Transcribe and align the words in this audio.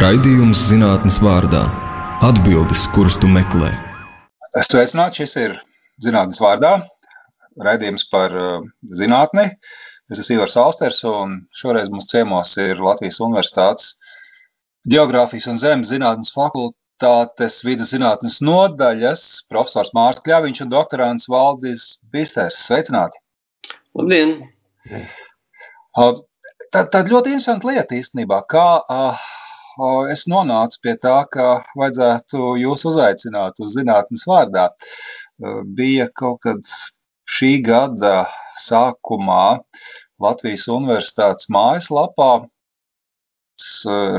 Raidījums 0.00 0.56
zinātnes 0.70 1.18
vārdā- 1.20 1.60
atbildes, 2.28 2.86
kuras 2.94 3.18
tu 3.20 3.28
meklē. 3.28 3.66
Sveicināti, 4.64 5.20
šis 5.20 5.34
ir 5.36 5.56
zinātnes 6.00 6.38
vārdā. 6.40 6.70
Raidījums 7.60 8.06
par 8.08 8.32
uh, 8.32 8.62
zinātni. 8.96 9.44
Es 10.08 10.22
esmu 10.22 10.38
Ivars 10.38 10.56
Alsters, 10.62 11.02
un 11.04 11.34
šoreiz 11.52 11.90
mums 11.92 12.08
ciemos 12.08 12.54
ir 12.64 12.80
Latvijas 12.80 13.20
Universitātes 13.26 13.90
Geogrāfijas 14.88 15.50
un 15.52 15.60
Zemes 15.60 15.90
zinātnes 15.92 16.32
fakultātes 16.32 17.58
vidas 17.68 17.92
zinātnes 17.92 18.38
nodaļas 18.40 19.26
profesors 19.52 19.92
Mārcis 19.98 20.24
Kļaviņš 20.30 20.62
un 20.64 20.72
doktorants 20.72 21.28
Valdis 21.28 21.90
Bisters. 22.08 22.62
Sveicināti! 22.70 23.20
Labdien! 24.00 24.32
Uh, 25.92 26.24
tā, 26.72 26.86
tā 26.88 27.04
ļoti 27.04 27.36
interesanta 27.36 27.68
lieta 27.68 28.00
īstenībā, 28.00 28.40
kā 28.48 28.66
uh, 28.80 29.28
es 30.12 30.26
nonācu 30.30 30.80
pie 30.84 30.94
tā, 31.00 31.16
ka 31.32 31.60
vajadzētu 31.78 32.54
jūs 32.60 32.84
uzaicināt 32.90 33.60
uz 33.64 33.76
zinātnes 33.78 34.24
vārdā. 34.28 34.68
Bija 35.78 36.08
kaut 36.14 36.40
kad 36.46 36.72
šī 37.30 37.52
gada 37.64 38.26
sākumā 38.60 39.60
Latvijas 40.20 40.66
Universitātes 40.68 41.48
mājaslapā 41.52 42.30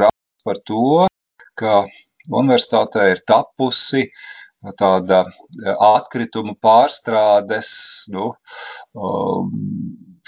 raksts 0.03 0.45
par 0.45 0.61
to, 0.65 1.07
ka 1.57 1.73
universitātē 2.29 3.11
ir 3.11 3.21
tapusi 3.27 4.07
tāda 4.77 5.23
atkritumu 5.81 6.53
pārstrādes, 6.61 7.69
nu, 8.13 8.31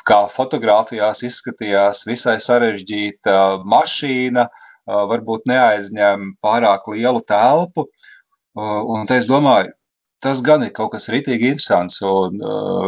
kā 0.03 0.19
fotografijās 0.33 1.21
izskatījās, 1.25 2.03
visai 2.09 2.39
sarežģīta 2.41 3.35
mašīna, 3.75 4.47
uh, 4.49 4.72
varbūt 4.87 5.47
neaizņem 5.49 6.33
pārāk 6.43 6.89
lielu 6.91 7.23
telpu. 7.29 7.87
Un 8.55 9.09
es 9.15 9.27
domāju, 9.29 9.71
tas 10.23 10.41
gan 10.45 10.63
ir 10.63 10.73
kaut 10.77 10.93
kas 10.93 11.09
ritīgi 11.11 11.51
interesants 11.53 12.01
un 12.05 12.41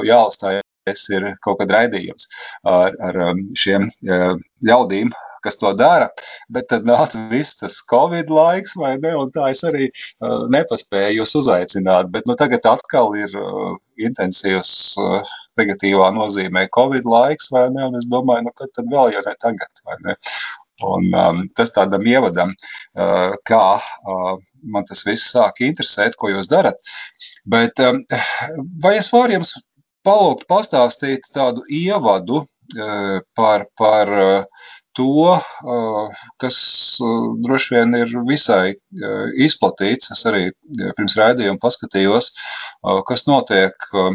jāuzstājas 0.05 1.07
ir 1.15 1.31
kaut 1.45 1.61
kad 1.61 1.71
raidījums 1.73 2.27
ar, 2.69 2.93
ar 3.01 3.21
šiem 3.57 3.89
ļaudīm, 4.05 5.13
kas 5.45 5.59
to 5.61 5.71
dara, 5.77 6.09
bet 6.55 6.69
tad 6.71 6.87
nāca 6.89 7.21
viss 7.29 7.59
tas 7.61 7.77
Covid 7.91 8.31
laiks, 8.33 8.75
vai 8.81 8.95
ne, 9.03 9.13
un 9.21 9.31
tā 9.35 9.51
es 9.53 9.61
arī 9.67 9.89
uh, 9.91 10.45
nepaspēju 10.55 11.21
jūs 11.21 11.35
uzaicināt, 11.41 12.09
bet 12.15 12.27
nu 12.29 12.37
tagad 12.39 12.65
atkal 12.71 13.13
ir 13.19 13.33
uh, 13.39 13.77
intensīvs 14.09 14.73
uh, 15.01 15.35
negatīvā 15.61 16.09
nozīmē 16.17 16.67
Covid 16.75 17.07
laiks, 17.15 17.51
vai 17.53 17.67
ne, 17.75 17.89
un 17.91 18.01
es 18.01 18.09
domāju, 18.11 18.47
nu 18.49 18.55
kad 18.57 18.73
tad 18.77 18.89
vēl, 18.91 19.13
ja 19.15 19.25
ne 19.27 19.35
tagad, 19.45 19.85
vai 19.85 19.99
ne, 20.07 20.17
Un, 20.83 21.07
um, 21.15 21.37
tas 21.55 21.71
tādam 21.71 22.03
ievadam, 22.03 22.51
uh, 22.99 23.35
kā 23.47 23.77
uh, 23.79 24.33
man 24.67 24.87
tas 24.89 25.05
viss 25.07 25.31
sāk 25.31 25.61
interesēt, 25.63 26.17
ko 26.19 26.33
jūs 26.33 26.49
darat. 26.51 26.75
Bet 27.47 27.79
um, 27.79 28.01
vai 28.83 28.97
es 28.99 29.11
varu 29.13 29.37
jums 29.37 29.53
palūgt 30.05 30.43
pastāstīt 30.51 31.29
tādu 31.33 31.63
ievadu 31.71 32.43
uh, 32.43 33.21
par, 33.39 33.65
par 33.79 34.11
uh, 34.11 34.67
to, 34.99 35.37
uh, 35.39 36.27
kas 36.43 36.59
uh, 36.99 37.31
droši 37.47 37.77
vien 37.77 37.95
ir 38.01 38.11
visai 38.27 38.75
uh, 38.75 39.25
izplatīts. 39.47 40.11
Es 40.11 40.27
arī 40.27 40.49
pirms 40.97 41.15
raidījuma 41.19 41.61
paskatījos, 41.63 42.33
kas 43.07 43.29
notiek. 43.31 43.91
Uh, 43.93 44.11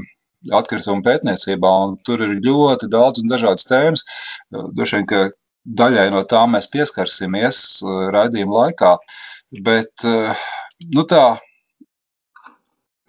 atkritumu 0.56 1.04
pētniecībā, 1.04 1.70
un 1.84 1.98
tur 2.06 2.22
ir 2.24 2.38
ļoti 2.40 2.88
daudz 2.88 3.20
un 3.20 3.28
dažādas 3.28 3.66
tēmas. 3.68 4.04
Droši 4.50 4.96
vien, 4.96 5.06
ka 5.10 5.18
daļai 5.64 6.08
no 6.14 6.22
tām 6.28 6.56
mēs 6.56 6.70
pieskarsimies 6.72 7.60
uh, 7.84 8.08
raidījuma 8.14 8.64
laikā, 8.64 8.96
bet 9.66 10.06
uh, 10.08 10.48
nu 10.94 11.04
tā, 11.08 11.24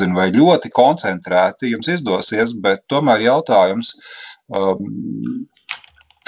vai 0.01 0.31
ļoti 0.33 0.71
koncentrēti 0.73 1.71
jums 1.71 1.91
izdosies, 1.93 2.55
bet 2.57 2.87
tomēr 2.89 3.27
jautājums, 3.27 3.93
um, 4.49 5.45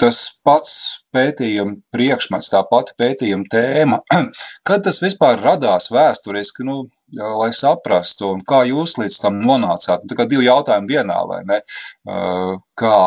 tas 0.00 0.18
pats 0.46 0.72
pētījuma 1.14 1.76
priekšmets, 1.94 2.50
tā 2.50 2.62
pati 2.70 2.94
pētījuma 2.98 3.46
tēma, 3.50 4.00
kad 4.66 4.84
tas 4.86 5.00
vispār 5.02 5.38
radās 5.42 5.90
vēsturiski, 5.94 6.66
nu, 6.66 6.84
lai 7.14 7.50
saprastu, 7.54 8.32
un 8.34 8.42
kā 8.46 8.64
jūs 8.68 8.96
līdz 8.98 9.20
tam 9.22 9.38
nonācāt? 9.44 10.06
Tā 10.10 10.18
kā 10.18 10.26
divi 10.30 10.48
jautājumi 10.48 10.96
vienā, 10.96 11.20
vai 11.30 11.42
ne? 11.46 11.60
Uh, 12.08 12.56
kā, 12.80 12.98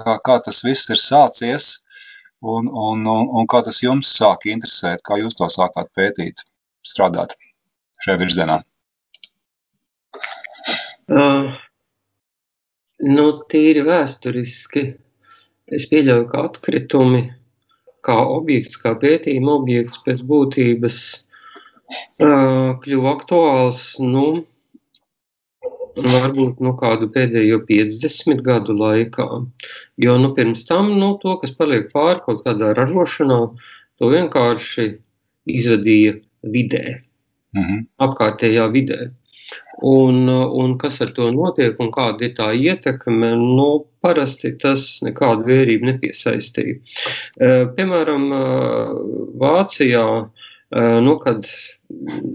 kā, 0.00 0.18
kā 0.28 0.38
tas 0.44 0.60
viss 0.66 0.92
ir 0.92 1.00
sācies, 1.00 1.72
un, 2.44 2.68
un, 2.68 3.06
un, 3.08 3.28
un 3.40 3.48
kā 3.50 3.62
tas 3.66 3.80
jums 3.82 4.10
sāk 4.18 4.46
interesēt, 4.52 5.02
kā 5.06 5.18
jūs 5.20 5.36
to 5.38 5.48
sākāt 5.52 5.90
pētīt, 5.96 6.44
strādāt 6.84 7.34
šajā 8.04 8.20
virzienā? 8.20 8.58
Uh, 11.04 11.52
nu, 13.04 13.26
tīri 13.52 13.84
vēsturiski 13.84 14.84
es 15.74 15.88
pieļauju, 15.90 16.28
ka 16.30 16.44
atkritumi 16.48 17.24
kā 18.04 18.16
objekts, 18.36 18.78
kā 18.80 18.94
pētījuma 19.00 19.58
objekts 19.58 20.00
pēc 20.04 20.20
būtības 20.28 20.98
uh, 22.24 22.76
kļuva 22.84 23.14
aktuāls, 23.16 23.86
nu, 24.00 24.26
varbūt 25.96 26.60
nu, 26.64 26.74
kādu 26.78 27.08
pēdējo 27.14 27.60
50 27.68 28.42
gadu 28.46 28.76
laikā. 28.78 29.26
Jo 30.02 30.18
nu, 30.18 30.32
pirms 30.36 30.64
tam 30.68 30.94
nu, 30.98 31.14
to, 31.22 31.36
kas 31.42 31.54
paliek 31.58 31.90
pāri 31.92 32.22
kaut 32.26 32.44
kādā 32.46 32.72
ražošanā, 32.78 33.40
to 33.98 34.10
vienkārši 34.10 34.88
izvadīja 35.46 36.16
vidē, 36.42 37.02
mm 37.54 37.62
-hmm. 37.62 37.84
apkārtējā 38.08 38.70
vidē. 38.72 39.10
Un, 39.82 40.28
un 40.28 40.78
kas 40.78 41.00
ar 41.00 41.10
to 41.16 41.30
notiek 41.30 41.80
un 41.80 41.90
kāda 41.90 42.24
ir 42.24 42.34
tā 42.38 42.52
ietekme, 42.54 43.34
nu, 43.36 43.84
parasti 44.00 44.54
tas 44.62 45.00
nekādu 45.02 45.44
vērību 45.48 45.84
nepiesaistīja. 45.90 46.78
Piemēram, 47.76 48.30
Vācijā, 49.42 50.06
nu, 50.74 51.18
kad 51.22 51.46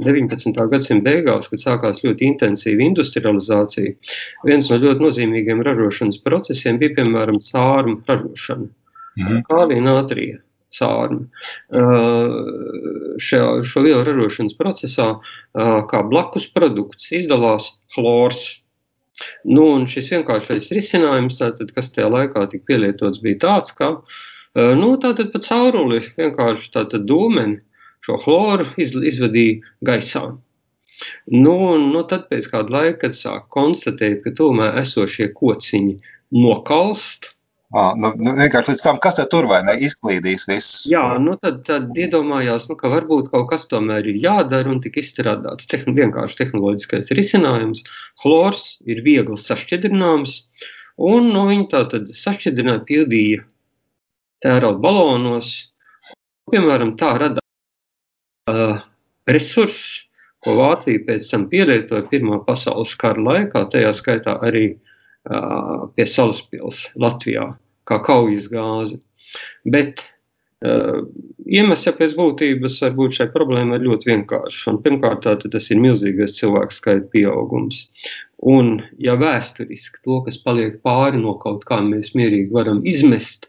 19. 0.05 0.59
gadsimta 0.71 1.03
beigās, 1.09 1.49
kad 1.51 1.63
sākās 1.63 2.03
ļoti 2.05 2.27
intensīva 2.29 2.85
industrializācija, 2.85 3.95
viens 4.47 4.69
no 4.71 4.77
ļoti 4.79 5.05
nozīmīgiem 5.05 5.63
ražošanas 5.65 6.21
procesiem 6.23 6.79
bija 6.79 6.99
piemēram 6.99 7.41
sārmu 7.43 7.99
ražošana. 8.07 8.69
Mhm. 9.19 9.41
Kālija 9.49 9.83
nātrija 9.83 10.39
sārmu. 10.75 11.25
Uh, 11.73 13.17
šo, 13.19 13.43
šo 13.65 13.83
vielu 13.83 14.03
ražošanas 14.05 14.55
procesā 14.59 15.11
uh, 15.17 15.77
kā 15.89 16.03
blakus 16.07 16.45
produkts 16.55 17.09
izdalās 17.19 17.71
chlors. 17.95 18.43
Nu, 19.43 19.65
un 19.75 19.87
šis 19.91 20.13
vienkāršais 20.13 20.69
risinājums, 20.71 21.41
tātad, 21.41 21.73
kas 21.75 21.89
tajā 21.91 22.07
laikā 22.07 22.45
tika 22.53 22.69
pielietots, 22.69 23.19
bija 23.19 23.41
tāds, 23.41 23.73
ka 23.75 23.97
nu, 24.55 24.93
tātad 25.03 25.33
pa 25.33 25.41
cauruli 25.43 25.99
vienkārši 26.15 26.71
tātad 26.71 27.03
dūmeni 27.09 27.59
šo 28.09 28.19
chloru 28.25 28.67
iz, 28.81 28.93
izvadīja 29.13 29.61
gaisā. 29.85 30.27
Nu, 31.31 31.55
nu, 31.79 32.03
tad 32.09 32.27
pēc 32.31 32.49
kāda 32.51 32.75
laika, 32.75 33.05
kad 33.05 33.15
sāk 33.15 33.47
konstatēt, 33.55 34.23
ka 34.25 34.35
tomēr 34.35 34.81
esošie 34.81 35.29
kociņi 35.37 35.99
nokalst, 36.35 37.35
À, 37.69 37.91
nu, 37.93 38.09
nu, 38.17 38.31
vienkārši 38.33 38.73
līdz 38.73 38.81
tam, 38.81 38.97
kas 38.97 39.19
tur 39.29 39.45
vai 39.45 39.59
ne 39.61 39.75
izklīdīs 39.85 40.47
viss. 40.49 40.87
Jā, 40.89 41.03
nu 41.21 41.35
tad, 41.37 41.59
tad 41.67 41.93
iedomājās, 41.93 42.63
nu, 42.65 42.73
ka 42.79 42.89
varbūt 42.89 43.27
kaut 43.29 43.45
kas 43.51 43.67
tomēr 43.69 44.07
ir 44.09 44.17
jādara 44.23 44.71
un 44.73 44.79
tika 44.81 45.03
izstrādāts 45.03 45.69
tehn 45.69 45.93
vienkārši 45.93 46.39
tehnoloģiskais 46.39 47.13
risinājums. 47.19 47.83
Chlors 48.23 48.63
ir 48.89 49.03
viegli 49.05 49.37
sašķidrināms, 49.37 50.33
un 51.11 51.29
nu, 51.29 51.45
viņi 51.51 51.67
tā 51.69 51.83
tad 51.93 52.09
sašķidrināja, 52.23 52.81
pildīja 52.89 53.45
tērauda 54.41 54.81
balonos. 54.81 55.53
Piemēram, 56.49 56.95
tā 56.97 57.13
radās 57.21 57.48
resurss, 59.29 60.05
ko 60.43 60.55
Vācija 60.59 61.01
pēc 61.07 61.27
tam 61.31 61.47
pielietoja 61.51 62.07
Pirmā 62.11 62.39
pasaules 62.45 62.95
kara 62.99 63.21
laikā, 63.21 63.65
tajā 63.73 63.91
skaitā 63.97 64.37
arī 64.45 64.69
pie 65.95 66.05
Salaspils 66.07 66.85
Latvijā, 66.99 67.51
kā 67.89 67.99
kaujas 68.05 68.47
gāzi. 68.51 69.01
Bet 69.67 70.05
iemesls 70.59 71.85
ja 71.87 71.93
pēc 71.95 72.15
būtības 72.17 72.79
varbūt 72.83 73.19
šai 73.19 73.27
problēmai 73.31 73.79
ir 73.79 73.85
ļoti 73.87 74.09
vienkāršs. 74.11 74.65
Un 74.71 74.79
pirmkārt, 74.83 75.23
tā, 75.23 75.35
tas 75.39 75.69
ir 75.71 75.79
milzīgais 75.79 76.35
cilvēku 76.39 76.75
skaita 76.75 77.07
pieaugums. 77.13 77.85
Un, 78.39 78.77
ja 78.99 79.15
vēsturiski 79.19 80.03
to, 80.03 80.21
kas 80.25 80.39
paliek 80.43 80.79
pāri 80.83 81.19
no 81.19 81.35
kaut 81.43 81.65
kā, 81.67 81.79
mēs 81.83 82.13
mierīgi 82.15 82.51
varam 82.55 82.81
izmest, 82.87 83.48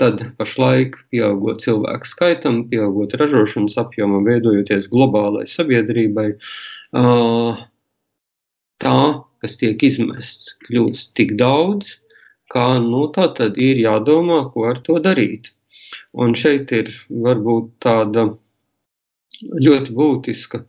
tad 0.00 0.22
pašlaik 0.38 0.96
pieaugot 1.12 1.62
cilvēku 1.64 2.08
skaitam, 2.10 2.62
pieaugot 2.70 3.14
ražošanas 3.20 3.76
apjomam, 3.80 4.26
veidojoties 4.26 4.88
globālai 4.92 5.44
sabiedrībai, 5.50 6.28
tā, 8.84 8.98
kas 9.44 9.58
tiek 9.60 9.82
izmests, 9.86 10.54
kļūst 10.66 11.12
tik 11.18 11.36
daudz, 11.40 11.96
ka 12.50 12.78
nu, 12.82 13.06
tā 13.14 13.28
tad 13.38 13.58
ir 13.60 13.80
jādomā, 13.82 14.44
ko 14.54 14.70
ar 14.70 14.80
to 14.86 14.98
darīt. 15.02 15.52
Un 16.14 16.34
šeit 16.38 16.72
ir 16.74 16.90
varbūt 17.10 17.70
tāda 17.84 18.28
ļoti 19.42 19.94
būtiska 19.94 20.60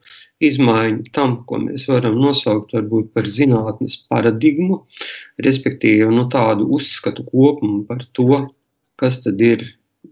izmaiņa 0.45 1.11
tam, 1.15 1.37
ko 1.47 1.59
mēs 1.63 1.85
varam 1.89 2.17
nosaukt 2.19 2.73
varbūt 2.75 3.11
par 3.15 3.29
zinātnes 3.31 3.97
paradigmu, 4.09 4.81
respektīvi 5.45 6.09
nu, 6.13 6.27
tādu 6.33 6.67
uzskatu 6.77 7.25
kopumu 7.29 7.83
par 7.89 8.05
to, 8.17 8.45
kas 9.01 9.21
tad 9.23 9.41
ir 9.41 9.65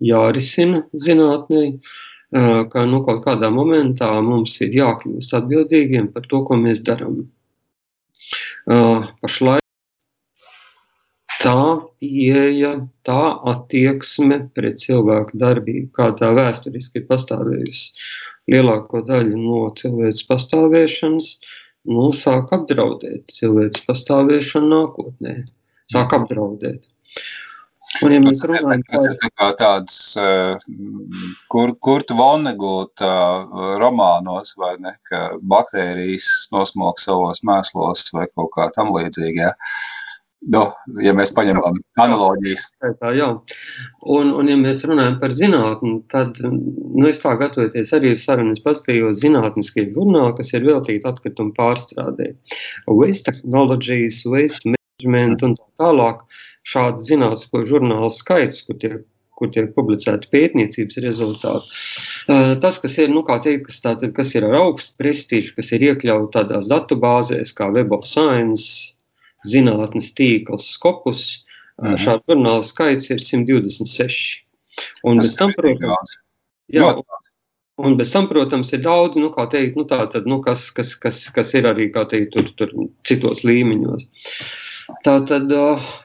jārisina 0.04 0.84
zinātnē, 1.06 1.66
ka 2.74 2.86
nu, 2.90 3.04
kaut 3.06 3.24
kādā 3.26 3.50
momentā 3.54 4.10
mums 4.26 4.56
ir 4.66 4.74
jākļūst 4.80 5.36
atbildīgiem 5.40 6.10
par 6.14 6.26
to, 6.30 6.42
ko 6.48 6.58
mēs 6.60 6.82
darām. 6.88 7.26
Pašlaik 8.66 9.62
tā 11.44 11.60
pieeja, 12.00 12.74
tā 13.08 13.22
attieksme 13.52 14.40
pret 14.56 14.80
cilvēku 14.84 15.38
darbību, 15.42 15.90
kā 15.96 16.12
tā 16.20 16.32
vēsturiski 16.38 17.02
ir 17.02 17.10
pastāvējusi 17.10 18.54
lielāko 18.54 19.04
daļu 19.08 19.40
no 19.40 19.60
cilvēces 19.80 20.26
pastāvēšanas, 20.30 21.30
nu, 21.92 22.10
sāk 22.16 22.54
apdraudēt 22.56 23.36
cilvēces 23.36 23.86
pastāvēšanu 23.88 24.72
nākotnē. 24.74 25.36
Sāk 25.92 26.16
apdraudēt. 26.16 26.88
Un, 28.02 28.14
ja 28.16 28.20
mēs 28.24 28.42
runājam 28.50 28.84
par 28.90 29.34
tā 29.38 29.50
tādas, 29.60 29.98
kur, 31.54 31.74
kur 31.84 32.06
tu 32.10 32.18
vonegūt 32.18 33.04
romānos, 33.84 34.56
vai 34.58 34.74
ne, 34.82 34.96
ka 35.10 35.26
baktērijas 35.54 36.48
nosmok 36.54 37.02
savos 37.02 37.44
mēslos 37.46 38.08
vai 38.16 38.26
kaut 38.34 38.54
kā 38.56 38.72
tam 38.78 38.94
līdzīga, 38.96 39.52
ja? 39.52 39.54
Nu, 40.52 40.64
ja 41.00 41.14
mēs 41.16 41.32
paņemam 41.32 41.78
analoģijas. 42.04 42.66
Tā, 43.00 43.14
jā. 43.16 43.30
Un, 44.12 44.34
un, 44.36 44.50
ja 44.52 44.58
mēs 44.60 44.82
runājam 44.84 45.16
par 45.22 45.32
zinātni, 45.38 45.94
tad, 46.12 46.36
nu, 46.44 47.06
es 47.08 47.22
tā 47.24 47.38
gatavoties 47.40 47.94
arī 47.96 48.12
es 48.18 48.26
paskatījos 48.66 49.22
zinātniskie 49.22 49.88
žurnāli, 49.94 50.36
kas 50.42 50.52
ir 50.52 50.68
veltīti 50.68 51.08
atkritumu 51.08 51.56
pārstrādē. 51.56 52.34
Waste 52.92 53.32
technologies, 53.32 54.20
waste 54.28 54.76
management 55.02 55.44
un 55.44 55.56
tā 55.58 55.68
tālāk. 55.82 56.22
Šādu 56.64 57.04
zinātnisko 57.04 57.66
žurnālu 57.68 58.12
skaits, 58.14 58.62
kur 58.64 58.78
tiek 58.80 59.02
kur 59.34 59.50
tiek 59.50 59.72
publicēti 59.74 60.30
pētniecības 60.30 61.00
rezultāti. 61.04 61.80
Tas, 62.62 62.78
kas 62.80 62.98
ir, 63.02 63.10
nu, 63.10 63.24
kā 63.26 63.40
teikt, 63.44 63.66
kas, 63.66 63.82
tātad, 63.82 64.14
kas 64.14 64.30
ir 64.38 64.46
ar 64.46 64.60
augstu 64.60 64.94
prestižu, 65.02 65.56
kas 65.58 65.72
ir 65.74 65.88
iekļauts 65.90 66.32
tādās 66.36 66.70
datubāzēs 66.70 67.52
kā 67.58 67.72
Web 67.74 67.92
of 67.98 68.06
Science, 68.06 68.94
zinātnes 69.50 70.14
tīkls 70.14 70.70
Skopus. 70.78 71.26
Mhm. 71.82 71.98
Šādu 72.06 72.36
žurnālu 72.36 72.70
skaits 72.70 73.10
ir 73.10 73.20
126. 73.20 74.46
Un 75.10 75.20
bez 75.20 75.34
tam, 75.36 75.52
protams, 75.58 76.18
jā, 76.72 76.94
un 77.82 77.98
bez 77.98 78.14
tam, 78.14 78.30
protams, 78.30 78.72
ir 78.78 78.84
daudz, 78.86 79.18
nu, 79.18 79.34
kā 79.34 79.48
teikt, 79.50 79.76
nu, 79.82 79.88
tā 79.90 80.06
tad, 80.14 80.30
nu, 80.30 80.40
kas, 80.46 80.70
kas, 80.78 80.94
kas, 81.02 81.26
kas 81.34 81.54
ir 81.58 81.66
arī, 81.70 81.90
teikt, 81.90 82.38
tur, 82.38 82.54
tur 82.58 82.74
citos 83.04 83.42
līmeņos. 83.44 84.06
Tā 85.06 85.20
tad 85.30 85.52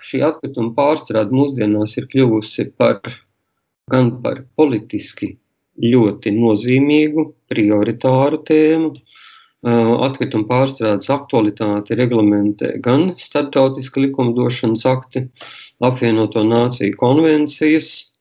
šī 0.07 0.23
atkrituma 0.27 0.75
pārstrāde 0.77 1.35
mūsdienās 1.35 1.97
ir 1.99 2.07
kļuvusi 2.13 2.71
par 2.79 3.01
gan 3.91 4.11
par 4.23 4.43
politiski 4.59 5.33
ļoti 5.83 6.33
nozīmīgu, 6.35 7.25
prioritāru 7.51 8.43
tēmu, 8.49 8.91
uh, 8.93 9.95
atkrituma 10.07 10.47
pārstrādes 10.49 11.11
aktualitāti 11.11 11.97
reglamentē 11.99 12.75
gan 12.85 13.15
starptautiska 13.19 14.01
likumdošanas 14.07 14.85
akti, 14.87 15.25
apvienoto 15.81 16.45
nāciju 16.47 16.97
konvencijas, 16.99 18.13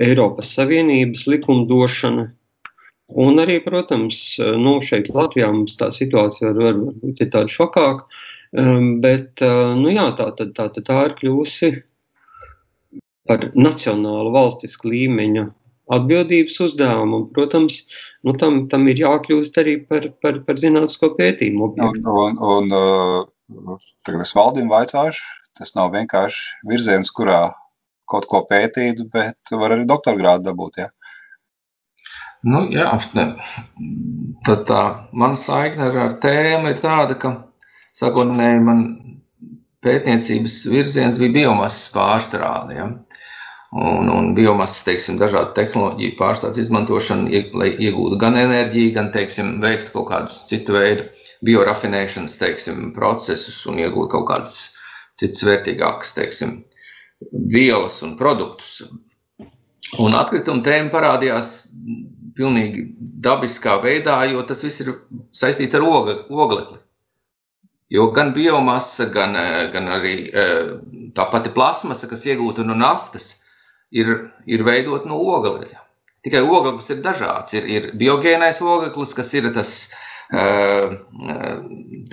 Eiropas 0.00 0.54
Savienības 0.56 1.26
likumdošana. 1.28 2.30
Un 3.22 3.42
arī, 3.42 3.58
protams, 3.60 4.38
nu, 4.38 4.78
šeit 4.80 5.10
Latvijā 5.12 5.50
mums 5.52 5.76
tā 5.76 5.90
situācija 5.92 6.54
var, 6.56 6.78
varbūt 6.78 7.20
ir 7.20 7.28
tāda 7.34 7.52
šokāka, 7.52 8.06
bet 8.52 9.42
nu, 9.42 9.88
jā, 9.92 10.10
tā, 10.18 10.28
tā, 10.36 10.48
tā, 10.56 10.68
tā 10.76 11.00
ir 11.08 11.16
kļūsi 11.20 11.72
par 13.28 13.50
nacionālu 13.56 14.32
valstisku 14.34 14.90
līmeņa 14.92 15.46
atbildības 15.92 16.58
uzdevumu. 16.66 17.20
Un, 17.20 17.26
protams, 17.34 17.80
nu, 18.26 18.34
tam, 18.38 18.64
tam 18.72 18.86
ir 18.90 19.02
jākļūst 19.02 19.58
arī 19.62 19.76
par, 19.88 20.08
par, 20.24 20.40
par 20.46 20.60
zinātnisko 20.60 21.12
pētījumu 21.18 21.68
objektu. 21.70 22.16
Un, 22.24 22.38
un, 22.54 22.72
un 22.72 23.78
tagad 24.06 24.24
es 24.24 24.34
valdību 24.36 24.72
vaicāšu, 24.72 25.28
tas 25.58 25.74
nav 25.78 25.92
vienkārši 25.96 26.66
virziens, 26.70 27.12
kurā 27.14 27.44
kaut 28.10 28.26
ko 28.28 28.42
pētīt, 28.48 29.04
bet 29.12 29.54
var 29.56 29.76
arī 29.76 29.86
doktora 29.88 30.18
grādu 30.18 30.50
dabūt. 30.50 30.82
Ja? 30.82 30.90
Nu, 32.42 32.64
jā, 32.74 32.88
tad 34.46 34.64
tā 34.68 34.82
mana 35.14 35.38
saikne 35.38 35.88
ar, 35.88 35.98
ar 36.08 36.14
tēmu 36.22 36.72
ir 36.72 36.80
tāda, 36.82 37.14
ka 37.14 37.36
sākotnēji 37.98 38.64
man 38.66 38.84
pētniecības 39.82 40.60
virziens 40.70 41.18
bija 41.20 41.36
biomasas 41.40 41.88
pārstrāde. 41.94 42.78
Ja? 42.78 42.90
un, 43.72 44.08
un 44.12 44.32
biomasas, 44.36 44.82
teiksim, 44.84 45.16
dažādu 45.20 45.54
tehnoloģiju 45.56 46.16
pārstādes 46.18 46.66
izmantošanu, 46.66 47.30
lai 47.56 47.70
iegūtu 47.72 48.18
gan 48.20 48.36
enerģiju, 48.36 48.92
gan, 48.98 49.08
teiksim, 49.14 49.54
veiktu 49.64 49.94
kaut 49.94 50.10
kādus 50.10 50.42
citu 50.50 50.76
veidu 50.76 51.08
biorafinēšanas, 51.46 52.36
teiksim, 52.40 52.90
procesus 52.96 53.62
un 53.70 53.80
iegūt 53.82 54.12
kaut 54.12 54.28
kādas 54.28 54.58
citas 55.20 55.44
vērtīgākas, 55.48 56.12
teiksim, 56.18 56.58
vielas 57.32 57.98
un 58.04 58.16
produktus. 58.20 58.82
Un 60.00 60.16
atkrituma 60.16 60.64
tēma 60.64 60.92
parādījās 60.92 61.62
pilnīgi 62.36 62.86
dabiskā 63.24 63.78
veidā, 63.82 64.20
jo 64.30 64.44
tas 64.48 64.62
viss 64.64 64.84
ir 64.84 64.94
saistīts 65.36 65.76
ar 65.76 65.84
oglekli. 65.84 66.78
Jo 67.92 68.08
gan 68.16 68.32
biomasa, 68.32 69.10
gan, 69.12 69.36
gan 69.72 69.90
arī 69.92 70.14
tā 71.12 71.26
pati 71.28 71.52
plasmasa, 71.52 72.08
kas 72.08 72.24
iegūta 72.24 72.64
no 72.64 72.76
naftas, 72.78 73.34
ir, 73.92 74.12
ir 74.48 74.64
veidot 74.66 75.06
no 75.08 75.20
ogleļa. 75.36 75.82
Tikai 76.22 76.42
ogleklis 76.46 76.90
ir 76.94 77.02
dažāds. 77.02 77.54
Ir, 77.58 77.66
ir 77.66 77.88
biogēnais 77.98 78.60
ogleklis, 78.62 79.14
kas 79.18 79.32
ir 79.34 79.48
tas 79.54 79.72
eh, 80.32 80.94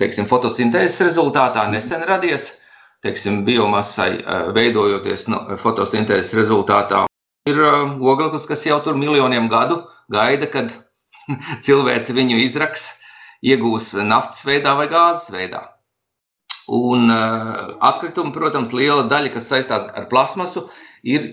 teiksim, 0.00 0.26
fotosintēzes 0.30 1.04
rezultātā 1.06 1.68
nesen 1.70 2.02
radies, 2.08 2.52
teiksim, 3.06 3.44
biomasai 3.46 4.10
eh, 4.18 4.50
veidojoties 4.56 5.28
no 5.30 5.44
fotosintēzes 5.62 6.34
rezultātā. 6.40 7.04
Ir 7.48 7.62
eh, 7.62 7.82
ogleklis, 8.02 8.48
kas 8.50 8.66
jau 8.66 8.80
tur 8.84 8.98
miljoniem 8.98 9.46
gadu 9.52 9.84
gaida, 10.10 10.50
kad 10.50 10.74
cilvēks 11.66 12.10
viņu 12.16 12.42
izraks, 12.48 12.90
iegūs 13.46 13.94
naftas 14.04 14.42
veidā 14.44 14.74
vai 14.76 14.90
gāzes 14.90 15.30
veidā. 15.32 15.69
Un 16.68 17.10
atkritumi, 17.10 18.34
protams, 18.34 18.74
liela 18.76 19.06
daļa, 19.10 19.32
kas 19.34 19.48
saistās 19.50 19.88
ar 19.96 20.06
plasmasu, 20.10 20.66
ir, 21.02 21.30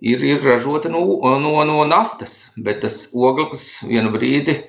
ir, 0.00 0.22
ir 0.24 0.44
ražota 0.44 0.88
no, 0.92 1.02
no, 1.42 1.56
no 1.68 1.82
naftas, 1.88 2.50
bet 2.56 2.80
tas 2.84 3.08
ogleklis 3.12 3.82
vienu 3.88 4.12
brīdi 4.14 4.60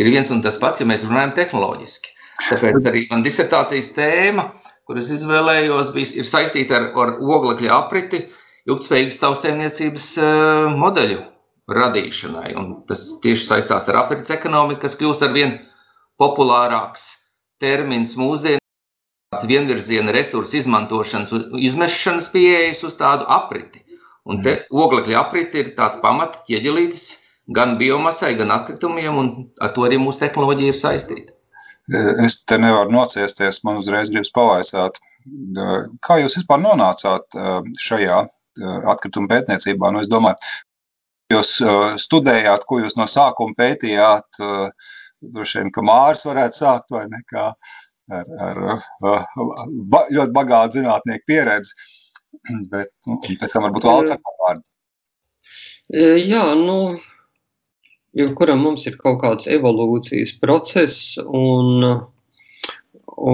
ir 0.00 0.10
viens 0.10 0.30
un 0.34 0.42
tas 0.42 0.58
pats, 0.60 0.80
ja 0.82 0.88
mēs 0.88 1.04
runājam 1.06 1.34
tehnoloģiski. 1.36 2.14
Tāpēc 2.48 2.88
arī 2.90 3.04
man 3.10 3.22
disertācijas 3.22 3.92
tēma, 3.94 4.48
kuras 4.88 5.12
izvēlējos, 5.14 5.92
bija, 5.94 6.10
ir 6.18 6.26
saistīta 6.28 6.80
ar, 6.80 6.88
ar 6.98 7.14
oglekļa 7.22 7.76
apriti, 7.76 8.24
ilgspējīgas 8.68 9.20
tautsēmniecības 9.22 10.08
uh, 10.18 10.72
modeļu 10.80 11.20
radīšanai. 11.78 12.50
Un 12.58 12.72
tas 12.88 13.06
tieši 13.24 13.46
saistās 13.46 13.88
ar 13.92 14.02
aprits 14.02 14.34
ekonomiku, 14.34 14.82
kas 14.84 14.98
kļūst 15.00 15.24
ar 15.24 15.32
vien 15.36 15.56
populārāks 16.20 17.06
termins 17.62 18.16
mūsdienās 18.18 18.63
vienvirziena 19.42 20.14
resursu 20.14 20.60
izmantošanas, 20.60 21.32
izmešanas 21.58 22.30
pieejas 22.32 22.84
uz 22.86 22.94
tādu 23.00 23.26
apriti. 23.28 23.82
Un 24.24 24.40
te 24.44 24.60
oglekļa 24.72 25.18
apriti 25.20 25.60
ir 25.60 25.72
tāds 25.76 25.98
pamata 26.00 26.40
ķieģelītis 26.46 27.04
gan 27.52 27.74
biomasai, 27.80 28.34
gan 28.38 28.54
atkritumiem, 28.54 29.18
un 29.20 29.32
ar 29.60 29.74
to 29.74 29.84
arī 29.84 29.98
mūsu 30.00 30.22
tehnoloģija 30.22 30.72
ir 30.72 30.78
saistīta. 30.78 31.34
Es 32.24 32.38
te 32.48 32.56
nevaru 32.56 32.94
nociesties, 32.94 33.60
man 33.66 33.82
uzreiz 33.82 34.08
gribas 34.12 34.32
pavaicāt, 34.32 34.96
kā 36.06 36.16
jūs 36.22 36.38
vispār 36.38 36.62
nonācāt 36.62 37.36
šajā 37.84 38.22
atkrituma 38.88 39.28
pētniecībā? 39.34 39.90
Nu, 39.92 40.00
es 40.00 40.08
domāju, 40.08 40.40
jūs 41.34 41.58
studējāt, 42.00 42.64
ko 42.68 42.80
jūs 42.80 42.96
no 42.96 43.04
sākuma 43.10 43.52
pētījāt, 43.58 44.40
droši 45.34 45.60
vien, 45.60 45.72
ka 45.74 45.84
Mārs 45.84 46.24
varētu 46.24 46.62
sākt 46.62 46.96
vai 46.96 47.04
ne, 47.12 47.20
kā 47.28 47.50
ar, 48.12 48.26
ar 48.38 48.60
ba, 49.00 50.04
ļoti 50.10 50.32
bagātu 50.34 50.80
zinātnieku 50.80 51.28
pieredzi, 51.30 51.74
bet 52.72 52.92
nu, 53.08 53.20
pēc 53.24 53.52
tam 53.52 53.68
varbūt 53.68 53.88
vēl 53.88 54.08
cekā 54.12 54.36
vārdu. 54.42 54.66
Jā, 56.24 56.44
nu, 56.56 56.78
jebkuram 58.16 58.62
mums 58.64 58.86
ir 58.88 58.96
kaut 59.00 59.20
kāds 59.22 59.48
evolūcijas 59.50 60.32
process 60.40 61.18
un, 61.24 61.84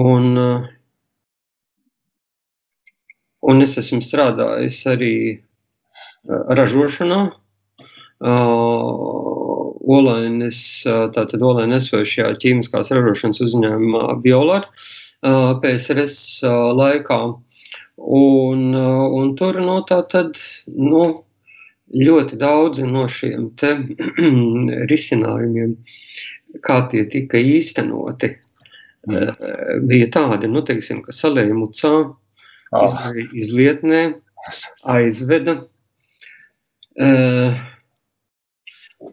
un, 0.01 0.27
un 3.53 3.67
es 3.67 3.77
esmu 3.79 4.01
strādājis 4.03 4.81
arī 4.91 5.13
ražošanā, 6.27 7.21
olainis, 9.81 10.59
tātad 10.85 11.41
olainis 11.41 11.89
esošajā 11.89 12.35
ķīmiskās 12.41 12.91
ražošanas 12.93 13.41
uzņēmumā 13.47 14.17
Biolar 14.21 14.67
PSRS 15.21 16.41
laikā. 16.77 17.21
Un, 18.01 18.61
un 18.73 19.33
tur 19.37 19.59
no 19.61 19.75
nu, 19.79 19.81
tā 19.89 19.99
tad, 20.09 20.37
nu, 20.73 21.03
ļoti 21.91 22.37
daudzi 22.39 22.87
no 22.87 23.05
šiem 23.11 23.51
te 23.59 23.75
risinājumiem, 24.91 25.75
kā 26.65 26.79
tie 26.91 27.03
tika 27.11 27.37
īstenoti, 27.37 28.31
mm. 29.09 29.85
bija 29.89 30.09
tādi, 30.15 30.49
nu, 30.49 30.63
teiksim, 30.65 31.03
ka 31.05 31.13
salēja 31.15 31.57
mucā, 31.57 31.93
oh. 32.71 32.97
izlietnē, 33.37 34.07
aizveda. 34.89 35.59
Uh, 36.97 37.59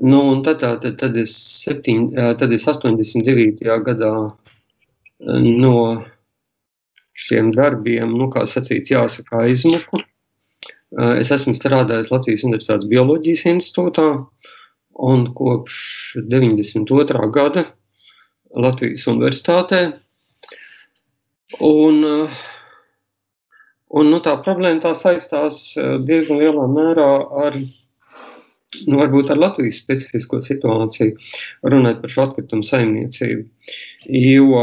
nu, 0.00 0.21
un 0.33 0.42
tad, 0.47 0.61
tad, 0.61 0.85
tad, 1.00 1.16
es 1.16 1.35
septiņ, 1.64 2.04
tad 2.40 2.52
es 2.52 2.66
89. 2.68 3.64
gadā 3.87 4.12
no 5.18 5.75
šiem 7.18 7.50
darbiem, 7.57 8.12
nu, 8.18 8.28
kā 8.33 8.45
sacīt, 8.47 8.92
jāsaka, 8.92 9.42
aizmuku. 9.49 10.00
Es 11.21 11.33
esmu 11.35 11.52
strādājis 11.57 12.12
Latvijas 12.12 12.45
Universitātes 12.47 12.88
Bioloģijas 12.88 13.45
institūtā 13.50 14.07
un 15.09 15.26
kopš 15.37 15.80
92. 16.30 17.28
gada 17.35 17.66
Latvijas 18.57 19.04
Universitātē. 19.11 19.83
Un, 21.64 22.00
un 23.88 24.11
nu, 24.12 24.23
tā 24.25 24.35
problēma 24.45 24.83
tā 24.85 24.95
saistās 24.97 25.61
diezgan 26.09 26.40
lielā 26.40 26.64
mērā 26.73 27.11
ar, 27.45 27.61
nu, 28.87 28.98
varbūt 29.00 29.32
ar 29.32 29.40
Latvijas 29.40 29.80
specifisko 29.82 30.42
situāciju, 30.44 31.16
runājot 31.64 32.00
par 32.04 32.14
šo 32.14 32.25
atkritumu 32.28 32.66
saimniecību. 32.68 33.48
Jo 34.12 34.62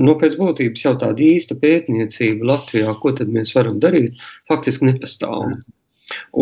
nu, 0.00 0.16
pēc 0.20 0.36
būtības 0.40 0.84
jau 0.84 0.92
tāda 1.00 1.24
īsta 1.24 1.56
pētniecība 1.60 2.50
Latvijā, 2.52 2.92
ko 3.00 3.14
tad 3.16 3.32
mēs 3.32 3.54
varam 3.56 3.80
darīt, 3.82 4.20
faktiski 4.50 4.90
nepastāv. 4.90 5.56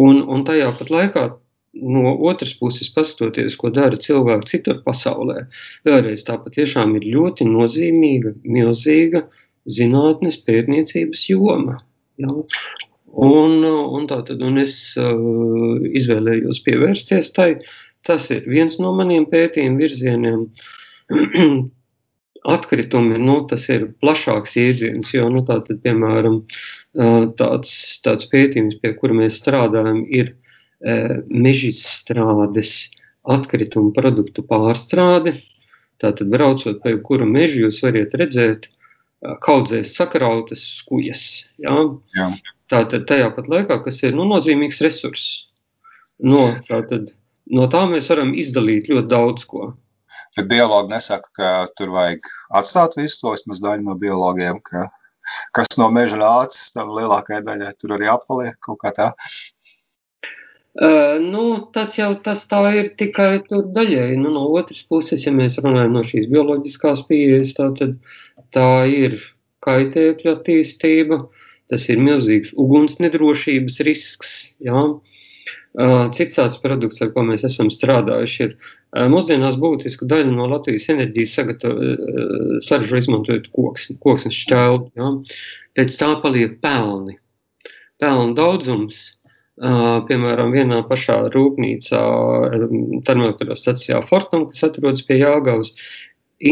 Un, 0.03 0.23
un 0.27 0.45
tajā 0.49 0.73
pat 0.79 0.91
laikā 0.91 1.27
no 1.73 2.15
otras 2.29 2.53
puses 2.59 2.91
paskatoties, 2.93 3.55
ko 3.61 3.71
dara 3.73 3.97
cilvēki 4.07 4.51
citur 4.51 4.81
pasaulē, 4.87 5.47
vēlreiz 5.89 6.25
tā 6.27 6.37
patiešām 6.43 6.97
ir 6.99 7.07
ļoti 7.15 7.47
nozīmīga, 7.49 8.35
milzīga 8.45 9.25
zinātnes 9.71 10.41
pētniecības 10.47 11.29
joma. 11.31 11.79
Ja? 12.21 12.43
Un, 13.13 13.61
un 13.65 14.07
tā 14.09 14.23
tad 14.25 14.41
un 14.43 14.63
es 14.63 14.77
uh, 14.97 15.83
izvēlējos 16.01 16.63
pievērsties 16.65 17.33
tai. 17.37 17.51
Tas 18.07 18.31
ir 18.35 18.49
viens 18.51 18.79
no 18.81 18.95
maniem 18.97 19.29
pētījuma 19.31 19.79
virzieniem. 19.85 20.49
atkritumi, 22.43 23.19
nu, 23.23 23.37
tas 23.51 23.69
ir 23.71 23.87
plašāks 24.03 24.57
jēdziens, 24.59 25.13
jo, 25.15 25.29
nu, 25.33 25.45
tā 25.47 25.61
tad, 25.67 25.79
piemēram, 25.85 26.41
tāds, 27.39 27.75
tāds 28.05 28.27
pētījums, 28.33 28.81
pie 28.83 28.95
kura 28.99 29.17
mēs 29.17 29.39
strādājam, 29.43 30.03
ir 30.11 30.35
mežstrādes 31.31 32.75
atkritumu 33.31 33.93
produktu 33.95 34.43
pārstrāde. 34.47 35.37
Tātad, 36.03 36.27
braucot 36.33 36.81
pa 36.83 36.91
jebkuru 36.91 37.29
mežu, 37.31 37.69
jūs 37.69 37.79
varat 37.85 38.17
redzēt 38.19 38.67
kaudzēs 39.45 39.95
sakrautas 39.95 40.65
skujas. 40.81 41.23
Ja? 41.63 41.77
Jā. 42.19 42.33
Tātad, 42.73 43.05
tajā 43.09 43.29
pat 43.37 43.51
laikā, 43.53 43.79
kas 43.85 44.01
ir 44.03 44.15
nu, 44.17 44.25
nozīmīgs 44.31 44.81
resurss. 44.85 45.45
No, 46.23 46.47
tātad, 46.69 47.11
no 47.53 47.69
tā 47.73 47.85
mēs 47.91 48.09
varam 48.13 48.33
izdalīt 48.39 48.89
ļoti 48.89 49.11
daudz 49.13 49.45
ko. 49.51 49.73
Bet 50.37 50.49
biologi 50.49 50.95
nesaka, 50.95 51.29
ka 51.37 51.49
tur 51.77 51.93
vajag 51.93 52.29
atstāt 52.57 52.97
visu 52.97 53.21
to. 53.21 53.35
Vismaz 53.35 53.61
daļa 53.61 53.85
no 53.85 53.97
biologiem, 54.01 54.63
ka 54.65 54.87
kas 55.57 55.77
no 55.81 55.91
meža 55.93 56.19
nācis, 56.21 56.71
tam 56.75 56.95
lielākajai 56.97 57.43
daļai 57.47 57.75
tur 57.81 57.97
arī 57.99 58.09
apaliek 58.13 58.57
kaut 58.65 58.81
kā 58.81 58.95
tā. 58.97 59.11
Uh, 60.73 61.21
nu, 61.21 61.69
tas 61.75 61.99
jau 61.99 62.15
tas 62.25 62.47
tā 62.49 62.63
ir 62.79 62.95
tikai 62.97 63.43
tur 63.45 63.67
daļēji. 63.77 64.17
Nu, 64.23 64.33
no 64.33 64.47
otras 64.57 64.81
puses, 64.89 65.27
ja 65.27 65.33
mēs 65.37 65.59
runājam 65.61 65.93
no 65.99 66.05
šīs 66.09 66.31
bioloģiskās 66.33 67.05
pieejas, 67.11 67.53
tā, 67.59 67.69
tad 67.77 67.99
tā 68.57 68.71
ir 68.89 69.19
kaitēkļu 69.67 70.33
attīstība, 70.33 71.21
tas 71.71 71.89
ir 71.93 72.03
milzīgs 72.03 72.53
uguns 72.59 72.99
nedrošības 73.03 73.81
risks. 73.87 74.37
Jā. 74.63 74.87
Cits 76.13 76.37
tāds 76.37 76.59
produkts, 76.61 77.01
ar 77.01 77.15
ko 77.15 77.23
mēs 77.25 77.47
esam 77.49 77.71
strādājuši, 77.73 78.45
ir 78.45 78.57
Mūsdienās 78.93 79.55
būtisku 79.57 80.05
daļu 80.05 80.35
no 80.37 80.45
Latvijas 80.51 80.91
enerģijas 80.93 81.39
saražo 82.67 82.99
izmantojot 83.01 83.47
koksni, 83.57 83.97
koksnes 84.05 84.37
šķeldu. 84.37 84.91
Ja? 85.01 85.09
Pēc 85.79 85.97
tā 85.97 86.11
paliek 86.21 86.59
pelni. 86.61 87.17
Pelnu 88.03 88.37
daudzums, 88.37 89.01
piemēram, 89.57 90.53
vienā 90.53 90.83
pašā 90.91 91.23
rūpnīcā, 91.33 92.03
termoelektrostacijā 93.09 94.03
Fortum, 94.11 94.51
kas 94.51 94.67
atrodas 94.69 95.07
pie 95.09 95.23
Jāgavas, 95.23 95.73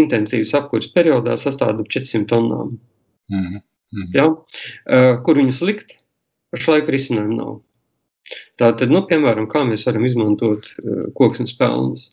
intensīvas 0.00 0.56
apkurs 0.56 0.88
periodā 0.96 1.36
sastāv 1.36 1.82
ap 1.82 1.92
400 1.92 2.24
tonnām. 2.30 2.78
Mm 3.28 3.60
-hmm. 3.92 4.12
ja? 4.14 5.18
Kur 5.24 5.40
viņus 5.40 5.60
likt? 5.66 5.96
Pašlaik 6.50 6.88
risinājumu 6.90 7.36
nav. 7.36 7.58
Tātad, 8.60 8.90
nu, 8.90 9.02
piemēram, 9.06 9.48
kā 9.50 9.64
mēs 9.66 9.86
varam 9.86 10.04
izmantot 10.06 10.66
koksnes 11.18 11.52
pelnus. 11.58 12.10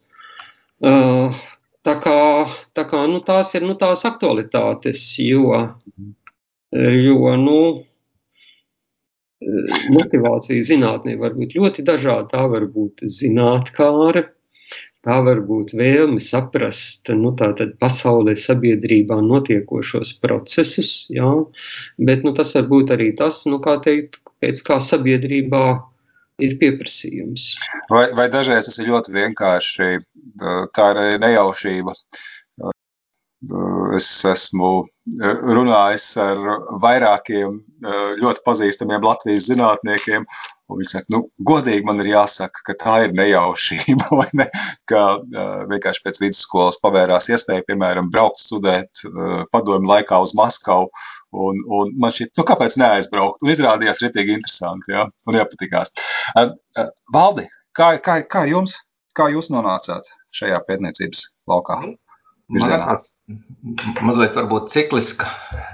Tā 1.87 1.93
kā, 2.03 2.19
tā 2.77 2.85
kā 2.89 3.03
nu, 3.09 3.21
tās 3.25 3.53
ir 3.57 3.65
nu, 3.65 3.75
tās 3.79 4.05
aktualitātes, 4.05 5.03
jo, 5.21 5.53
jo 6.73 7.35
nu, 7.41 7.59
motivācija 9.93 10.65
zinātnē 10.65 11.17
var 11.21 11.35
būt 11.37 11.55
ļoti 11.57 11.85
dažāda. 11.85 12.29
Tā 12.33 12.45
var 12.51 12.65
būt 12.73 13.05
zinātnāra, 13.19 14.25
tā 15.05 15.17
var 15.25 15.41
būt 15.47 15.73
vēlme 15.77 16.21
saprast 16.23 17.11
nu, 17.13 17.33
pasaulē, 17.81 18.37
sabiedrībā 18.39 19.19
notiekošos 19.25 20.15
procesus, 20.23 20.93
jā, 21.13 21.29
bet 22.09 22.25
nu, 22.25 22.33
tas 22.37 22.55
var 22.57 22.67
būt 22.71 22.95
arī 22.97 23.11
tas, 23.19 23.43
nu, 23.49 23.61
kā 23.63 23.77
teikt, 23.83 24.19
pēc 24.43 24.63
kā 24.65 24.79
sabiedrībā 24.83 25.65
ir 26.43 26.57
pieprasījums. 26.61 27.51
Vai, 27.91 28.07
vai 28.17 28.27
dažreiz 28.33 28.69
tas 28.69 28.79
ir 28.81 28.91
ļoti 28.91 29.13
vienkārši, 29.15 29.91
tā 30.77 30.89
ir 30.93 31.21
nejaušība. 31.23 31.95
Es 33.93 34.07
esmu 34.25 34.71
runājis 35.21 36.05
ar 36.21 36.39
vairākiem 36.81 37.59
ļoti 38.21 38.43
pazīstamiem 38.45 39.05
Latvijas 39.05 39.49
zinātniekiem, 39.51 40.25
un 40.67 40.81
viņi 40.81 40.91
saka, 40.91 41.11
nu, 41.13 41.21
godīgi 41.47 41.85
man 41.87 42.01
ir 42.03 42.11
jāsaka, 42.11 42.63
ka 42.67 42.75
tā 42.81 42.95
ir 43.05 43.15
nejaušība, 43.17 44.09
vai 44.19 44.27
ne? 44.41 44.47
Ka 44.89 45.03
vienkārši 45.71 46.03
pēc 46.05 46.21
vidusskolas 46.23 46.81
pavērās 46.83 47.29
iespēja, 47.31 47.65
piemēram, 47.69 48.11
braukt 48.13 48.43
studēt 48.43 49.05
padomu 49.53 49.93
laikā 49.93 50.19
uz 50.23 50.35
Maskavu, 50.37 50.91
Un, 51.35 51.59
un 51.67 51.91
man 51.99 52.13
šķiet, 52.15 52.31
nu, 52.39 52.45
kāpēc 52.47 52.77
neaizbraukt? 52.79 53.43
Un 53.43 53.51
izrādījās 53.51 53.99
rītīgi 54.03 54.37
interesanti, 54.37 54.93
ja? 54.95 55.07
un 55.27 55.37
iepatikās. 55.37 55.91
Uh, 56.39 56.53
uh, 56.79 56.91
Valdi, 57.13 57.47
kā, 57.77 57.97
kā, 58.03 58.21
kā 58.31 58.45
jums, 58.47 58.77
kā 59.17 59.27
jūs 59.33 59.51
nonācāt 59.53 60.07
šajā 60.37 60.61
pētniecības 60.69 61.25
laukā? 61.51 61.81
Virzienā? 61.83 62.06
Man 62.47 62.99
mazliet 64.07 64.37
varbūt 64.37 64.69
cikliska 64.71 65.27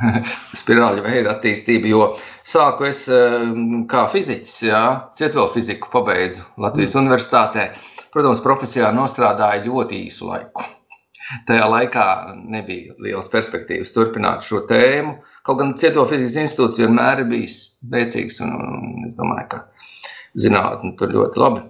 spirāļa 0.62 1.04
veida 1.06 1.36
attīstība, 1.36 1.90
jo 1.92 2.06
sāku 2.50 2.88
es 2.90 3.04
kā 3.92 4.06
fiziķis, 4.14 4.56
jā, 4.72 4.84
cietvēl 5.20 5.52
fiziku 5.54 5.92
pabeidzu 5.94 6.48
Latvijas 6.58 6.96
mm. 6.96 7.04
universitātē. 7.04 7.68
Protams, 8.14 8.42
profesijā 8.46 8.90
nostrādāju 8.94 9.70
ļoti 9.70 10.02
īsu 10.08 10.32
laiku. 10.32 10.66
Tajā 11.48 11.70
laikā 11.70 12.08
nebija 12.56 12.98
liels 13.02 13.30
perspektīvas 13.34 13.94
turpināt 13.94 14.46
šo 14.46 14.66
tēmu. 14.70 15.16
Kaut 15.46 15.62
gan 15.62 15.78
Cieto 15.82 16.04
fizikas 16.10 16.42
institūts 16.42 16.82
vienmēr 16.82 17.24
ir 17.24 17.30
bijis 17.30 17.58
veicīgs, 17.94 18.42
un, 18.44 18.54
un 18.58 19.08
es 19.08 19.16
domāju, 19.18 19.48
ka 19.54 19.64
zinātne 20.40 20.94
tur 20.98 21.12
ļoti 21.14 21.40
labi 21.42 21.62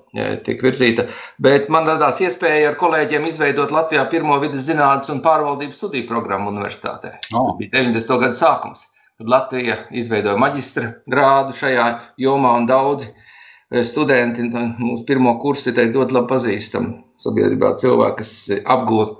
tiek 0.46 0.62
virzīta. 0.64 1.08
Bet 1.44 1.70
man 1.74 1.88
radās 1.90 2.22
iespēja 2.24 2.72
ar 2.72 2.78
kolēģiem 2.80 3.28
izveidot 3.28 3.74
Latvijā 3.76 4.06
pirmo 4.12 4.38
vidas 4.44 4.68
zinātnes 4.70 5.12
un 5.14 5.24
pārvaldības 5.26 5.80
studiju 5.82 6.08
programmu 6.10 6.54
universitātē. 6.54 7.18
Oh. 7.34 7.52
Tas 7.52 7.60
bija 7.60 7.74
90. 7.82 8.20
gada 8.24 8.38
sākums, 8.38 8.86
kad 9.20 9.34
Latvija 9.36 9.80
izveidoja 9.92 10.40
maģistra 10.40 10.94
grādu 11.12 11.56
šajā 11.58 11.88
jomā 12.24 12.54
un 12.62 12.70
daudzi 12.70 13.10
eh, 13.10 13.84
studenti 13.88 14.48
mūsu 14.52 15.04
pirmo 15.10 15.36
kursu 15.44 15.74
ir 15.74 15.92
ļoti 15.96 16.20
labi 16.20 16.32
pazīstami 16.32 16.96
sabiedrībā 17.24 17.76
cilvēki, 17.82 18.24
kas 18.24 18.64
apgūst 18.64 19.20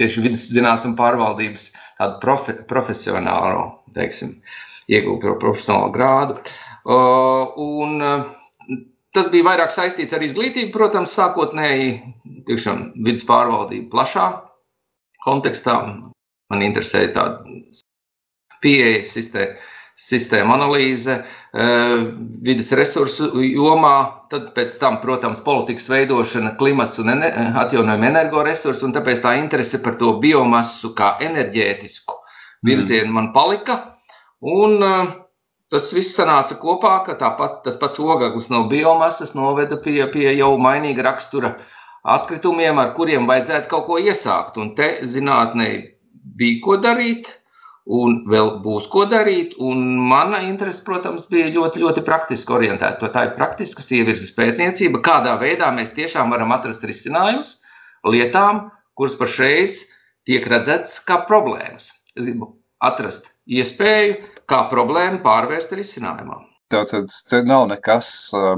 tieši 0.00 0.24
vidas 0.24 0.44
zinātnes 0.50 0.90
un 0.90 0.98
pārvaldības 0.98 1.70
tādu 2.00 2.20
profe, 2.22 2.54
profesionālu, 2.68 3.66
teiksim, 3.96 4.38
iegūt 4.90 5.26
profesionālu 5.40 5.92
grādu. 5.94 6.38
Uh, 6.82 7.52
un, 7.62 8.00
uh, 8.02 8.41
Tas 9.12 9.28
bija 9.32 9.44
vairāk 9.50 9.72
saistīts 9.74 10.14
ar 10.16 10.22
izglītību, 10.24 10.70
protams, 10.72 11.12
sākotnēji 11.18 11.90
tiešām 12.48 12.86
vidas 13.04 13.26
pārvaldību 13.28 13.90
plašā 13.92 14.28
kontekstā. 15.26 15.76
Man 16.52 16.64
interesēja 16.64 17.12
tāda 17.12 17.82
pieeja, 18.64 19.02
sistēma, 19.08 19.58
sistēma 20.00 20.56
analīze, 20.56 21.18
vidas 22.44 22.72
resursu 22.76 23.28
jomā, 23.44 23.94
tad 24.32 24.50
pēc 24.56 24.78
tam, 24.80 24.98
protams, 25.04 25.42
politikas 25.44 25.90
veidošana, 25.92 26.54
klimats 26.60 27.00
un 27.02 27.12
atjaunojama 27.12 28.08
energoresursi, 28.14 28.84
un 28.88 28.96
tāpēc 28.96 29.20
tā 29.24 29.36
interese 29.40 29.82
par 29.84 29.98
to 30.00 30.14
biomasu 30.24 30.94
kā 30.96 31.14
enerģētisku 31.24 32.16
virzienu 32.64 33.12
man 33.12 33.32
palika. 33.36 33.78
Un 34.40 34.80
tas 35.72 35.88
viss 35.96 36.16
sanāca 36.18 36.58
kopā, 36.60 36.98
ka 37.06 37.16
tāpat 37.20 37.62
tas 37.66 37.78
pats 37.80 38.00
ogaglis 38.02 38.50
no 38.52 38.66
biomasas 38.68 39.32
noveda 39.38 39.78
pie, 39.80 40.02
pie 40.12 40.28
jau 40.36 40.52
mainīga 40.60 41.06
rakstura 41.08 41.54
atkritumiem, 42.02 42.80
ar 42.82 42.92
kuriem 42.96 43.28
vajadzētu 43.30 43.70
kaut 43.70 43.86
ko 43.88 44.00
iesākt. 44.02 44.58
Un 44.60 44.74
te 44.76 44.98
zinātnē 45.08 45.70
bija 46.36 46.60
ko 46.66 46.76
darīt, 46.82 47.30
un 47.86 48.20
vēl 48.30 48.58
būs 48.62 48.88
ko 48.92 49.06
darīt. 49.10 49.56
Un 49.62 49.82
mana 50.10 50.42
interese, 50.46 50.82
protams, 50.86 51.26
bija 51.30 51.50
ļoti, 51.54 51.82
ļoti 51.82 52.04
praktiski 52.06 52.56
orientēta. 52.58 53.10
Tā 53.14 53.26
ir 53.28 53.34
praktiskas 53.38 53.90
ievirzes 53.94 54.34
pētniecība, 54.36 55.02
kādā 55.04 55.38
veidā 55.40 55.72
mēs 55.74 55.94
tiešām 55.96 56.32
varam 56.34 56.54
atrast 56.54 56.84
risinājumus 56.86 57.56
lietām, 58.08 58.66
kuras 58.98 59.16
pašreiz 59.18 59.82
tiek 60.28 60.46
redzētas 60.46 61.00
kā 61.06 61.22
problēmas. 61.28 61.90
Es 62.16 62.26
gribu 62.26 62.52
atrast 62.82 63.30
iespēju, 63.46 64.18
kā 64.52 64.66
problēmu 64.72 65.22
pārvērst 65.24 65.72
risinājumā. 65.78 66.42
Tātad 66.72 67.12
te 67.28 67.42
nav 67.44 67.66
nekas 67.70 68.08
uh, 68.36 68.54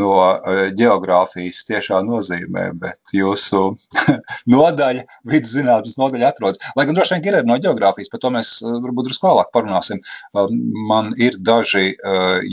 no 0.00 0.10
uh, 0.22 0.60
geogrāfijas 0.78 1.64
tiešā 1.68 2.00
nozīmē, 2.06 2.68
bet 2.78 3.14
jūsu 3.14 3.62
nodaļa, 4.54 5.04
vidus 5.30 5.54
zinātnes 5.56 5.98
nodaļa 5.98 6.30
atrodas. 6.30 6.62
Lai 6.78 6.86
gan 6.88 6.98
droši 6.98 7.18
vien 7.18 7.38
ir 7.40 7.46
no 7.48 7.58
geogrāfijas, 7.62 8.10
par 8.12 8.22
to 8.22 8.32
mēs 8.34 8.56
uh, 8.62 8.78
varbūt 8.86 9.10
drusku 9.10 9.28
vēlāk 9.28 9.52
parunāsim. 9.54 10.02
Man 10.90 11.12
ir 11.18 11.38
daži 11.38 11.92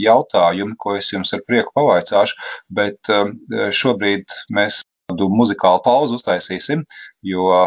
jautājumi, 0.02 0.78
ko 0.82 0.98
es 0.98 1.10
jums 1.14 1.34
ar 1.34 1.42
prieku 1.46 1.74
pavaicāšu, 1.78 2.38
bet 2.74 3.12
um, 3.14 3.34
šobrīd 3.74 4.34
mēs 4.54 4.82
tādu 5.08 5.30
muzikālu 5.32 5.80
pauzu 5.86 6.18
uztaisīsim, 6.18 6.82
jo 7.24 7.62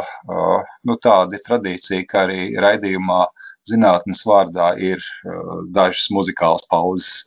nu, 0.86 0.98
tāda 1.01 1.40
ir 1.40 1.42
tradīcija, 1.48 2.04
ka 2.06 2.28
arī 2.28 2.51
raidījumā 2.62 3.24
zinātnes 3.70 4.24
vārdā 4.25 4.72
ir 4.80 5.03
dažas 5.75 6.08
muzikālas 6.13 6.65
pauzes. 6.72 7.25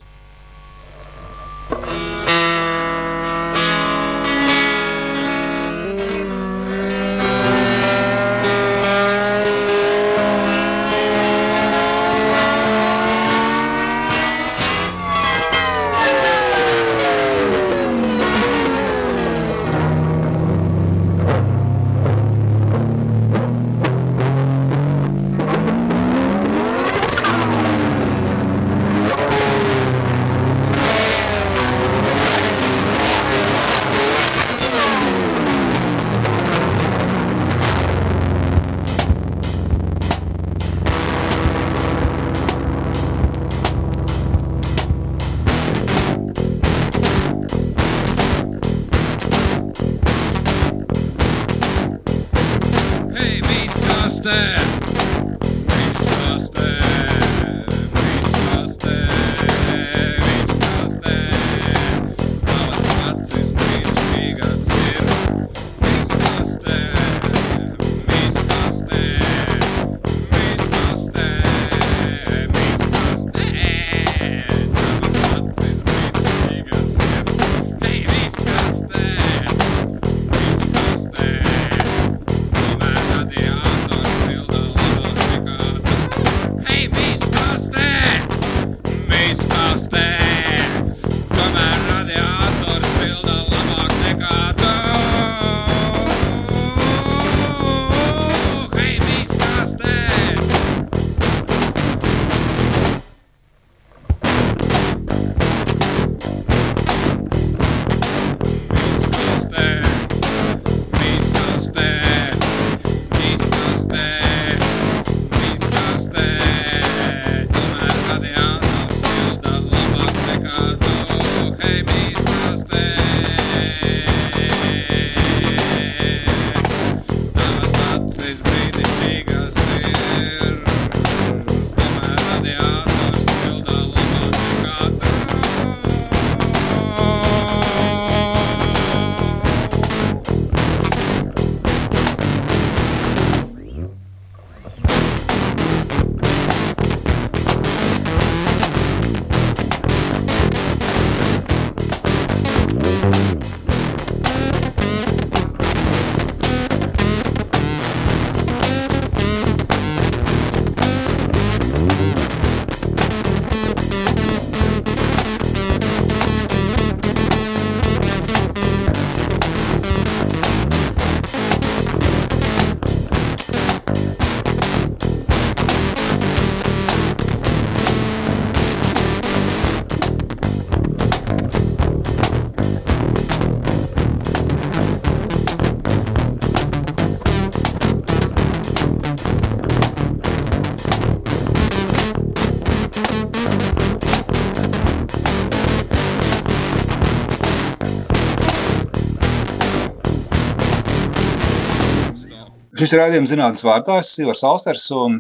Šis 202.85 202.93
ir 202.93 203.01
raidījums. 203.01 203.31
Es 203.33 204.09
esmu 204.13 204.25
Ivars 204.27 204.43
Austers 204.45 204.83
un 204.93 205.15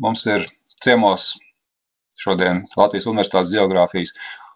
mums 0.00 0.22
ir 0.24 0.46
ciemos 0.80 1.34
šodien 2.16 2.62
Latvijas 2.80 3.04
Universitātes 3.10 3.50
geogrāfijas 3.52 4.14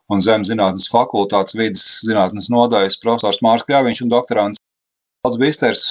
un 0.08 0.22
zemes 0.24 0.48
zinātnes 0.48 0.86
fakultātes 0.88 1.58
vidas 1.60 1.84
zinātnes 2.08 2.48
nodaļas 2.48 2.96
profesors 3.02 3.42
Mārs 3.44 3.66
Kļāviņš 3.68 4.00
un 4.06 4.14
doktorants 4.14 4.62
Valds 5.26 5.36
Bīsters 5.42 5.84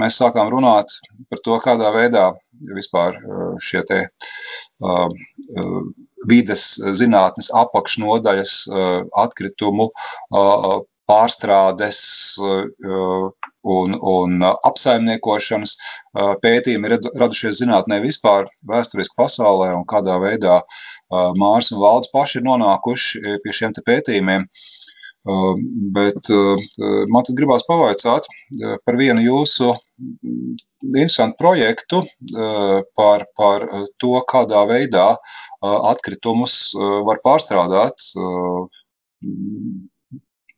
mēs 0.00 0.16
sākām 0.22 0.48
runāt 0.54 0.96
par 1.28 1.44
to, 1.44 1.60
kādā 1.60 1.92
veidā 1.92 2.24
vispār 2.78 3.20
šie 3.60 3.84
te 3.92 4.00
vides 6.32 6.64
zinātnes 7.02 7.52
apakšnodaļas 7.60 8.56
atkritumu 9.26 9.90
pārstrādes 11.10 12.00
un, 12.40 13.96
un 14.14 14.46
apsaimniekošanas 14.46 15.76
pētījumi 16.44 16.90
ir 16.90 16.96
radušies 17.22 17.60
zinātnē 17.60 18.00
vispār, 18.04 18.48
vēsturiski 18.70 19.18
pasaulē 19.18 19.72
un 19.76 19.86
kādā 19.90 20.18
veidā 20.22 20.60
Mārs 21.10 21.72
un 21.74 21.82
Valds 21.82 22.12
paši 22.14 22.38
ir 22.40 22.46
nonākuši 22.46 23.38
pie 23.44 23.56
šiem 23.56 23.74
pētījumiem. 23.86 24.46
Bet 25.96 26.30
man 27.12 27.26
tad 27.26 27.36
gribās 27.36 27.66
pavaicāt 27.68 28.28
par 28.86 28.96
vienu 28.96 29.20
jūsu 29.26 29.74
interesantu 30.22 31.36
projektu 31.42 32.00
par, 32.96 33.26
par 33.36 33.66
to, 34.00 34.14
kādā 34.32 34.62
veidā 34.70 35.10
atkritumus 35.60 36.56
var 37.04 37.20
pārstrādāt 37.26 38.08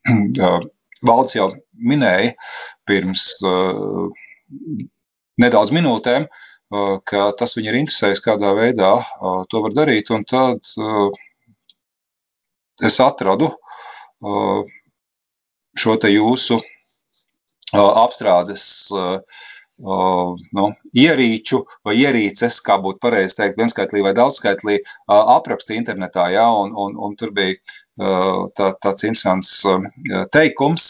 Valds 1.08 1.34
jau 1.34 1.48
minēja 1.82 2.32
pirms 2.86 3.26
uh, 3.46 4.08
nedaudz 5.42 5.72
minūtēm, 5.74 6.26
uh, 6.28 6.96
ka 7.08 7.30
tas 7.38 7.56
viņu 7.58 7.72
ir 7.72 7.80
interesējis, 7.82 8.22
kādā 8.24 8.52
veidā 8.58 8.92
uh, 9.00 9.42
to 9.50 9.62
var 9.64 9.74
darīt. 9.78 10.12
Un 10.14 10.26
tad 10.28 10.62
es 12.82 12.98
atradu 13.02 13.50
šo 15.78 15.94
te 15.98 16.10
jūsu 16.12 16.58
apstrādes 17.72 18.64
nu, 19.82 20.66
ierīču 20.94 21.62
vai 21.86 21.94
ierīces, 21.98 22.60
kā 22.62 22.76
būtu 22.82 23.00
pareizi 23.02 23.38
teikt, 23.38 23.58
vienskaitlī 23.58 24.02
vai 24.06 24.12
daudzskaitlī, 24.14 24.78
apraksti 25.08 25.78
internetā. 25.78 26.28
Ja, 26.34 26.46
un, 26.54 26.74
un, 26.76 26.94
un 26.96 27.16
tur 27.18 27.32
bija 27.34 27.58
tā, 27.98 28.68
tāds 28.82 29.04
interesants 29.04 29.50
teikums 30.32 30.86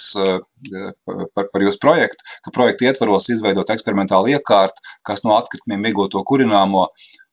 par, 1.05 1.49
par 1.53 1.65
jūsu 1.65 1.81
projektu, 1.83 2.25
ka 2.45 2.55
projekta 2.55 2.87
ietvaros 2.91 3.29
izveidot 3.33 3.71
eksperimentālu 3.75 4.37
iekārtu, 4.37 4.79
kas 5.07 5.25
no 5.27 5.35
atkritumiem 5.37 5.91
iegūto 5.91 6.23
kurināmo 6.29 6.89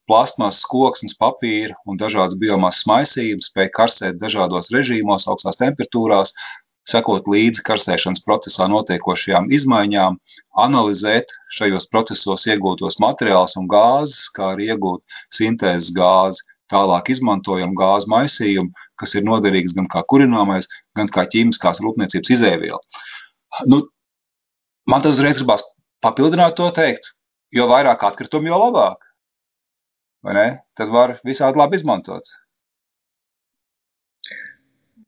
plasmas, 0.10 0.64
koksnes, 0.66 1.14
papīra 1.14 1.76
un 1.86 2.00
dažādas 2.02 2.40
biomasas 2.42 2.88
maisības 2.90 3.52
spēj 3.52 3.70
karsēt 3.78 4.18
dažādos 4.18 4.72
režīmos, 4.74 5.28
augstās 5.30 5.62
temperatūrās, 5.62 6.34
sekot 6.90 7.28
līdzi 7.30 7.62
karsēšanas 7.68 8.24
procesā 8.26 8.66
notiekošajām 8.72 9.52
izmaiņām, 9.54 10.18
analizēt 10.66 11.30
šajos 11.54 11.86
procesos 11.94 12.48
iegūtos 12.50 12.98
materiālus 13.04 13.54
un 13.62 13.70
gāzes, 13.70 14.32
kā 14.34 14.56
arī 14.56 14.72
iegūt 14.74 15.20
sintēzes 15.38 15.94
gāzi. 15.94 16.42
Tālāk 16.70 17.10
izmantojam 17.14 17.74
gāzu 17.78 18.10
maisījumu, 18.14 18.70
kas 19.02 19.16
ir 19.18 19.26
noderīgs 19.26 19.74
gan 19.78 19.88
kā 19.90 20.04
kurināmais, 20.12 20.70
gan 20.98 21.10
kā 21.16 21.26
ķīmiskās 21.34 21.82
rūpniecības 21.86 22.34
izēviela. 22.36 22.82
Nu, 23.72 23.82
man 24.90 25.06
tas 25.06 25.18
uzreiz 25.18 25.42
gribās 25.42 25.66
papildināt 26.06 26.58
to 26.60 26.70
teikt, 26.76 27.14
jo 27.56 27.66
vairāk 27.72 28.06
atkritumu, 28.12 28.52
jo 28.52 28.62
labāk. 28.62 29.02
Tad 30.78 30.94
var 30.94 31.18
visādi 31.26 31.58
labi 31.58 31.80
izmantot. 31.80 32.30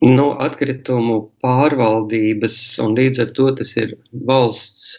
Nu, 0.02 0.32
atkritumu 0.42 1.18
pārvaldības 1.46 2.56
un 2.82 2.96
līdz 2.98 3.22
ar 3.22 3.34
to 3.38 3.52
tas 3.60 3.76
ir 3.78 3.94
valsts 4.30 4.96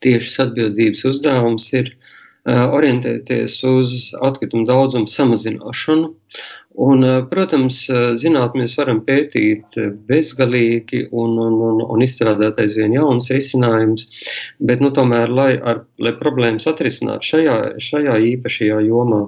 tiešas 0.00 0.46
atbildības 0.46 1.02
uzdevums 1.10 1.66
ir 1.76 1.90
uh, 1.90 2.14
orientēties 2.46 3.58
uz 3.66 3.96
atkritumu 4.24 4.66
daudzumu 4.68 5.10
samazināšanu. 5.10 6.12
Un, 6.78 7.02
uh, 7.02 7.24
protams, 7.26 7.80
zināt, 8.22 8.54
mēs 8.54 8.76
varam 8.78 9.00
pētīt 9.02 9.74
bezgalīgi 10.06 11.08
un, 11.10 11.34
un, 11.42 11.56
un, 11.68 11.80
un 11.82 12.04
izstrādāt 12.04 12.60
aizvien 12.62 12.94
jaunas 12.94 13.26
risinājumus, 13.34 14.06
bet, 14.62 14.84
nu, 14.84 14.92
tomēr, 14.94 15.32
lai, 15.34 15.50
ar, 15.58 15.82
lai 15.98 16.14
problēmas 16.20 16.68
atrisinātu 16.70 17.32
šajā, 17.32 17.58
šajā 17.82 18.20
īpašajā 18.30 18.78
jomā, 18.86 19.24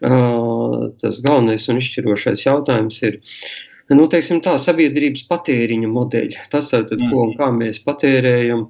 tas 0.00 1.20
galvenais 1.24 1.68
un 1.68 1.82
izšķirošais 1.82 2.46
jautājums 2.46 3.02
ir, 3.04 3.20
uh, 3.20 3.75
nu, 3.94 4.08
teiksim, 4.10 4.40
tā 4.42 4.56
sabiedrības 4.58 5.22
patēriņa 5.30 5.88
modeļi. 5.92 6.36
Tas 6.52 6.72
ir 6.74 6.82
tas, 6.90 7.02
ko 7.10 7.16
un 7.26 7.32
kā 7.38 7.48
mēs 7.54 7.78
patērējam. 7.86 8.62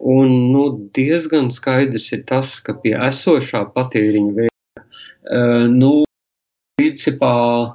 Un, 0.00 0.28
nu, 0.52 0.62
diezgan 0.96 1.50
skaidrs 1.54 2.12
ir 2.16 2.22
tas, 2.28 2.48
ka 2.64 2.72
pie 2.82 2.94
esošā 3.08 3.60
patēriņa 3.76 4.32
veida, 4.36 4.84
uh, 4.84 5.66
nu, 5.72 5.92
principā 6.80 7.36
uh, 7.68 7.74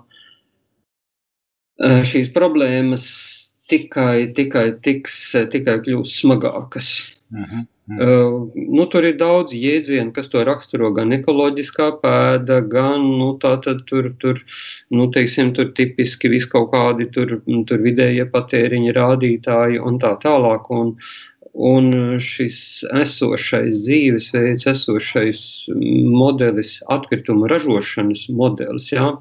šīs 2.11 2.27
problēmas 2.35 3.05
tikai, 3.71 4.17
tikai, 4.37 4.67
tiks, 4.85 5.15
tikai 5.53 5.75
kļūs 5.85 6.09
smagākas. 6.21 6.87
Uh 7.33 7.39
mhm. 7.39 7.47
-huh. 7.53 7.63
Uh, 7.85 8.49
nu, 8.55 8.87
tur 8.89 9.05
ir 9.05 9.19
daudz 9.19 9.51
jēdzienu, 9.53 10.09
kas 10.15 10.31
to 10.33 10.41
raksturo. 10.47 10.89
Gan 10.95 11.13
ekoloģiskā 11.19 11.91
pēda, 12.01 12.57
gan 12.71 13.05
nu, 13.19 13.27
tātad, 13.43 13.83
tur, 13.89 14.09
tur, 14.23 14.41
nu, 14.89 15.05
teiksim, 15.13 15.51
tur 15.53 15.69
tipiski 15.77 16.31
vis 16.33 16.47
kaut 16.49 16.71
kādi 16.73 17.05
tur, 17.13 17.37
tur 17.69 17.85
vidējie 17.85 18.25
patēriņa 18.33 18.95
rādītāji 18.97 19.83
un 19.85 20.01
tā 20.01 20.15
tālāk. 20.25 20.71
Un, 20.73 20.95
un 21.69 22.17
šis 22.25 22.57
esošais 23.03 23.85
dzīvesveids, 23.85 24.65
esošais 24.73 25.45
modelis, 26.17 26.73
atkrituma 26.97 27.53
ražošanas 27.53 28.25
modelis, 28.41 28.89
jā, 28.91 29.13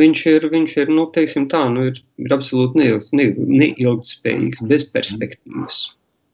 viņš 0.00 0.26
ir, 0.32 0.50
viņš 0.56 0.76
ir, 0.80 0.96
nu, 0.96 1.04
teiksim 1.14 1.50
tā, 1.52 1.66
nu, 1.76 1.90
ir, 1.92 2.00
ir 2.18 2.34
absolūti 2.40 2.80
neilg, 2.80 3.12
neilgtspējīgs, 3.12 4.66
bez 4.72 4.88
perspektīvas. 4.96 5.86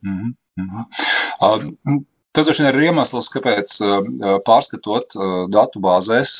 Mm 0.07 0.15
-hmm. 0.15 0.35
Mhm. 0.57 0.85
Tas 2.37 2.45
droši 2.45 2.67
vien 2.67 2.75
ir 2.77 2.85
iemesls, 2.91 3.31
kāpēc 3.33 3.79
pārskatot 4.45 5.15
datu 5.55 5.81
bāzēs 5.81 6.33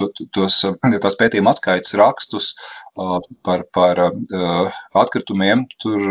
tos, 0.00 0.56
tās 1.04 1.16
pētījuma 1.20 1.52
atskaites 1.54 1.94
rakstus 2.00 2.48
par, 3.46 3.62
par 3.76 4.02
atkritumiem, 4.98 5.62
tur 5.78 6.02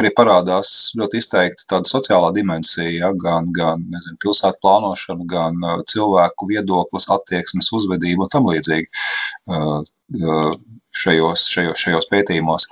arī 0.00 0.14
parādās 0.16 0.72
ļoti 0.96 1.20
izteikti 1.20 1.68
tāda 1.68 1.92
sociālā 1.92 2.32
dimensija, 2.38 2.88
ja, 2.88 3.12
gan, 3.12 3.52
gan 3.52 3.84
nezinu, 3.92 4.16
pilsētu 4.24 4.64
plānošana, 4.64 5.28
gan 5.28 5.60
cilvēku 5.92 6.48
viedoklis, 6.48 7.10
attieksmes, 7.18 7.68
uzvedība 7.76 8.24
un 8.24 8.32
tam 8.32 8.48
līdzīgi 8.48 8.88
šajos, 11.04 11.48
šajos, 11.52 11.84
šajos 11.84 12.12
pētījumos. 12.16 12.64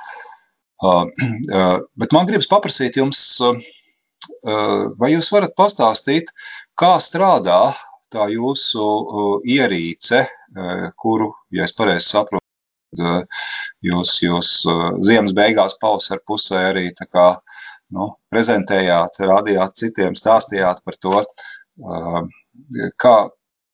Bet 0.80 2.16
man 2.16 2.32
gribas 2.32 2.48
paprasīt 2.48 2.96
jums, 2.96 3.26
vai 5.00 5.12
jūs 5.12 5.30
varat 5.34 5.54
pastāstīt, 5.58 6.32
kā 6.78 6.96
strādā 7.02 7.74
tā 8.12 8.28
jūsu 8.30 8.86
ierīce, 9.48 10.24
kuru, 11.00 11.32
ja 11.54 11.66
es 11.66 11.74
pareizi 11.76 12.12
saprotu, 12.14 12.44
jūs, 13.84 14.18
jūs 14.22 14.52
ziemas 15.06 15.34
beigās 15.36 15.76
pavasara 15.80 16.22
pusē 16.26 16.62
arī 16.70 16.88
kā 16.96 17.28
nu, 17.94 18.10
prezentējāt, 18.32 19.20
rādījāt 19.30 19.76
citiem, 19.78 20.16
stāstījāt 20.18 20.82
par 20.86 20.98
to, 21.02 21.22
kā, 23.02 23.14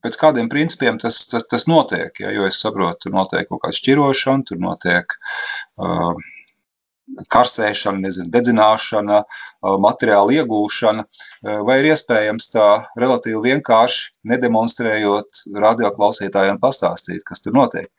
pēc 0.05 0.19
kādiem 0.21 0.51
principiem 0.53 0.99
tas, 1.03 1.23
tas, 1.31 1.47
tas 1.49 1.69
notiek. 1.71 2.13
Ja, 2.21 2.33
jo 2.35 2.47
es 2.49 2.61
saprotu, 2.61 3.07
tur 3.07 3.17
notiek 3.17 3.49
kaut 3.49 3.63
kāda 3.65 3.79
šķirošana, 3.79 4.49
tur 4.49 4.61
notiek 4.63 5.17
uh, 5.17 6.13
karsēšana, 7.33 8.01
nezinu, 8.07 8.31
dedzināšana, 8.33 9.23
materiāla 9.83 10.37
iegūšana, 10.41 11.05
vai 11.67 11.79
ir 11.81 11.91
iespējams 11.93 12.51
tā 12.55 12.69
relatīvi 13.01 13.43
vienkārši 13.49 14.13
nedemonstrējot 14.33 15.43
radioklausītājiem 15.65 16.61
pastāstīt, 16.63 17.25
kas 17.29 17.45
tur 17.45 17.57
notiek? 17.59 17.91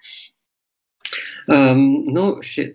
Um, 1.52 1.84
nu, 2.16 2.26
ši, 2.46 2.70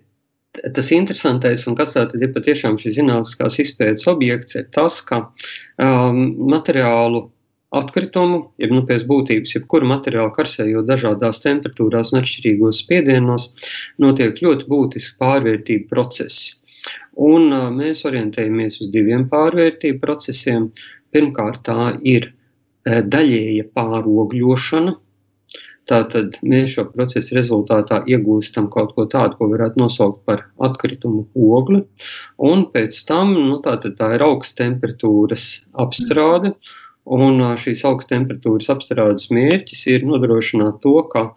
tas 0.75 0.91
interesantais 0.93 1.65
un 1.69 1.77
kas 1.79 1.95
tātad 1.95 2.21
ir 2.21 2.31
patiešām 2.35 2.77
šis 2.81 2.99
zinātniskās 2.99 3.59
izpētes 3.65 4.07
objekts 4.11 4.57
ir 4.59 4.69
tas, 4.75 5.01
ka 5.05 5.23
um, 5.25 6.23
materiālu 6.53 7.27
atkritumu, 7.75 8.39
jeb 8.61 8.73
nu, 8.73 8.83
pēc 8.89 9.03
būtības, 9.09 9.55
jebkuru 9.57 9.89
materiālu 9.89 10.31
karsējot 10.35 10.87
dažādās 10.89 11.41
temperatūrās 11.43 12.13
un 12.13 12.21
atšķirīgos 12.21 12.81
spiedienos, 12.83 13.49
notiek 14.01 14.41
ļoti 14.41 14.69
būtiski 14.69 15.17
pārvērtību 15.21 15.89
procesi. 15.91 16.55
Un 17.19 17.51
uh, 17.51 17.67
mēs 17.73 18.05
orientējamies 18.07 18.79
uz 18.81 18.89
diviem 18.93 19.27
pārvērtību 19.29 19.99
procesiem. 20.01 20.69
Pirmkārt, 21.13 21.61
tā 21.67 21.93
ir 22.05 22.31
uh, 22.31 23.01
daļēja 23.05 23.69
pārogļošana. 23.75 24.95
Tātad 25.89 26.35
mēs 26.45 26.75
šo 26.75 26.83
procesu 26.91 27.33
rezultātā 27.33 28.03
iegūstam 28.13 28.67
kaut 28.73 28.91
ko 28.93 29.07
tādu, 29.09 29.39
ko 29.39 29.47
varētu 29.49 29.81
nosaukt 29.81 30.19
par 30.29 30.43
atkritumu 30.61 31.25
ogli. 31.33 31.81
Un 32.49 32.67
pēc 32.73 32.99
tam 33.09 33.33
nu, 33.33 33.57
tā, 33.65 33.73
tā 33.81 34.11
ir 34.17 34.25
augsta 34.25 34.67
temperatūras 34.67 35.47
apstrāde. 35.81 36.53
Un 37.09 37.41
šīs 37.57 37.81
augsta 37.89 38.15
temperatūras 38.15 38.69
apstrādes 38.69 39.29
mērķis 39.33 39.85
ir 39.89 40.03
nodrošināt 40.05 40.81
to, 40.83 40.99
ka 41.09 41.31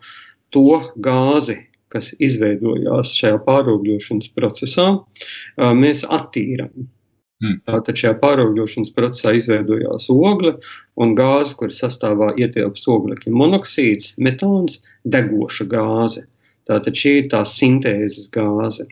to 0.52 0.80
gāzi, 1.04 1.62
kas 1.92 2.11
izveidojās 2.20 3.14
šajā 3.16 3.38
pāraugļošanas 3.46 4.32
procesā, 4.37 4.88
mēs 5.56 6.04
attīrām. 6.08 6.88
Hmm. 7.42 7.58
Tātad 7.66 7.98
šajā 7.98 8.14
pāraugļošanas 8.20 8.92
procesā 8.94 9.32
izveidojās 9.35 10.06
ogle 10.14 10.54
un 11.02 11.16
gāze, 11.18 11.56
kuras 11.58 11.80
sastāvā 11.82 12.30
ietilpst 12.38 12.87
oglekļa 12.87 13.32
monoksīds, 13.35 14.12
metāns, 14.22 14.78
degoša 15.16 15.66
gāze. 15.72 16.26
Tātad 16.70 16.94
šī 17.00 17.16
ir 17.22 17.30
tā 17.32 17.42
sintēzes 17.48 18.28
gāze. 18.35 18.87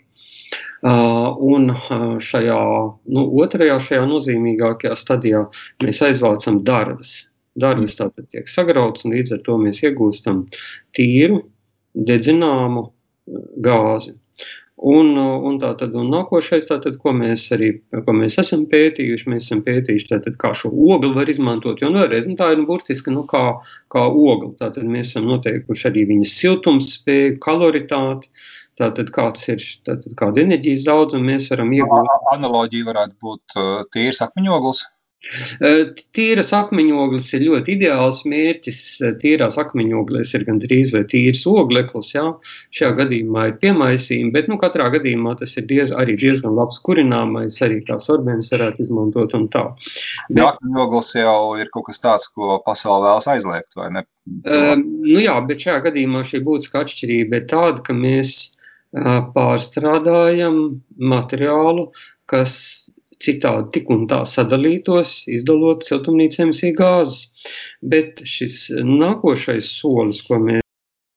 Uh, 0.81 1.35
un 1.45 1.75
šajā 2.25 2.61
nu, 3.13 3.25
otrajā, 3.43 3.75
šajā 3.85 4.07
nozīmīgākajā 4.09 4.95
stadijā 4.97 5.43
mēs 5.85 6.01
aizvācam 6.07 6.63
darbus. 6.65 7.27
Darbus 7.61 7.99
tātad 7.99 8.31
tiek 8.33 8.49
sagrauts, 8.49 9.05
un 9.05 9.13
līdz 9.13 9.35
ar 9.37 9.43
to 9.45 9.59
mēs 9.61 9.83
iegūstam 9.85 10.47
tīru, 10.97 11.43
dedzināmu 12.09 12.87
gāzi. 13.61 14.15
Un, 14.81 15.11
un, 15.19 15.59
tātad, 15.61 15.93
un 15.93 16.07
nākošais, 16.09 16.65
tātad, 16.71 16.95
ko, 17.03 17.13
mēs 17.13 17.43
arī, 17.53 17.75
ko 18.07 18.15
mēs 18.17 18.39
esam 18.41 18.63
pētījuši, 18.71 19.29
mēs 19.29 19.51
esam 19.51 19.61
pētījuši, 19.67 20.07
tātad, 20.09 20.39
kā 20.41 20.55
šo 20.57 20.71
ogli 20.73 21.11
var 21.13 21.29
izmantot. 21.29 21.83
Jo 21.83 21.91
nu, 21.93 22.01
vēlreiz, 22.01 22.25
nu, 22.31 22.39
tā 22.39 22.49
ir 22.55 22.63
burtiski 22.65 23.13
nu, 23.13 23.27
kā, 23.29 23.43
kā 23.93 24.07
ogli. 24.09 24.55
Tātad 24.63 24.89
mēs 24.89 25.13
esam 25.13 25.29
noteikuši 25.29 25.91
arī 25.91 26.07
viņas 26.15 26.33
siltumspēju, 26.39 27.37
kaloritāti. 27.45 28.33
Tātad, 28.81 29.11
kāds 29.13 29.45
ir 29.53 29.61
tātad, 29.85 30.15
kāda 30.17 30.47
enerģijas 30.47 30.87
daudzuma 30.87 31.35
mēs 31.35 31.51
varam 31.53 31.75
iegūt? 31.77 32.15
Analoģija 32.33 32.89
varētu 32.89 33.19
būt 33.27 33.61
tīrs 33.93 34.25
akmeņoglis. 34.25 34.87
Tīras 36.17 36.49
akmeņoglis 36.57 37.27
ir 37.37 37.43
ļoti 37.45 37.75
ideāls 37.77 38.23
mērķis. 38.29 38.79
Tīrās 39.21 39.59
akmeņoglēs 39.61 40.33
ir 40.35 40.47
gandrīz 40.49 40.95
vai 40.95 41.03
tīrs 41.11 41.43
ogleklis. 41.51 42.15
Jā. 42.15 42.25
Šajā 42.75 42.95
gadījumā 43.03 43.45
ir 43.51 43.59
piemaisījumi, 43.61 44.33
bet 44.35 44.49
nu, 44.51 44.57
katrā 44.63 44.89
gadījumā 44.95 45.37
tas 45.43 45.53
ir 45.61 45.67
diez, 45.71 45.93
arī 45.93 46.17
diezgan 46.21 46.57
labs 46.57 46.81
kurināmais, 46.87 47.61
arī 47.67 47.83
kā 47.87 47.99
sorbēns 48.03 48.49
varētu 48.55 48.87
izmantot 48.87 49.37
un 49.37 49.45
tā. 49.53 49.67
Bet, 50.31 50.47
akmeņoglis 50.47 51.13
jau 51.21 51.37
ir 51.61 51.69
kaut 51.75 51.91
kas 51.91 52.01
tāds, 52.03 52.31
ko 52.33 52.57
pasaule 52.65 53.05
vēlas 53.11 53.29
aizliegt, 53.31 53.77
vai 53.77 53.91
ne? 53.99 54.07
Uh, 54.41 54.73
nu 54.81 55.21
jā, 55.21 55.37
bet 55.47 55.61
šajā 55.67 55.85
gadījumā 55.91 56.25
šī 56.27 56.41
būtiska 56.49 56.87
atšķirība 56.87 57.43
ir 57.43 57.47
tāda, 57.53 57.85
ka 57.85 57.97
mēs 57.97 58.33
uh, 58.49 58.60
pārstrādājam 59.35 60.57
materiālu, 60.99 61.91
kas 62.31 62.57
citādi 63.21 63.71
tik 63.77 63.91
un 63.93 64.07
tā 64.11 64.23
sadalītos, 64.27 65.25
izdalot 65.31 65.85
siltumnīca 65.87 66.45
emisiju 66.47 66.77
gāzes. 66.79 67.51
Bet 67.83 68.23
šis 68.25 68.71
nākošais 68.87 69.69
solis, 69.81 70.23
ko 70.27 70.41
mēs 70.43 70.65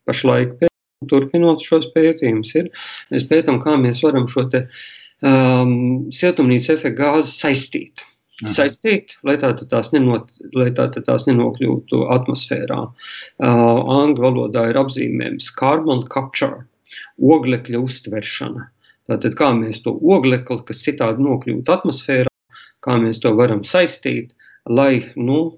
pašlaik 0.08 0.58
pētām, 0.60 1.10
turpinot 1.12 1.64
šos 1.64 1.90
pētījumus, 1.96 2.54
ir, 2.60 2.72
mēs 3.12 3.28
pētām, 3.30 3.62
kā 3.64 3.78
mēs 3.80 4.04
varam 4.04 4.28
šo 4.32 4.46
te 4.52 4.66
um, 5.24 6.10
siltumnīca 6.16 6.76
efektu 6.78 7.00
gāzi 7.00 7.38
saistīt. 7.38 8.04
Aha. 8.44 8.52
Saistīt, 8.56 9.14
lai 9.24 9.38
tā 9.40 9.54
tās, 9.70 9.92
nenot, 9.94 10.32
lai 10.58 10.72
tā 10.76 10.88
tās 10.96 11.28
nenokļūtu 11.30 12.00
atmosfērā. 12.16 12.80
Uh, 12.84 13.92
angļu 14.02 14.26
valodā 14.26 14.66
ir 14.72 14.80
apzīmējums 14.82 15.52
carbon 15.60 16.02
capture, 16.12 16.66
oglekļa 17.36 17.82
uztveršana. 17.84 18.70
Tātad, 19.10 19.36
kā 19.40 19.50
mēs 19.58 19.82
to 19.84 19.96
oglekli, 20.16 20.62
kas 20.68 20.84
citādi 20.86 21.26
nokļūtu 21.26 21.76
atmosfērā, 21.76 22.32
kā 22.84 22.96
mēs 23.02 23.20
to 23.24 23.34
varam 23.36 23.64
saistīt, 23.68 24.32
lai 24.70 25.12
nu, 25.20 25.58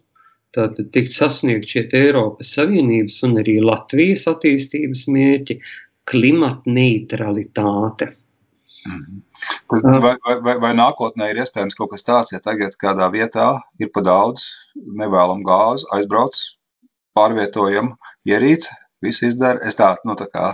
tātad 0.56 0.90
tiktu 0.96 1.14
sasniegt 1.14 1.70
šie 1.70 1.86
Eiropas 1.94 2.54
Savienības 2.58 3.20
un 3.28 3.40
arī 3.42 3.60
Latvijas 3.62 4.26
attīstības 4.32 5.06
mērķi- 5.12 5.60
klimata 6.10 6.70
neutralitāte. 6.70 8.14
Mhm. 8.86 9.22
Vai, 9.70 10.16
vai, 10.26 10.36
vai, 10.46 10.56
vai 10.62 10.74
nākotnē 10.78 11.32
ir 11.32 11.42
iespējams 11.42 11.78
kaut 11.78 11.92
kas 11.94 12.06
tāds, 12.06 12.32
ja 12.34 12.40
tagad 12.40 12.78
kādā 12.82 13.10
vietā 13.14 13.48
ir 13.82 13.90
pa 13.94 14.04
daudz 14.06 14.46
nevēlamu 14.76 15.46
gāzu, 15.46 15.90
aizbrauc, 15.98 16.38
pārvietojam 17.18 17.96
ierīci, 18.30 18.70
visu 19.02 19.26
izdara? 19.32 19.62
Es 19.66 19.80
tā, 19.80 19.96
nu, 20.06 20.14
tā 20.20 20.30
kā 20.30 20.54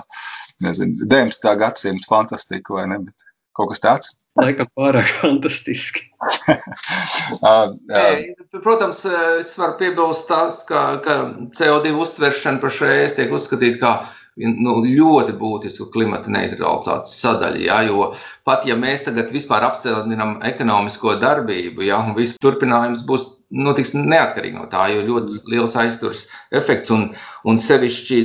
nezinu, 0.63 1.08
19. 1.12 1.52
gadsimta 1.60 2.10
fantastika 2.10 2.78
vai 2.78 2.88
ne, 2.91 3.00
bet 3.08 3.30
kaut 3.58 3.74
kas 3.74 3.84
tāds. 3.84 4.15
Laikam 4.39 4.69
pārāk 4.80 5.10
fantastiski. 5.19 6.06
uh, 7.43 7.74
uh. 7.76 8.62
Protams, 8.63 9.04
es 9.41 9.52
varu 9.60 9.76
piebilst 9.82 10.30
tās, 10.30 10.62
ka, 10.69 11.02
ka 11.04 11.17
CO2 11.58 11.91
uztveršana 12.00 12.63
pašreiz 12.63 13.17
tiek 13.17 13.34
uzskatīta 13.36 13.82
kā 13.82 13.93
nu, 14.39 14.78
ļoti 14.86 15.36
būtisku 15.36 15.89
klimata 15.91 16.32
neutralitātes 16.32 17.17
sadaļu. 17.19 17.65
Ja, 17.67 17.82
jo 17.84 18.13
pat 18.47 18.65
ja 18.69 18.78
mēs 18.80 19.04
tagad 19.08 19.34
vispār 19.36 19.67
apstādinām 19.67 20.39
ekonomisko 20.47 21.17
darbību, 21.21 21.84
ja, 21.89 22.00
un 22.00 22.15
viss 22.15 22.39
turpinājums 22.41 23.04
būs 23.08 23.28
notiks 23.51 23.93
neatkarīgi 23.95 24.57
no 24.57 24.67
tā, 24.71 24.87
jo 24.93 25.03
ļoti 25.07 25.41
liels 25.51 25.75
aizturs 25.79 26.25
efekts 26.55 26.91
un, 26.93 27.09
un 27.47 27.59
sevišķi 27.59 28.19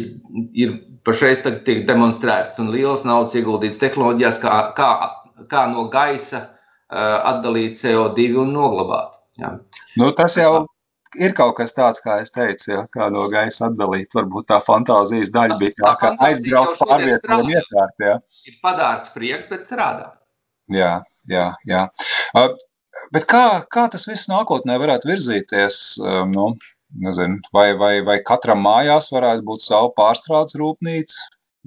ir 0.62 0.76
pašreiz 1.06 1.42
tiek 1.66 1.84
demonstrēts 1.88 2.60
un 2.62 2.70
liels 2.74 3.04
naudas 3.06 3.36
ieguldīts 3.38 3.80
tehnoloģijās, 3.82 4.40
kā, 4.42 4.54
kā, 4.78 4.90
kā 5.50 5.66
no 5.72 5.86
gaisa 5.92 6.46
uh, 6.46 7.18
atdalīt 7.34 7.78
CO2 7.82 8.32
un 8.42 8.54
noglabāt. 8.56 9.18
Ja. 9.40 9.56
Nu, 10.00 10.10
tas 10.16 10.38
jau 10.38 10.64
ir 11.20 11.34
kaut 11.36 11.56
kas 11.58 11.74
tāds, 11.76 12.00
kā 12.04 12.20
es 12.22 12.32
teicu, 12.34 12.70
ja, 12.72 12.84
kā 12.92 13.08
no 13.12 13.26
gaisa 13.32 13.70
atdalīt. 13.70 14.14
Varbūt 14.16 14.48
tā 14.50 14.60
fantāzijas 14.64 15.32
daļa 15.34 15.58
bija 15.60 15.76
tā, 15.80 15.92
ka 16.00 16.12
aizbraukt 16.28 16.80
pārvietojumu 16.82 17.56
iekārt. 17.56 18.06
Ja. 18.06 18.16
Ir 18.48 18.56
padārts 18.64 19.12
prieks, 19.14 19.48
bet 19.50 19.66
strādā. 19.68 20.12
Jā, 20.72 20.96
jā, 21.30 21.50
jā. 21.68 21.84
Uh, 22.34 22.56
Bet 23.14 23.26
kā, 23.30 23.44
kā 23.70 23.86
tas 23.92 24.06
viss 24.08 24.30
nākotnē 24.30 24.78
varētu 24.82 25.10
virzīties? 25.10 25.80
Um, 26.02 26.32
nu, 26.34 26.46
nezinu, 27.02 27.38
vai, 27.54 27.70
vai, 27.78 27.94
vai 28.06 28.18
katram 28.26 28.62
mājās 28.64 29.10
varētu 29.14 29.44
būt 29.46 29.64
savu 29.66 29.92
pārstrādes 29.98 30.56
rūpnīcu, 30.58 31.20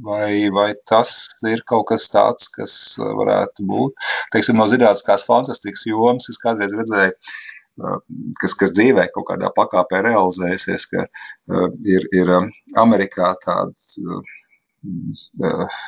vai, 0.05 0.49
vai 0.55 0.71
tas 0.89 1.13
ir 1.47 1.63
kaut 1.69 1.87
kas 1.93 2.09
tāds, 2.11 2.49
kas 2.55 2.73
uh, 2.99 3.13
varētu 3.21 3.67
būt? 3.69 4.09
Teiksim, 4.35 4.59
no 4.59 4.67
zinātniskās 4.71 5.27
fantastikas 5.27 5.85
jomas 5.87 6.29
es 6.31 6.41
kādreiz 6.43 6.75
redzēju, 6.75 7.15
uh, 7.15 7.97
kas, 8.41 8.57
kas 8.59 8.75
dzīvē 8.75 9.07
kaut 9.15 9.29
kādā 9.31 9.53
pakāpē 9.55 10.03
realizēsies, 10.09 10.89
ka 10.91 11.07
uh, 11.07 11.69
ir, 11.87 12.07
ir 12.15 12.35
um, 12.35 12.51
Amerikā 12.83 13.31
tāda 13.45 13.71
uh, 14.03 15.79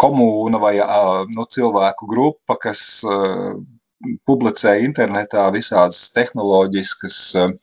komūna 0.00 0.60
vai 0.60 0.76
uh, 0.80 1.24
nu, 1.32 1.44
cilvēku 1.52 2.08
grupa, 2.08 2.56
kas 2.60 3.02
uh, 4.04 4.16
publicē 4.28 4.76
internetā 4.84 5.46
visādas 5.54 6.10
tehnoloģiskas, 6.16 7.18
eh, 7.40 7.54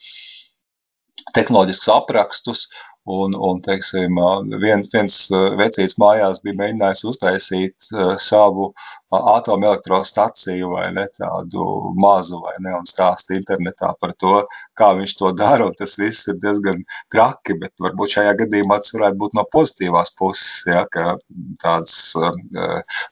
tehnoloģiskus 1.37 1.91
aprakstus. 1.93 2.67
Un, 3.03 3.33
un 3.35 3.57
teiksim, 3.59 4.15
viens, 4.61 4.87
viens 4.93 5.15
vecīts 5.59 5.97
mājās 5.99 6.37
bija 6.39 6.55
mēģinājis 6.61 7.01
uztaisīt 7.09 7.87
savu 8.23 8.69
atomelektrostaciju 9.11 10.69
vai 10.71 10.85
ne 10.95 11.03
tādu 11.17 11.65
mazu 11.99 12.39
vai 12.45 12.53
ne 12.63 12.71
un 12.77 12.85
stāst 12.87 13.33
internetā 13.35 13.89
par 13.99 14.13
to, 14.23 14.37
kā 14.79 14.93
viņš 14.95 15.15
to 15.19 15.31
dara. 15.35 15.67
Un 15.67 15.75
tas 15.75 15.97
viss 15.99 16.29
ir 16.31 16.37
diezgan 16.39 16.79
traki, 17.11 17.57
bet 17.59 17.83
varbūt 17.83 18.15
šajā 18.15 18.37
gadījumā 18.39 18.77
tas 18.79 18.95
varētu 18.95 19.19
būt 19.25 19.35
no 19.35 19.43
pozitīvās 19.51 20.13
puses, 20.21 20.63
ja, 20.71 20.85
ka 20.95 21.17
tādas 21.65 21.97
uh, 22.15 22.31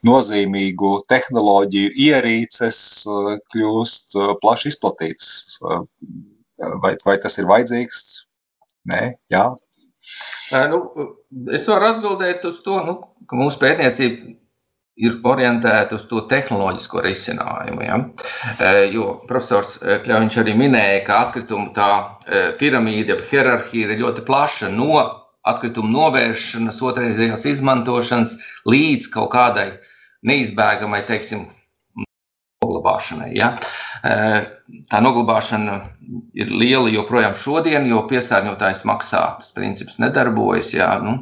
nozīmīgu 0.07 0.93
tehnoloģiju 1.11 1.91
ierīces 2.05 2.79
kļūst 3.51 4.15
plaši 4.39 4.71
izplatītas. 4.71 5.59
Vai, 6.79 6.95
vai 7.03 7.17
tas 7.19 7.35
ir 7.41 7.51
vajadzīgs? 7.51 8.01
Nē, 8.87 9.01
jā, 9.33 9.43
Nu, 10.71 10.79
es 11.55 11.67
varu 11.69 11.93
atbildēt 11.93 12.45
uz 12.49 12.59
to, 12.65 12.77
nu, 12.87 12.97
ka 13.29 13.39
mūsu 13.39 13.61
pētniecība 13.61 14.35
ir 15.01 15.15
orientēta 15.25 15.95
uz 15.95 16.03
to 16.09 16.25
tehnoloģisko 16.29 17.01
risinājumu. 17.05 17.85
Ja? 17.85 17.99
Jo 18.91 19.13
profesors 19.29 19.77
Kļaviņš 19.79 20.37
arī 20.43 20.57
minēja, 20.59 20.99
ka 21.07 21.21
atkritumu 21.27 21.71
tā 21.77 21.91
piramīda, 22.59 23.21
hierarhija 23.31 23.93
ir 23.95 24.03
ļoti 24.03 24.25
plaša 24.27 24.69
no 24.75 24.99
atkritumu 25.47 25.89
novēršanas, 25.95 26.83
otrreizējās 26.85 27.47
izmantošanas 27.55 28.35
līdz 28.69 29.09
kaut 29.15 29.31
kādai 29.33 29.71
neizbēgamai, 30.27 31.01
teiksim, 31.07 31.47
noglabāšanai. 32.71 33.31
Ja? 33.35 33.57
Tā 34.01 35.01
noglabāšana 35.03 35.81
ir 36.33 36.51
liela 36.51 36.91
joprojām 36.91 37.35
šodien, 37.35 37.87
jo 37.89 38.05
piesārņotājs 38.09 38.85
maksā. 38.87 39.25
Tas 39.41 39.51
princips 39.55 39.99
nedarbojas. 40.01 40.73
Ja? 40.73 40.95
Nu, 41.03 41.19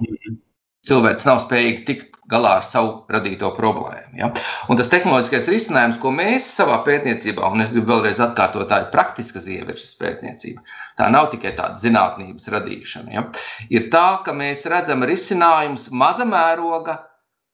cilvēks 0.87 1.27
nav 1.27 1.43
spējīgs 1.45 1.85
tikt 1.87 2.15
galā 2.29 2.59
ar 2.59 2.65
savu 2.65 3.07
radīto 3.09 3.49
problēmu. 3.57 4.13
Ja? 4.19 4.29
Un 4.69 4.77
tas 4.77 4.91
tehnoloģiskais 4.91 5.49
risinājums, 5.49 5.97
ko 6.01 6.11
mēs 6.13 6.45
savā 6.59 6.77
pētniecībā, 6.85 7.47
un 7.49 7.63
es 7.63 7.73
gribu 7.73 7.95
vēlreiz 7.95 8.21
atkārtot, 8.21 8.67
tā 8.69 8.83
ir 8.83 8.91
praktiska 8.93 9.41
ieviešas 9.41 9.97
pētniecība. 9.97 10.61
Tā 10.99 11.09
nav 11.09 11.31
tikai 11.33 11.55
tāda 11.57 11.81
zinātnības 11.81 12.51
radīšana. 12.53 13.15
Ja? 13.15 13.25
Ir 13.73 13.89
tā, 13.89 14.21
ka 14.25 14.35
mēs 14.37 14.61
redzam 14.69 15.07
risinājumus 15.09 15.89
maza 15.89 16.29
mēroga, 16.29 16.99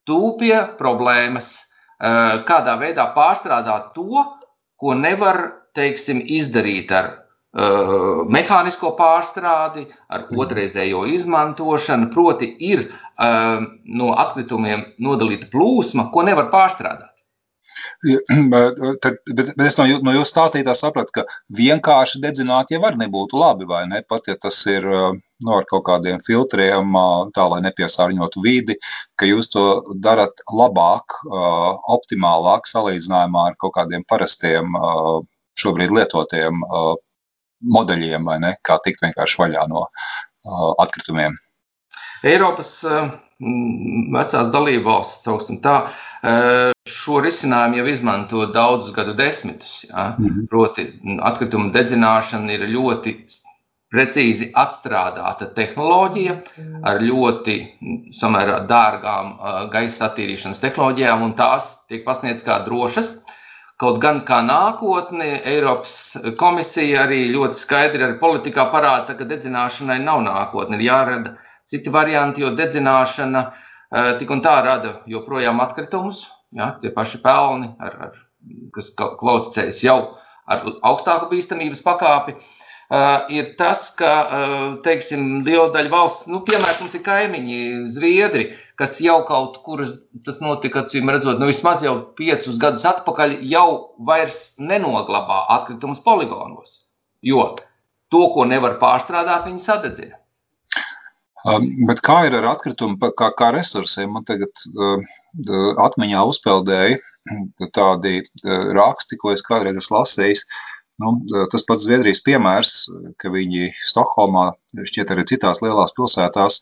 tūpie 0.05 0.57
problēmas, 0.79 1.55
eh, 1.55 1.74
kādā 1.99 2.75
veidā 2.81 3.05
pārstrādāt 3.15 3.93
to, 3.95 4.23
ko 4.81 4.95
nevar 4.99 5.45
teiksim, 5.75 6.21
izdarīt 6.37 6.91
ar 6.95 7.09
uh, 7.11 8.23
mehānisko 8.31 8.93
pārstrādi, 8.99 9.87
ar 10.09 10.27
mhm. 10.27 10.39
otrreizējo 10.43 11.05
izmantošanu. 11.15 12.11
Proti, 12.13 12.49
ir 12.71 12.87
uh, 12.87 13.65
no 13.85 14.13
atkritumiem 14.25 14.87
nodalīta 15.03 15.51
plūsma, 15.53 16.09
ko 16.13 16.25
nevar 16.27 16.51
pārstrādāt. 16.53 17.11
Tad, 19.03 19.17
bet, 19.33 19.51
bet 19.57 19.65
es 19.67 19.77
no, 19.79 19.85
jū, 19.89 19.99
no 20.05 20.13
jūsu 20.15 20.31
stāstītā 20.31 20.75
sapratu, 20.77 21.19
ka 21.19 21.23
vienkārši 21.57 22.21
dedzināt 22.23 22.71
jau 22.71 22.79
var 22.83 22.97
nebūtu 22.99 23.39
labi, 23.39 23.67
vai 23.69 23.83
ne? 23.89 24.03
Pat 24.07 24.29
ja 24.29 24.37
tas 24.39 24.59
ir 24.69 24.85
nu, 25.43 25.51
ar 25.57 25.65
kaut 25.69 25.85
kādiem 25.89 26.19
filtriem, 26.25 26.95
tā 27.35 27.47
lai 27.51 27.61
nepiesārņotu 27.65 28.43
vidi, 28.43 28.77
ka 29.19 29.27
jūs 29.29 29.51
to 29.53 29.65
darat 30.03 30.39
labāk, 30.51 31.17
optimālāk 31.97 32.69
salīdzinājumā 32.71 33.49
ar 33.51 33.57
kaut 33.59 33.75
kādiem 33.79 34.05
parastiem 34.07 34.77
šobrīd 35.59 35.91
lietotiem 35.95 36.63
modeļiem, 37.65 38.25
vai 38.27 38.39
ne? 38.39 38.55
Kā 38.63 38.79
tikt 38.83 39.03
vienkārši 39.03 39.41
vaļā 39.41 39.67
no 39.71 39.87
atkritumiem. 40.83 41.35
Eiropas 42.25 42.77
vecās 44.15 44.51
dalībvalstis, 44.53 45.23
šo 46.85 47.19
risinājumu 47.23 47.79
jau 47.81 47.87
izmanto 47.91 48.45
daudzus 48.53 48.93
gadu 48.95 49.13
desmitus. 49.17 49.83
Ja? 49.89 50.15
Mm 50.17 50.25
-hmm. 50.25 50.47
Proti, 50.49 50.85
atkrituma 51.21 51.71
dedzināšana 51.73 52.51
ir 52.51 52.67
ļoti 52.69 53.15
precīzi 53.95 54.49
atstrādāta 54.59 55.47
tehnoloģija 55.55 56.35
ar 56.89 57.01
ļoti 57.03 57.55
samērā 58.15 58.61
dārgām 58.69 59.35
gaisa 59.71 60.09
attīrīšanas 60.09 60.61
tehnoloģijām, 60.63 61.23
un 61.29 61.35
tās 61.39 61.71
tiek 61.89 62.03
pasniegtas 62.07 62.45
kā 62.47 62.59
drošas. 62.67 63.13
Kaut 63.79 63.99
gan 64.03 64.21
kā 64.27 64.39
nākotne, 64.43 65.41
Eiropas 65.51 66.15
komisija 66.39 67.03
arī 67.03 67.25
ļoti 67.33 67.59
skaidri 67.59 68.05
ar 68.07 68.17
politikā 68.21 68.69
parāda, 68.71 69.17
ka 69.19 69.27
dedzināšanai 69.27 69.97
nav 70.03 70.21
nākotne. 70.23 70.79
Ir 70.79 70.85
jārada 70.87 71.33
citi 71.67 71.91
varianti, 71.91 72.43
jo 72.45 72.53
dedzināšana 72.55 73.43
tik 74.19 74.31
un 74.31 74.43
tā 74.45 74.55
rada 74.63 74.99
joprojām 75.11 75.59
atkritumus, 75.63 76.23
ja, 76.55 76.71
tie 76.79 76.91
paši 76.95 77.19
pelni, 77.23 77.73
ar, 77.83 77.97
ar, 78.07 78.21
kas 78.75 78.93
kvalificējas 78.95 79.83
jau 79.83 79.99
ar 80.47 80.63
augstāku 80.87 81.27
bīstamības 81.33 81.83
pakāpi. 81.83 82.35
Uh, 82.35 82.64
ir 83.33 83.55
tas, 83.57 83.87
ka 83.97 84.11
uh, 84.23 84.65
teiksim, 84.85 85.41
liela 85.45 85.71
daļa 85.73 85.91
valsts, 85.93 86.27
nu, 86.29 86.41
piemēram, 86.45 86.83
mums 86.83 86.97
ir 86.97 87.03
kaimiņi, 87.05 87.59
Zviedri, 87.95 88.49
kas 88.77 88.99
jau 89.01 89.21
kaut 89.25 89.61
kur 89.65 89.85
tas 90.25 90.41
notika, 90.43 90.83
acīm 90.83 91.09
redzot, 91.09 91.39
nu, 91.41 91.49
vismaz 91.49 91.83
jau 91.85 91.95
piecus 92.17 92.59
gadus 92.61 92.85
atpakaļ, 92.85 93.39
jau 93.49 93.95
vairs 94.05 94.53
nenoglabā 94.59 95.45
atkritumus 95.57 96.03
poligonos. 96.05 96.83
Jo 97.25 97.55
to, 98.13 98.21
ko 98.35 98.45
nevar 98.45 98.77
pārstrādāt, 98.81 99.47
viņi 99.49 99.63
sadedzina. 99.63 100.19
Bet 101.89 102.01
kā 102.05 102.23
ir 102.25 102.37
ar 102.39 102.47
atkritumu, 102.55 102.97
kā, 103.17 103.29
kā 103.37 103.51
resursiem? 103.53 104.13
Man 104.15 104.25
tagad 104.25 104.49
uh, 104.73 105.01
atmiņā 105.85 106.23
uzpeldēja 106.25 106.97
tādi 107.73 108.21
uh, 108.21 108.71
raksti, 108.77 109.19
ko 109.21 109.33
es 109.33 109.45
kādreiz 109.45 109.77
esmu 109.81 109.99
lasījis. 109.99 110.45
Nu, 111.03 111.11
tas 111.51 111.65
pats 111.67 111.83
Zviedrijas 111.83 112.21
piemērs, 112.23 112.73
ka 113.19 113.31
viņi 113.33 113.71
Stokholmā, 113.83 114.45
šķiet 114.79 115.11
arī 115.11 115.25
citās 115.27 115.59
lielās 115.63 115.91
pilsētās, 115.97 116.61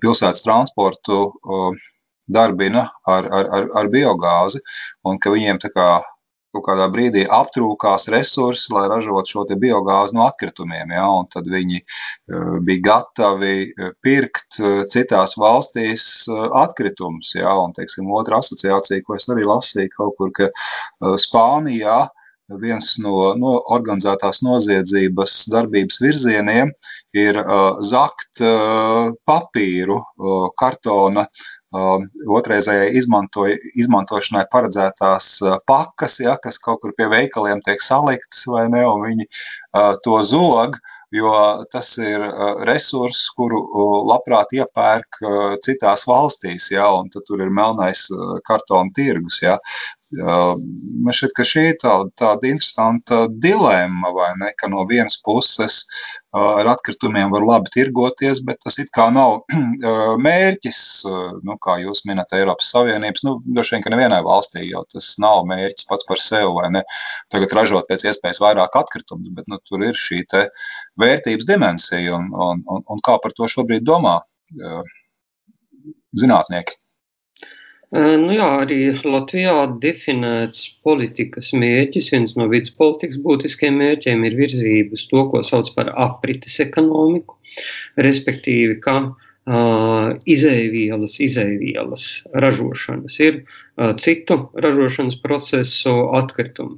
pilsētas 0.00 0.44
transportu 0.46 1.18
darbina 2.32 2.86
ar, 3.08 3.28
ar, 3.28 3.50
ar, 3.58 3.66
ar 3.82 3.90
biogāzi, 3.92 4.62
un 5.04 5.20
ka 5.20 5.32
viņiem 5.34 5.60
tā 5.60 5.72
kā 5.74 5.88
kaut 6.56 6.64
kādā 6.64 6.86
brīdī 6.92 7.26
aptrūkās 7.28 8.08
resursi, 8.12 8.70
lai 8.72 8.86
ražotu 8.88 9.34
šo 9.34 9.44
biogāzi 9.60 10.16
no 10.16 10.24
atkritumiem. 10.26 10.94
Ja? 10.96 11.04
Un 11.20 11.28
tad 11.32 11.48
viņi 11.52 11.82
uh, 11.82 12.56
bija 12.64 12.84
gatavi 12.88 13.54
eh, 13.68 13.90
pirkt 14.02 14.60
uh, 14.62 14.82
citās 14.90 15.36
valstīs 15.38 16.06
atkritumus. 16.28 17.34
Ja? 17.36 17.52
Un, 17.60 17.76
teiksim, 17.76 18.08
otra 18.16 18.40
asociācija, 18.40 19.04
ko 19.04 19.18
es 19.18 19.28
arī 19.28 19.44
lasīju 19.48 19.92
kaut 19.96 20.16
kur, 20.18 20.32
ka 20.32 20.48
Spānijā 21.20 22.06
viens 22.62 22.94
no, 23.04 23.34
no 23.36 23.58
organizētās 23.76 24.40
noziedzības 24.46 25.42
darbības 25.52 26.00
virzieniem 26.00 26.72
ir 27.16 27.40
uh, 27.42 27.78
zakt 27.84 28.40
uh, 28.40 29.12
papīru, 29.28 30.00
uh, 30.00 30.48
kartona 30.58 31.26
Um, 31.68 32.06
otrreizējai 32.32 32.94
izmantošanai 33.76 34.46
paredzētās 34.48 35.26
uh, 35.44 35.58
pakas, 35.68 36.14
ja, 36.22 36.38
kas 36.40 36.56
kaut 36.64 36.80
kur 36.80 36.94
pie 36.96 37.10
veikaliem 37.12 37.60
tiek 37.66 37.82
saliktas, 37.84 38.46
vai 38.48 38.62
ne, 38.72 38.86
un 38.88 39.04
viņi 39.04 39.26
uh, 39.26 39.92
to 40.00 40.16
zog, 40.24 40.78
jo 41.12 41.34
tas 41.68 41.90
ir 42.00 42.24
uh, 42.24 42.62
resurss, 42.64 43.28
kuru 43.36 43.60
labprāt 44.08 44.56
iepērk 44.56 45.20
citās 45.66 46.06
valstīs, 46.08 46.70
ja, 46.72 46.88
un 46.88 47.12
tur 47.12 47.44
ir 47.44 47.52
melnais 47.52 48.06
kartona 48.48 48.88
tirgus. 48.96 49.42
Ja. 49.44 49.58
Man 50.16 51.12
šķiet, 51.12 51.32
ka 51.36 51.44
šī 51.44 51.62
ir 51.72 51.74
tāda, 51.82 52.08
tāda 52.16 52.48
interesanta 52.48 53.18
dilemma, 53.44 54.08
vai 54.16 54.30
ne, 54.40 54.52
ka 54.56 54.70
no 54.72 54.86
vienas 54.88 55.18
puses 55.24 55.82
ar 56.38 56.68
atkritumiem 56.72 57.32
var 57.32 57.44
labi 57.44 57.72
tirgoties, 57.74 58.40
bet 58.44 58.60
tas 58.64 58.78
it 58.80 58.88
kā 58.96 59.08
nav 59.12 59.42
mērķis, 60.26 60.80
nu, 61.44 61.58
kā 61.64 61.76
jūs 61.82 62.04
minat, 62.08 62.32
Eiropas 62.36 62.70
Savienības, 62.72 63.24
nu, 63.28 63.36
droši 63.44 63.76
vien, 63.76 63.84
ka 63.84 63.92
nevienai 63.92 64.22
valstī 64.24 64.64
jau 64.68 64.84
tas 64.92 65.10
nav 65.20 65.42
mērķis 65.50 65.88
pats 65.90 66.08
par 66.08 66.24
sevi, 66.24 66.50
vai 66.56 66.72
ne, 66.78 66.84
tagad 67.32 67.52
ražot 67.60 67.88
pēc 67.90 68.08
iespējas 68.08 68.40
vairāk 68.44 68.80
atkritumus, 68.80 69.28
bet, 69.36 69.48
nu, 69.52 69.60
tur 69.68 69.84
ir 69.90 69.98
šī 70.08 70.24
vērtības 71.00 71.48
dimensija, 71.48 72.16
un, 72.16 72.32
un, 72.32 72.64
un, 72.64 72.84
un 72.88 73.04
kā 73.04 73.20
par 73.22 73.36
to 73.36 73.48
šobrīd 73.48 73.84
domā 73.88 74.18
zinātnieki? 76.16 76.80
Nu 77.96 78.34
jā, 78.36 78.46
arī 78.62 78.78
Latvijā 79.00 79.54
definēts 79.80 80.66
politikas 80.84 81.54
mērķis, 81.56 82.10
viens 82.12 82.34
no 82.36 82.44
vidas 82.50 82.74
politikas 82.76 83.16
būtiskiem 83.24 83.78
mērķiem 83.80 84.26
ir 84.28 84.34
virzība 84.36 84.98
uz 84.98 85.06
to, 85.08 85.22
ko 85.30 85.40
sauc 85.40 85.70
par 85.72 85.94
aprites 85.96 86.58
ekonomiku, 86.60 87.38
respektīvi, 87.96 88.74
ka 88.84 88.96
uh, 89.08 90.10
izēvielas, 90.28 91.14
izēvielas 91.24 92.04
ražošanas 92.44 93.16
ir 93.24 93.38
uh, 93.40 93.94
citu 93.96 94.36
ražošanas 94.66 95.16
procesu 95.22 95.94
atkritumi. 96.20 96.76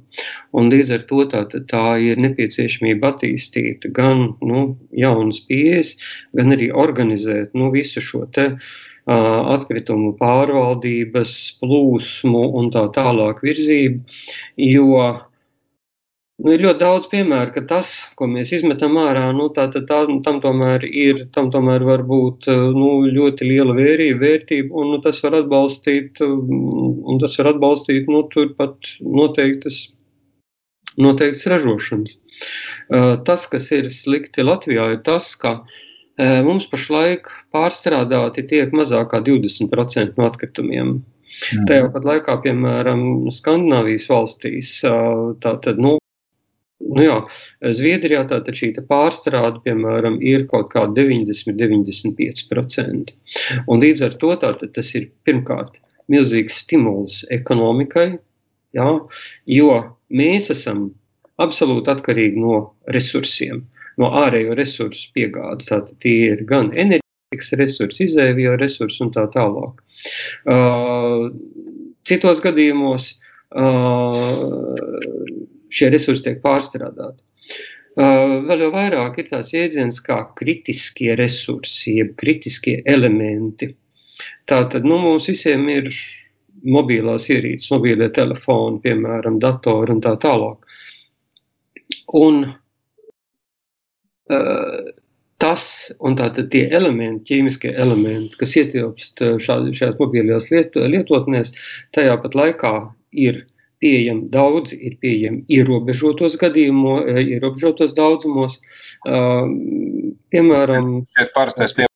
Un 0.55 0.71
līdz 0.71 0.93
ar 0.95 1.03
to 1.09 1.25
tā, 1.33 1.41
tā 1.73 1.83
ir 2.05 2.23
nepieciešamība 2.23 3.11
attīstīt 3.17 3.89
gan 3.99 4.29
nu, 4.39 4.63
jaunas 4.95 5.43
pieejas, 5.51 5.91
gan 6.39 6.55
arī 6.55 6.71
organizēt 6.71 7.51
nu, 7.51 7.67
visu 7.75 7.99
šo 7.99 8.23
te 8.31 8.47
uh, 8.53 8.71
atkritumu 9.07 10.13
pārvaldības 10.19 11.33
plūsmu 11.61 12.43
un 12.59 12.69
tā 12.73 12.85
tālāk 12.93 13.41
virzību, 13.41 14.01
jo 14.61 15.01
nu, 16.41 16.53
ir 16.53 16.61
ļoti 16.65 16.79
daudz 16.79 17.07
piemēru, 17.09 17.53
ka 17.55 17.63
tas, 17.69 17.89
ko 18.15 18.27
mēs 18.29 18.53
izmetam 18.53 18.97
ārā, 19.01 19.31
nu, 19.33 19.49
tā, 19.55 19.67
tā, 19.73 19.81
tā, 19.89 20.03
tam 20.25 20.39
tomēr 20.43 20.85
ir, 20.85 21.25
tam 21.33 21.49
tomēr 21.53 21.85
var 21.87 22.05
būt 22.05 22.49
nu, 22.77 22.91
ļoti 23.09 23.49
liela 23.49 23.75
vērība, 23.77 24.21
vērtība, 24.21 24.73
un 24.73 24.95
nu, 24.95 25.01
tas 25.01 25.21
var 25.25 25.39
atbalstīt, 25.41 26.21
un 26.21 27.21
tas 27.21 27.37
var 27.41 27.53
atbalstīt, 27.55 28.09
nu, 28.09 28.25
turpat 28.33 28.93
noteiktas, 29.01 29.87
noteiktas 31.01 31.47
ražošanas. 31.49 32.17
Tas, 33.25 33.47
kas 33.49 33.71
ir 33.73 33.89
slikti 33.95 34.43
Latvijā, 34.45 34.91
ir 34.93 35.01
tas, 35.05 35.33
ka 35.39 35.61
uh, 35.61 35.79
Mums 36.19 36.65
pašlaik 36.71 37.27
pārstrādāti 37.55 38.43
tiek 38.49 38.69
mazāk 38.75 39.07
kā 39.13 39.19
20% 39.23 40.17
no 40.17 40.23
atkritumiem. 40.27 40.87
Mm. 41.01 41.65
Tajā 41.69 41.85
pat 41.93 42.03
laikā, 42.05 42.33
piemēram, 42.43 43.01
Skandināvijas 43.33 44.05
valstīs, 44.11 44.69
tātad, 45.41 45.75
nu, 45.81 45.91
nu 46.83 47.01
jā, 47.05 47.17
Zviedrijā 47.79 48.21
tātad 48.29 48.53
šī 48.59 48.67
pārstrāde, 48.89 49.57
piemēram, 49.65 50.15
ir 50.21 50.39
kaut 50.51 50.67
kā 50.73 50.81
90-95%. 50.91 53.11
Un 53.65 53.75
līdz 53.81 53.99
ar 54.09 54.13
to 54.21 54.31
tātad 54.43 54.69
tas 54.75 54.89
ir 54.99 55.03
pirmkārt 55.25 55.73
milzīgs 56.11 56.55
stimuls 56.65 57.13
ekonomikai, 57.31 58.09
Ja? 58.75 58.87
Jo 59.47 59.71
mēs 60.11 60.49
esam 60.53 60.89
absolūti 61.41 61.91
atkarīgi 61.91 62.39
no 62.39 62.57
resursiem, 62.95 63.65
no 64.01 64.11
ārējo 64.23 64.55
resursu 64.57 65.09
piegādes. 65.15 65.69
Tātad 65.69 65.95
tie 66.03 66.33
ir 66.33 66.45
gan 66.49 66.71
enerģijas 66.73 67.53
resursi, 67.59 68.07
izēvijo 68.09 68.57
resursi 68.59 69.03
un 69.05 69.13
tā 69.15 69.27
tālāk. 69.33 69.81
Uh, 70.49 71.29
citos 72.09 72.41
gadījumos 72.43 73.11
uh, 73.53 74.79
šie 75.71 75.91
resursi 75.93 76.25
tiek 76.27 76.41
pārstrādāti. 76.45 77.21
Uh, 77.91 78.39
vēl 78.47 78.65
jau 78.65 78.71
vairāk 78.73 79.19
ir 79.19 79.27
tāds 79.27 79.51
jēdziens 79.51 79.99
kā 80.05 80.21
kritiskie 80.39 81.11
resursi, 81.19 81.97
jeb 81.99 82.15
kritiskie 82.19 82.79
elementi. 82.87 83.73
Tātad 84.47 84.87
nu, 84.87 84.97
mums 85.01 85.27
visiem 85.29 85.67
ir 85.69 85.91
mobilās 86.61 87.27
ierīces, 87.31 87.71
mobīlie 87.73 88.09
telefoni, 88.15 88.79
piemēram, 88.83 89.39
datori 89.43 89.95
un 89.95 90.01
tā 90.03 90.15
tālāk. 90.21 90.67
Un 92.17 92.45
tas 95.41 95.63
un 96.05 96.15
tātad 96.19 96.51
tie 96.53 96.67
elementi, 96.69 97.25
ķīmiskie 97.31 97.71
elementi, 97.83 98.37
kas 98.39 98.53
ietilpst 98.59 99.23
šajās 99.41 99.97
mobilajās 99.99 100.51
liet, 100.53 100.77
lietotnēs, 100.77 101.53
tajā 101.97 102.17
pat 102.21 102.37
laikā 102.37 102.73
ir 103.17 103.45
pieejami 103.81 104.29
daudzi, 104.33 104.77
ir 104.77 104.97
pieejami 105.01 105.41
ierobežotos 105.49 106.37
gadījumos, 106.41 107.07
ierobežotos 107.23 107.95
daudzumos. 107.97 108.59
Piemēram, 110.31 110.91
šeit 111.17 111.33
parastais 111.33 111.73
pie 111.77 111.89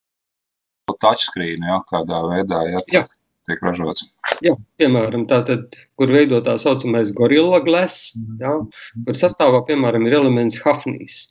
touchscreen, 1.01 1.61
ja, 1.69 1.77
kādā 1.91 2.23
veidā, 2.31 2.63
ja, 2.71 2.81
jā. 2.93 3.03
tiek 3.45 3.61
ražots. 3.65 4.07
Jā, 4.45 4.55
piemēram, 4.81 5.27
tātad, 5.29 5.77
kur 5.99 6.11
veido 6.11 6.41
tā 6.45 6.57
saucamais 6.61 7.13
gorilla 7.15 7.61
glass, 7.65 8.15
ja, 8.41 8.57
kur 9.05 9.21
sastāvā, 9.21 9.61
piemēram, 9.69 10.07
ir 10.09 10.17
elements 10.23 10.57
hafnīs. 10.65 11.27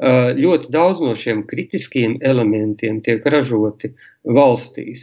Uh, 0.00 0.30
ļoti 0.32 0.70
daudz 0.72 1.02
no 1.04 1.12
šiem 1.12 1.42
kritiskiem 1.44 2.14
elementiem 2.24 3.02
tiek 3.04 3.26
ražoti 3.28 3.90
valstīs, 4.24 5.02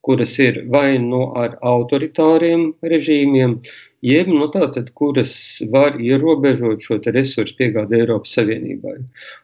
kuras 0.00 0.38
ir 0.40 0.62
vai 0.72 0.96
nu 0.96 1.10
no 1.10 1.26
ar 1.36 1.58
autoritāriem 1.60 2.70
režīmiem, 2.80 3.58
jeb 4.02 4.30
nu, 4.32 4.46
tātad, 4.54 4.88
kuras 4.96 5.34
var 5.74 6.00
ierobežot 6.00 6.80
šo 6.86 6.96
resursu 7.12 7.58
piegādi 7.58 8.00
Eiropas 8.00 8.32
Savienībai. 8.38 8.96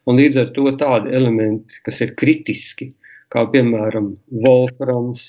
Un 0.08 0.22
līdz 0.22 0.40
ar 0.42 0.54
to 0.56 0.72
tādi 0.80 1.12
elementi, 1.20 1.82
kas 1.84 2.00
ir 2.06 2.16
kritiski, 2.16 2.88
kā 3.28 3.44
piemēram 3.52 4.14
Wolframs, 4.46 5.26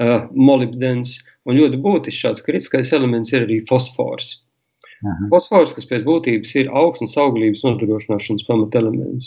uh, 0.00 0.24
molibdens, 0.32 1.18
un 1.44 1.60
ļoti 1.60 1.82
būtisks 1.84 2.24
šāds 2.24 2.46
kritiskais 2.48 2.96
elements 2.96 3.36
ir 3.36 3.44
arī 3.44 3.60
fosfors. 3.68 4.38
Mhm. 5.04 5.28
Fosfors, 5.32 5.72
kas 5.76 5.84
pēc 5.90 6.04
būtības 6.06 6.52
ir 6.62 6.70
augsnes 6.80 7.14
auglības 7.20 7.60
nodrošināšanas 7.66 8.46
pamatelements. 8.48 9.26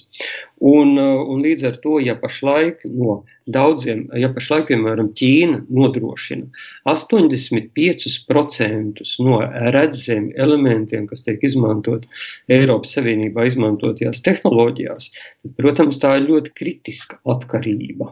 Un, 0.57 0.95
uh, 0.97 1.21
un 1.29 1.43
līdz 1.45 1.61
ar 1.69 1.75
to, 1.83 1.99
ja 2.01 2.15
pašlaik 2.17 2.81
no 2.89 3.19
daudziem, 3.57 4.07
ja 4.17 4.31
pašlaik, 4.33 4.65
piemēram, 4.71 5.11
Ķīna 5.19 5.59
nodrošina 5.69 6.49
85% 6.89 9.05
no 9.27 9.37
redzēm 9.77 10.25
elementiem, 10.47 11.05
kas 11.11 11.21
tiek 11.27 11.45
izmantot 11.45 12.09
Eiropas 12.49 12.97
Savienībā 12.97 13.45
izmantotajās 13.51 14.25
tehnoloģijās, 14.25 15.03
tad, 15.13 15.51
protams, 15.61 16.01
tā 16.01 16.09
ir 16.17 16.23
ļoti 16.31 16.49
kritiska 16.57 17.21
atkarība. 17.37 18.05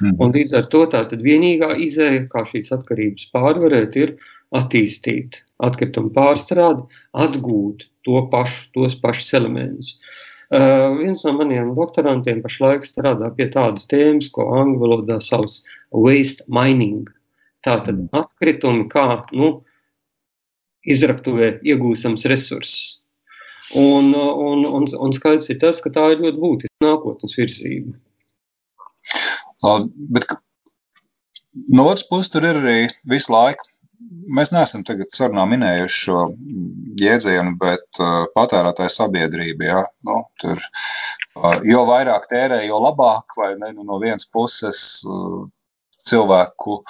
Mhm. 0.00 0.16
Un 0.22 0.34
līdz 0.36 0.56
ar 0.58 0.68
to 0.72 0.84
tā 0.92 1.04
tad 1.10 1.22
vienīgā 1.24 1.74
izēja, 1.86 2.26
kā 2.32 2.44
šīs 2.48 2.72
atkarības 2.76 3.30
pārvarēt, 3.34 3.96
ir 3.96 4.16
attīstīt 4.56 5.40
atkritumu 5.62 6.12
pārstrādi, 6.16 6.86
atgūt 7.26 7.86
to 8.06 8.24
pašu, 8.32 8.66
tos 8.74 8.96
pašus 9.02 9.34
elementus. 9.38 9.94
Uh, 10.50 10.96
viens 10.98 11.20
no 11.22 11.36
maniem 11.36 11.74
doktorantiem 11.76 12.40
pašlaik 12.42 12.86
strādā 12.88 13.28
pie 13.36 13.46
tādas 13.54 13.86
tēmas, 13.90 14.32
ko 14.34 14.48
angļu 14.58 14.80
valodā 14.82 15.20
sauc 15.22 15.60
waste 15.94 16.42
mining. 16.50 17.06
Tātad 17.62 18.00
mm. 18.00 18.08
atkritumi 18.18 18.88
kā 18.90 19.04
nu, 19.36 19.60
izraktuvē 20.82 21.60
iegūstams 21.62 22.26
resurss. 22.32 22.96
Un, 23.78 24.10
un, 24.16 24.64
un, 24.66 24.88
un 24.90 25.12
skaidrs 25.14 25.52
ir 25.52 25.60
tas, 25.62 25.78
ka 25.84 25.92
tā 25.94 26.08
ir 26.16 26.24
ļoti 26.24 26.42
būtiska 26.42 26.86
nākotnes 26.88 27.36
virzība. 27.38 27.94
Uh, 29.60 29.84
bet 30.12 30.28
no 31.68 31.88
otras 31.90 32.06
puses, 32.08 32.32
tur 32.32 32.46
ir 32.48 32.60
arī 32.62 32.78
visu 33.08 33.34
laiku 33.34 33.70
mēs 34.36 34.52
neesam 34.54 34.82
tagad 34.86 35.12
sarunā 35.14 35.44
minējuši 35.50 36.02
šo 36.06 36.18
jēdzienu, 37.00 37.54
bet 37.60 38.00
uh, 38.00 38.24
patērētāja 38.36 38.92
sabiedrība, 38.94 39.66
ja, 39.66 39.80
nu, 40.08 40.20
tur, 40.40 40.60
uh, 41.36 41.58
jo 41.66 41.84
vairāk 41.88 42.28
tērē, 42.30 42.62
jo 42.68 42.80
labāk, 42.84 43.36
ne, 43.60 43.72
nu, 43.76 43.84
no 43.86 44.00
vienas 44.02 44.28
puses 44.32 44.82
uh, 45.06 45.42
cilvēku 46.08 46.80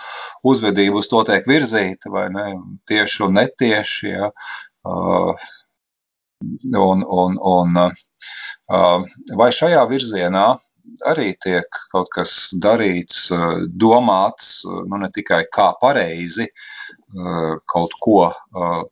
uzvedību 0.47 1.03
uz 1.03 1.11
to 1.11 1.23
tiek 1.29 1.49
virzīta, 1.51 2.12
vai 2.14 2.29
ne, 2.35 2.47
tieši 2.91 3.25
un 3.27 3.37
netieši, 3.41 4.12
ja, 4.12 4.31
uh, 4.87 5.49
un, 6.71 7.05
un, 7.05 7.39
un 7.55 7.83
uh, 7.85 9.09
vai 9.37 9.51
šajā 9.55 9.83
virzienā 9.91 10.47
arī 11.11 11.32
tiek 11.43 11.80
kaut 11.93 12.11
kas 12.14 12.34
darīts, 12.62 13.28
domāts, 13.82 14.61
nu 14.66 15.01
ne 15.01 15.11
tikai 15.14 15.45
kā 15.55 15.70
pareizi 15.80 16.49
kaut 17.70 17.97
ko 18.03 18.28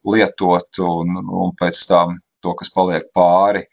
lietot 0.09 0.83
un, 0.85 1.21
un 1.45 1.55
pēc 1.59 1.85
tam 1.91 2.19
to, 2.43 2.55
kas 2.59 2.71
paliek 2.75 3.09
pāri, 3.15 3.65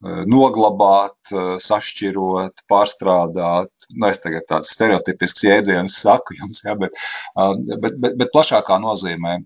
noglabāt, 0.00 1.32
sašķirot, 1.60 2.62
pārstrādāt. 2.70 3.70
Nu, 3.90 4.06
es 4.08 4.22
tagad 4.22 4.46
tāds 4.48 4.72
stereotipisks 4.72 5.44
jēdziens 5.44 5.98
saku 6.00 6.38
jums, 6.38 6.62
ja, 6.64 6.76
bet, 6.80 6.96
bet, 7.36 7.98
bet, 8.00 8.16
bet 8.22 8.32
plašākā 8.32 8.80
nozīmē 8.80 9.36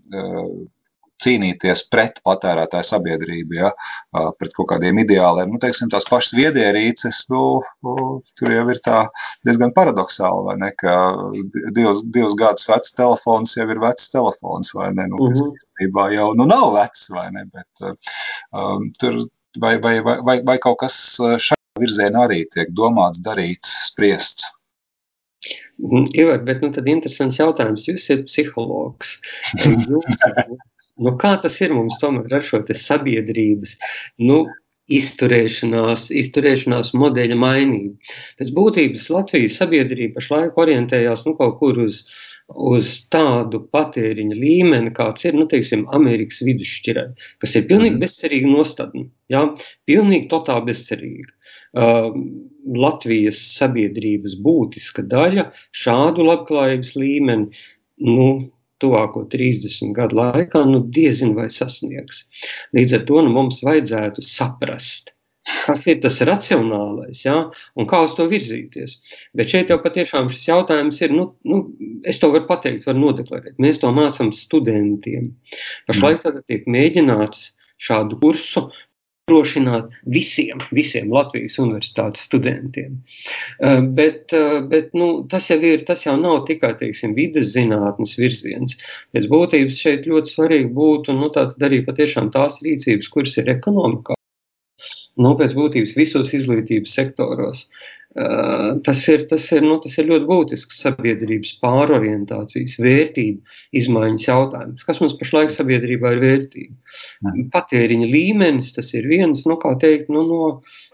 cīnīties 1.23 1.85
pret 1.91 2.19
patērētāju 2.25 2.87
sabiedrību, 2.89 3.57
ja, 3.57 3.71
pret 4.39 4.55
kaut 4.57 4.69
kādiem 4.73 4.99
ideāliem. 5.03 5.53
Nu, 5.53 5.59
teiksim, 5.61 5.89
tās 5.91 6.07
pašas 6.09 6.35
viedierīces, 6.37 7.21
nu, 7.31 7.43
tur 8.39 8.53
jau 8.53 8.65
ir 8.73 8.81
tā 8.85 9.05
diezgan 9.47 9.73
paradoxāli, 9.75 10.45
vai 10.49 10.57
ne, 10.63 10.71
ka 10.79 10.95
divus, 11.77 12.03
divus 12.15 12.35
gadus 12.39 12.67
vecs 12.69 12.95
telefons 12.97 13.55
jau 13.57 13.67
ir 13.71 13.81
vecs 13.83 14.11
telefons, 14.13 14.73
vai 14.77 14.91
ne, 14.97 15.07
nu, 15.11 15.21
kas 15.29 15.43
mhm. 15.43 15.55
īstenībā 15.55 16.09
jau, 16.17 16.29
nu, 16.39 16.49
nav 16.51 16.73
vecs, 16.75 17.07
vai 17.15 17.29
ne, 17.35 17.45
bet 17.55 17.87
um, 17.87 18.89
tur, 18.99 19.23
vai, 19.61 19.77
vai, 19.79 19.99
vai, 20.05 20.19
vai, 20.25 20.39
vai 20.47 20.59
kaut 20.63 20.81
kas 20.83 20.99
šajā 21.19 21.61
virzienā 21.79 22.27
arī 22.27 22.43
tiek 22.51 22.71
domāts, 22.75 23.23
darīts, 23.23 23.71
spriests? 23.91 24.51
Ivar, 26.15 26.39
bet 26.47 26.61
nu, 26.63 26.71
tad 26.73 26.87
interesants 26.89 27.37
jautājums. 27.37 27.83
Jūs 27.85 28.05
esat 28.05 28.23
psihologs. 28.29 29.17
Jums, 29.65 30.23
Nu, 30.95 31.15
kā 31.19 31.33
tas 31.43 31.57
ir 31.63 31.73
mums 31.75 31.97
tomēr 31.99 32.37
ar 32.37 32.45
šo 32.45 32.61
sabiedrības 32.79 33.75
nu, 34.23 34.45
izturēšanās, 34.95 36.07
izturēšanās 36.13 36.93
modeļa 36.95 37.35
mainību? 37.41 38.13
Pēc 38.39 38.53
būtības 38.55 39.09
Latvijas 39.11 39.57
sabiedrība 39.59 40.19
pašlaik 40.19 40.57
orientējās 40.61 41.25
nu, 41.27 41.35
kaut 41.39 41.57
kur 41.59 41.81
uz, 41.87 42.03
uz 42.53 42.93
tādu 43.11 43.63
patēriņa 43.75 44.39
līmeni, 44.39 44.93
kāds 44.95 45.25
ir 45.25 45.35
nu, 45.35 45.49
teiksim, 45.51 45.87
Amerikas 45.97 46.43
vidusšķirē, 46.45 47.07
kas 47.43 47.57
ir 47.57 47.67
pilnīgi 47.69 47.97
mhm. 47.97 48.03
bezcerīga 48.05 48.51
nostādne. 48.53 49.07
Ja? 49.33 49.47
Pilnīgi 49.89 50.29
totāli 50.31 50.71
bezcerīga. 50.71 51.31
Uh, 51.75 52.13
Latvijas 52.71 53.41
sabiedrības 53.57 54.37
būtiska 54.39 55.03
daļa 55.11 55.49
šādu 55.75 56.23
labklājības 56.23 56.93
līmeni 56.95 57.49
nu, 58.07 58.27
tuvāko 58.83 59.25
30 59.31 59.93
gadu 59.95 60.19
laikā, 60.19 60.61
nu 60.69 60.83
diezin 60.95 61.35
vai 61.37 61.49
sasniegs. 61.53 62.23
Līdz 62.75 62.99
ar 62.99 63.03
to 63.09 63.25
nu, 63.25 63.33
mums 63.35 63.61
vajadzētu 63.65 64.23
saprast, 64.25 65.13
kas 65.65 65.85
ir 65.89 66.01
tas 66.03 66.19
racionālais, 66.27 67.21
ja, 67.25 67.37
un 67.77 67.89
kā 67.89 68.01
uz 68.05 68.15
to 68.17 68.27
virzīties. 68.31 68.97
Bet 69.37 69.53
šeit 69.53 69.71
jau 69.73 69.79
patiešām 69.83 70.31
šis 70.33 70.47
jautājums 70.49 71.01
ir, 71.05 71.13
nu, 71.15 71.29
nu 71.47 71.61
es 72.07 72.19
to 72.21 72.31
varu 72.33 72.49
pateikt, 72.49 72.87
varu 72.89 73.05
nodeklarēt. 73.07 73.59
Mēs 73.61 73.79
to 73.83 73.91
mācām 73.95 74.33
studentiem. 74.35 75.31
Pašlaik 75.89 76.19
mm. 76.19 76.25
tātad 76.25 76.49
tiek 76.49 76.67
mēģināts 76.77 77.51
šādu 77.85 78.19
kursu 78.21 78.69
nodrošināt 79.25 79.89
visiem, 80.05 80.59
visiem 80.71 81.11
Latvijas 81.11 81.57
universitātes 81.57 82.25
studentiem. 82.27 82.99
Eh, 83.59 83.81
bet, 83.81 84.31
eh, 84.33 84.61
bet 84.69 84.93
nu, 84.93 85.25
tas, 85.29 85.49
jau 85.49 85.57
ir, 85.61 85.85
tas 85.85 86.03
jau 86.05 86.15
nav 86.17 86.45
tikai 86.45 86.75
teiksim, 86.77 87.15
vidas 87.15 87.53
zinātnes 87.55 88.17
virziens. 88.17 88.77
Pēc 89.13 89.25
būtības 89.27 89.81
šeit 89.81 90.05
ļoti 90.05 90.29
svarīgi 90.29 90.69
būtu 90.73 91.13
nu, 91.17 91.31
arī 91.33 91.83
patiešām 91.85 92.31
tās 92.31 92.61
rīcības, 92.61 93.09
kuras 93.09 93.37
ir 93.37 93.49
ekonomikā. 93.49 94.13
Nu, 95.17 95.35
pēc 95.39 95.53
būtības 95.55 95.95
visos 95.95 96.33
izglītības 96.33 96.93
sektoros. 96.93 97.65
Tas 98.15 99.01
ir, 99.11 99.25
tas, 99.27 99.43
ir, 99.51 99.65
nu, 99.65 99.75
tas 99.83 99.97
ir 99.99 100.07
ļoti 100.07 100.27
būtisks 100.29 100.77
sabiedrības 100.85 101.49
pārorientācijas, 101.59 102.77
vērtību 102.79 103.57
izmaiņas 103.75 104.27
jautājums. 104.29 104.85
Kas 104.87 105.01
mums 105.03 105.17
pašlaik 105.19 105.51
sabiedrībā 105.51 106.13
ir 106.15 106.23
vērtība? 106.23 107.33
Patēriņa 107.51 108.07
līmenis 108.13 108.71
tas 108.77 108.93
ir 108.95 109.09
viens 109.11 109.43
nu, 109.49 109.59
teikt, 109.81 110.07
nu, 110.15 110.23
no 110.29 110.47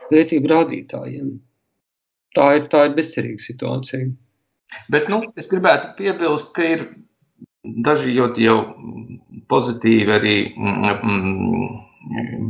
vērtību 0.10 0.50
rādītājiem. 0.50 1.30
Tā 2.34 2.48
ir, 2.58 2.66
tā 2.74 2.88
ir 2.90 2.98
bezcerīga 2.98 3.46
situācija. 3.46 4.10
Bet 4.90 5.10
nu, 5.12 5.22
es 5.38 5.52
gribētu 5.52 5.94
piebilst, 6.00 6.56
ka 6.56 6.66
ir 6.66 6.88
daži 7.86 8.16
ļoti 8.18 8.48
jau 8.48 8.60
pozitīvi 9.52 10.16
arī 10.18 10.36
mm, 10.56 11.02
mm, 11.06 11.72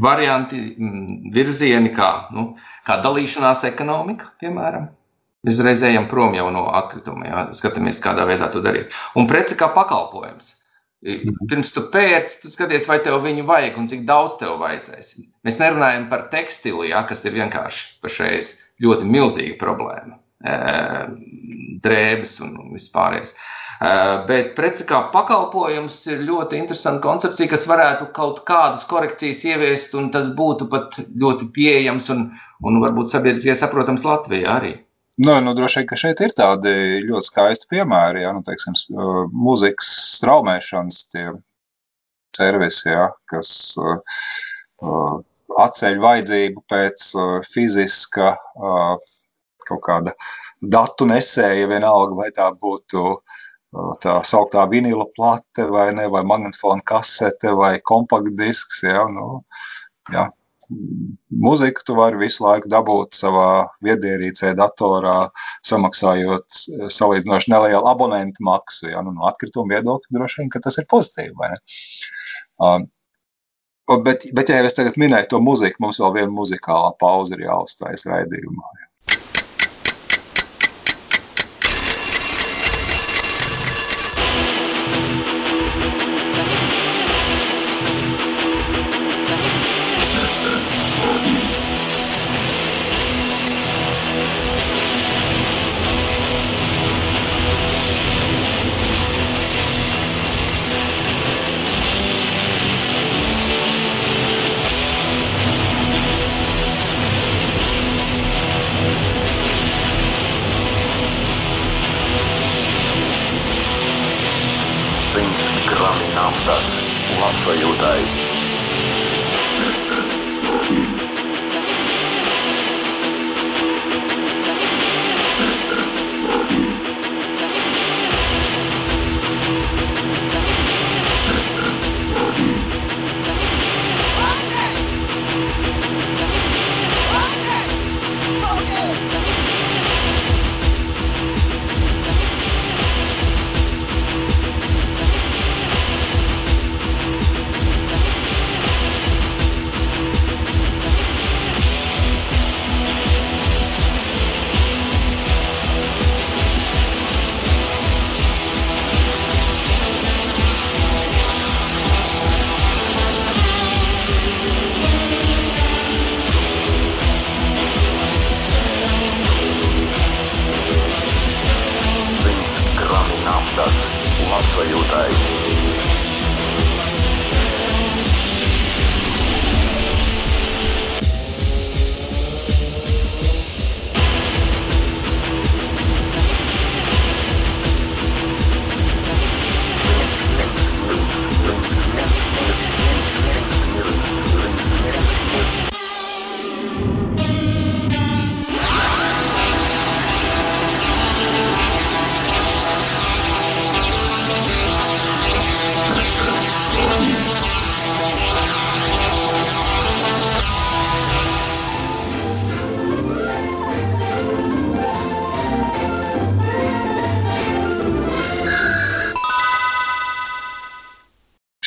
varianti, 0.01 0.59
mm, 0.77 1.31
virzieni, 1.35 1.91
kā, 1.95 2.11
nu, 2.35 2.55
kā 2.87 3.01
dalīšanās 3.03 3.65
ekonomika, 3.67 4.31
piemēram. 4.41 4.89
Mēs 5.41 5.57
uzreiz 5.57 5.81
ejam 5.83 6.05
prom 6.07 6.35
no 6.53 6.67
atkritumiem, 6.69 7.25
ja 7.25 7.45
skatāmies, 7.57 8.01
kādā 8.01 8.27
veidā 8.29 8.51
to 8.53 8.61
darīt. 8.61 8.93
Un 9.17 9.27
preci 9.27 9.57
kā 9.57 9.71
pakalpojums. 9.73 10.57
Mhm. 11.01 11.47
Pirms 11.49 11.71
tu 11.73 11.81
pēc, 11.89 12.41
tu 12.43 12.51
skaties, 12.53 12.85
vai 12.87 12.99
tev 13.01 13.23
viņu 13.23 13.45
vajag 13.49 13.77
un 13.81 13.87
cik 13.89 14.03
daudz 14.05 14.37
tev 14.37 14.59
vajadzēs. 14.61 15.15
Mēs 15.47 15.57
nerunājam 15.57 16.09
par 16.11 16.27
tekstilu, 16.29 16.85
ja, 16.85 17.01
kas 17.09 17.25
ir 17.25 17.33
vienkārši 17.39 18.01
pašreiz 18.05 18.53
ļoti 18.81 19.09
milzīga 19.09 19.57
problēma. 19.57 20.19
Drēbes 21.81 22.37
un 22.45 22.53
vispārējais. 22.75 23.33
Bet 23.81 24.51
preci 24.53 24.85
kā 24.85 24.99
pakalpojums 25.09 25.95
ir 26.13 26.19
ļoti 26.27 26.59
interesanta 26.59 27.01
koncepcija, 27.01 27.49
kas 27.49 27.63
varētu 27.65 28.11
kaut 28.13 28.43
kādas 28.45 28.83
korekcijas 28.85 29.41
ieviest, 29.47 29.95
un 29.97 30.11
tas 30.13 30.27
būtu 30.37 30.67
pat 30.69 30.99
ļoti 31.23 31.47
pieejams 31.55 32.11
un, 32.13 32.27
un 32.61 32.77
varbūt 32.83 33.09
sabiedriskie 33.09 33.55
saprotams 33.57 34.05
Latvijā 34.05 34.53
arī. 34.59 34.75
Nu, 35.21 35.33
nu, 35.41 35.55
droši 35.57 35.81
vien, 35.81 35.87
ka 35.89 35.97
šeit 35.97 36.21
ir 36.21 36.35
tādi 36.37 36.75
ļoti 37.07 37.31
skaisti 37.31 37.71
piemēri, 37.73 38.21
ja, 38.21 38.35
nu, 38.37 38.45
teiksim, 38.45 38.77
mūzikas 39.33 39.89
straumēšanas 40.19 41.01
servisi, 42.37 42.87
ja, 42.93 43.09
kas 43.33 43.51
uh, 43.81 45.17
atceļ 45.65 46.01
vajadzību 46.05 46.63
pēc 46.69 47.11
uh, 47.17 47.35
fiziska 47.49 48.35
uh, 48.37 49.11
kaut 49.65 49.85
kāda 49.89 50.13
datu 50.61 51.09
nesēja, 51.09 51.65
vienalga, 51.73 52.17
vai 52.21 52.29
tā 52.37 52.47
būtu 52.53 53.05
uh, 53.17 53.39
tā 54.03 54.17
sauktā 54.27 54.65
vinila 54.71 55.07
plate, 55.15 55.65
vai, 55.71 55.89
ne, 55.95 56.07
vai 56.11 56.23
magnetofona 56.27 56.83
kasete, 56.85 57.53
vai 57.55 57.77
kompaktdisks. 57.91 58.83
Ja, 58.87 59.05
nu, 59.11 59.41
ja. 60.13 60.29
Mūziku 61.43 61.83
tu 61.83 61.97
vari 61.97 62.15
visu 62.21 62.45
laiku 62.45 62.69
dabūt 62.71 63.17
savā 63.17 63.65
viedierīcē, 63.83 64.53
datorā, 64.55 65.15
samaksājot 65.67 66.59
salīdzinoši 66.95 67.51
nelielu 67.51 67.89
abonentu 67.91 68.45
maksu. 68.47 68.87
Ja, 68.93 69.01
nu, 69.03 69.11
no 69.17 69.27
atkrituma 69.27 69.75
viedokļa 69.75 70.15
droši 70.15 70.39
vien, 70.41 70.51
ka 70.53 70.61
tas 70.63 70.79
ir 70.79 70.87
pozitīvi. 70.91 71.51
Um, 72.63 72.87
bet, 74.05 74.29
bet, 74.37 74.53
ja 74.53 74.61
es 74.63 74.77
tagad 74.77 74.95
minēju 75.01 75.33
to 75.33 75.41
muziku, 75.43 75.83
mums 75.83 75.99
vēl 75.99 76.15
viena 76.21 76.31
muzikālā 76.37 76.93
pauze 77.03 77.35
ir 77.35 77.43
jāuzstājas 77.49 78.07
raidījumā. 78.07 78.71
Ja. 78.79 78.90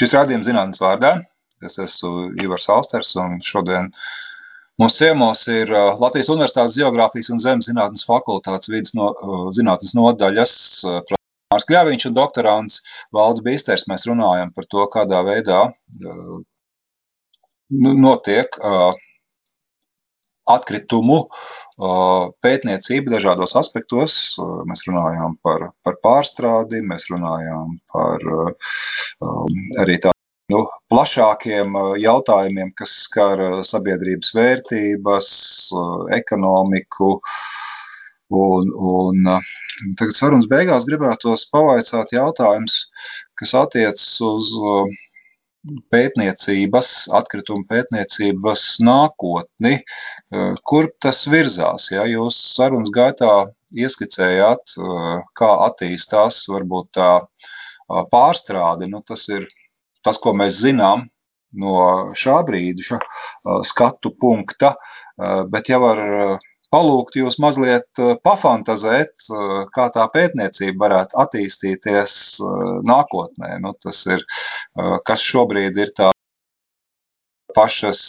Šis 0.05 0.19
rādījums 0.19 0.45
zinātnes 0.45 0.83
vārdā. 0.83 1.11
Es 1.65 1.79
esmu 1.81 2.27
Ivars 2.45 2.67
Alsters, 2.69 3.15
un 3.17 3.39
šodien 3.41 3.87
mums 4.77 4.99
ciemos 4.99 5.47
ir 5.49 5.71
uh, 5.73 5.95
Latvijas 5.97 6.29
Universitātes 6.35 6.77
Geogrāfijas 6.77 7.31
un 7.33 7.41
Zemes 7.41 7.71
zinātnes 7.71 8.05
fakultātes 8.05 8.69
vidas 8.69 8.93
no, 8.99 9.07
uh, 9.15 9.47
zinātnes 9.57 9.95
nodaļas 9.97 10.53
uh, 10.91 11.15
Mārs 11.55 11.65
Kļāviņš 11.71 12.05
un 12.11 12.19
doktorants 12.19 12.83
Valds 13.17 13.41
Bīsters. 13.47 13.87
Mēs 13.89 14.05
runājam 14.11 14.53
par 14.53 14.69
to, 14.69 14.85
kādā 14.93 15.23
veidā 15.25 15.63
nu, 16.05 17.97
notiek 17.97 18.61
atkritumu 20.53 21.23
pētniecība 22.45 23.17
dažādos 23.17 23.57
aspektos. 23.59 24.37
Mēs 24.69 24.85
runājām 24.87 25.39
par, 25.43 25.71
par 25.83 25.99
pārstrādi, 26.05 26.83
mēs 26.83 27.09
runājām 27.11 27.79
par 27.93 28.23
arī 29.83 29.99
tā, 30.03 30.13
nu, 30.53 30.65
plašākiem 30.93 31.75
jautājumiem, 31.99 32.73
kas 32.79 32.95
skar 33.09 33.43
sabiedrības 33.67 34.35
vērtības, 34.37 35.29
ekonomiku. 36.15 37.19
Un, 38.35 38.71
un 38.73 39.27
tagad 39.99 40.15
sarunas 40.17 40.47
beigās 40.49 40.87
gribētos 40.89 41.45
pavaicāt 41.53 42.15
jautājumus, 42.15 42.87
kas 43.39 43.53
attiecas 43.59 44.07
uz 44.25 44.55
pētniecības, 45.93 46.91
atkrituma 47.17 47.65
pētniecības 47.71 48.65
nākotni, 48.85 49.79
kur 50.69 50.91
tas 51.03 51.25
virzās. 51.31 51.89
Ja 51.93 52.05
jūs 52.09 52.39
sarunas 52.55 52.93
gaitā 52.95 53.47
ieskicējāt, 53.75 54.77
kā 55.39 55.51
attīstās 55.69 56.45
varbūt 56.53 56.93
tā 56.99 57.11
pārstrāde, 58.13 58.89
nu, 58.91 59.03
tas 59.07 59.27
ir 59.33 59.49
tas, 60.05 60.21
ko 60.21 60.35
mēs 60.37 60.61
zinām 60.63 61.09
no 61.55 62.13
šā 62.19 62.41
brīža 62.47 62.99
skatu 63.67 64.13
punkta, 64.21 64.75
bet 65.51 65.71
ja 65.71 65.81
var 65.83 66.01
palūgt 66.75 67.19
jūs 67.21 67.39
mazliet 67.43 68.03
pafantazēt, 68.27 69.29
kā 69.75 69.87
tā 69.95 70.09
pētniecība 70.15 70.89
varētu 70.89 71.21
attīstīties 71.25 72.17
nākotnē. 72.89 73.55
Nu, 73.63 73.77
tas 73.85 74.03
ir, 74.11 74.27
kas 75.07 75.23
šobrīd 75.23 75.79
ir 75.79 75.95
tā 75.95 76.11
pašas 77.55 78.01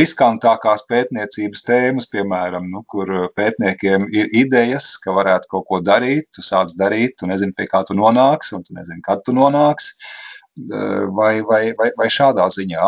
riskantākās 0.00 0.86
pētniecības 0.88 1.64
tēmas, 1.66 2.08
piemēram, 2.12 2.70
nu, 2.72 2.82
kur 2.88 3.10
pētniekiem 3.36 4.08
ir 4.16 4.32
idejas, 4.32 4.94
ka 5.02 5.12
varētu 5.18 5.52
kaut 5.52 5.68
ko 5.68 5.82
darīt, 5.84 6.30
tu 6.32 6.44
sāc 6.46 6.72
darīt, 6.80 7.18
tu 7.20 7.28
nezini, 7.30 7.54
pie 7.56 7.68
kā 7.70 7.84
tu 7.88 7.98
nonāksi, 7.98 8.56
un 8.56 8.64
tu 8.64 8.76
nezini, 8.78 9.04
kad 9.04 9.24
tu 9.26 9.36
nonāksi. 9.36 9.94
Vai, 11.14 11.38
vai, 11.46 11.68
vai, 11.78 11.92
vai 11.94 12.08
šādā 12.10 12.48
ziņā 12.50 12.86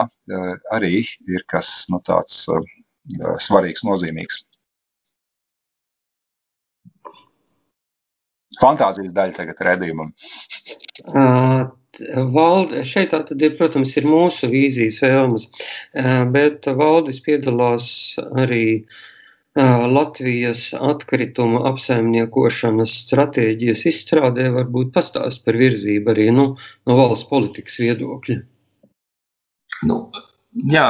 arī 0.74 1.05
ir 1.07 1.45
kas 1.47 1.84
nu, 1.93 2.01
tāds 2.03 2.49
svarīgs, 3.42 3.84
nozīmīgs. 3.86 4.44
Fantāzijas 8.61 9.12
daļa 9.16 9.36
tagad 9.36 9.61
redzējumam. 9.66 10.11
Valde, 12.34 12.82
šeit 12.86 13.11
tātad 13.12 13.42
ir, 13.42 13.55
protams, 13.59 13.94
ir 13.98 14.07
mūsu 14.09 14.51
vīzijas 14.51 15.01
vēlmes, 15.03 15.46
bet 16.34 16.68
valdis 16.80 17.20
piedalās 17.24 17.86
arī 18.38 18.84
Latvijas 19.59 20.68
atkrituma 20.78 21.64
apsaimniekošanas 21.72 22.92
stratēģijas 23.07 23.82
izstrādē, 23.90 24.46
varbūt 24.55 24.92
pastāst 24.94 25.42
par 25.44 25.59
virzību 25.59 26.12
arī 26.12 26.28
nu, 26.36 26.46
no 26.86 26.98
valsts 27.01 27.26
politikas 27.30 27.80
viedokļa. 27.82 28.38
Nu, 29.90 29.98
jā, 30.70 30.86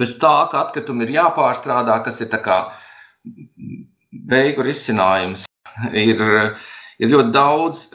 bez 0.00 0.16
tā, 0.22 0.34
ka 0.50 0.66
atkritumi 0.66 1.06
ir 1.06 1.16
jāpārstrādā, 1.18 2.00
kas 2.06 2.20
ir 2.24 2.30
beigu 4.10 4.64
risinājums, 4.66 5.46
ir, 5.92 6.22
ir 6.98 7.12
ļoti 7.14 7.34
daudz 7.36 7.86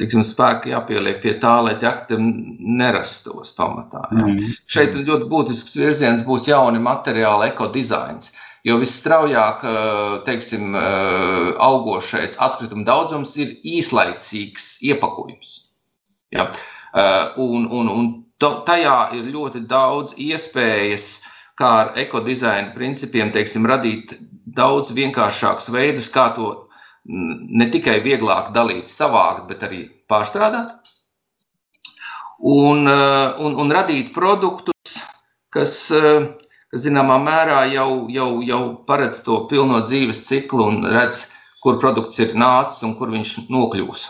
tiksim, 0.00 0.24
spēka 0.24 0.70
jāpieliek 0.72 1.20
pie 1.22 1.34
tā, 1.42 1.58
lai 1.64 1.74
tie 1.80 1.90
atkritumi 1.90 2.56
nerastos 2.80 3.52
pamatā. 3.56 4.06
Ja. 4.08 4.24
Mm. 4.24 4.54
Šeit 4.70 4.96
ļoti 4.96 5.28
būtisks 5.30 5.76
virziens 5.76 6.24
būs 6.26 6.48
jauni 6.48 6.80
materiāli, 6.82 7.50
ekodizains. 7.52 8.32
Jo 8.64 8.76
visstraujāk 8.76 9.62
teiksim, 10.26 10.74
augošais 11.64 12.34
atkrituma 12.44 12.84
daudzums 12.84 13.32
ir 13.40 13.54
īslaicīgs 13.64 14.74
iepakojums. 14.84 15.54
Ja. 16.34 16.50
Un, 17.40 17.64
un, 17.72 17.88
un 17.88 18.10
tajā 18.40 18.96
ir 19.18 19.28
ļoti 19.34 19.64
daudz 19.68 20.14
iespējas, 20.16 21.10
kā 21.60 21.70
ar 21.82 21.92
ekodizaina 22.00 22.72
principiem, 22.74 23.32
teiksim, 23.34 23.66
radīt 23.68 24.16
daudz 24.56 24.92
vienkāršākus 24.96 25.68
veidus, 25.72 26.08
kā 26.12 26.30
to 26.36 26.52
ne 27.04 27.68
tikai 27.72 28.00
vieglāk 28.04 28.52
dalīt, 28.56 28.88
savākt, 28.92 29.46
bet 29.48 29.64
arī 29.66 29.82
pārstrādāt. 30.08 30.76
Un, 32.40 32.86
eh, 32.88 33.40
un, 33.44 33.56
un 33.60 33.72
radīt 33.76 34.14
produktus, 34.14 35.02
kas, 35.52 35.90
eh, 35.90 36.30
kas 36.72 36.86
zināmā 36.86 37.18
mērā 37.20 37.66
jau, 37.74 38.08
jau, 38.08 38.30
jau 38.40 38.62
paredz 38.86 39.20
to 39.26 39.44
pilno 39.50 39.82
dzīves 39.84 40.24
ciklu 40.28 40.70
un 40.72 40.84
redz, 40.86 41.26
kur 41.60 41.76
produkts 41.82 42.18
ir 42.24 42.32
nācis 42.32 42.82
un 42.86 42.96
kur 42.96 43.12
viņš 43.12 43.36
nokļūs. 43.52 44.06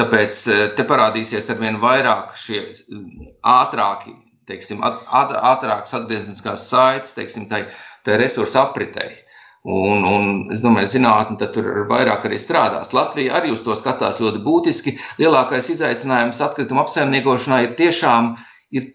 Tāpēc 0.00 0.42
eh, 0.48 0.66
te 0.76 0.86
parādīsies 0.88 1.48
ar 1.52 1.58
vien 1.60 1.78
vairāk 1.82 2.36
šie 2.40 2.60
mm, 2.64 3.32
ātrāki, 3.44 4.14
teiksim, 4.48 4.80
ātrākas 4.82 5.92
atgriezniskās 5.98 6.68
saites, 6.70 7.12
teiksim, 7.16 7.50
tai, 7.50 7.66
tai 8.06 8.16
resursu 8.20 8.58
apritei. 8.62 9.18
Un, 9.60 10.06
un 10.08 10.30
es 10.54 10.62
domāju, 10.64 10.88
zinātnē 10.94 11.50
tur 11.52 11.66
vairāk 11.90 12.24
arī 12.24 12.38
strādās. 12.40 12.94
Latvija 12.96 13.34
arī 13.36 13.52
uz 13.52 13.60
to 13.60 13.76
skatās 13.76 14.16
ļoti 14.22 14.40
būtiski. 14.40 14.94
Lielākais 15.20 15.68
izaicinājums 15.74 16.40
atkrituma 16.46 16.86
apsaimniekošanā 16.86 17.60
ir 17.66 17.74
tiešām 17.76 18.32
ir 18.72 18.88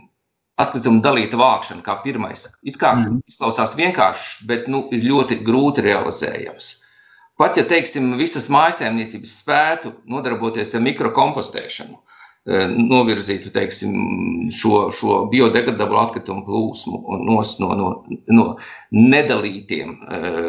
atkrituma 0.57 1.03
dalīta 1.05 1.37
vākšana, 1.37 1.85
kā 1.85 1.99
pirmais. 2.01 2.47
It 2.65 2.79
kā 2.81 2.95
mm. 2.97 3.21
izklausās 3.29 3.75
vienkārši, 3.77 4.47
bet 4.49 4.65
nu, 4.71 4.87
ir 4.95 5.05
ļoti 5.05 5.37
grūti 5.45 5.85
realizējams. 5.85 6.71
Pat 7.35 7.57
ja 7.59 7.65
teiksim, 7.67 8.13
visas 8.15 8.47
mājsaimniecības 8.53 9.31
spētu 9.41 9.91
nodarboties 10.07 10.71
ar 10.77 10.83
mikrokompostēšanu, 10.85 11.97
eh, 12.47 12.69
novirzītu 12.71 13.51
teiksim, 13.51 13.97
šo, 14.55 14.85
šo 14.95 15.17
biodegradablu 15.33 15.99
atkritumu 15.99 16.45
plūsmu 16.47 17.01
no, 17.27 17.41
no, 17.59 17.89
no 18.37 18.45
nedalītiem 18.95 19.91
eh, 19.99 20.47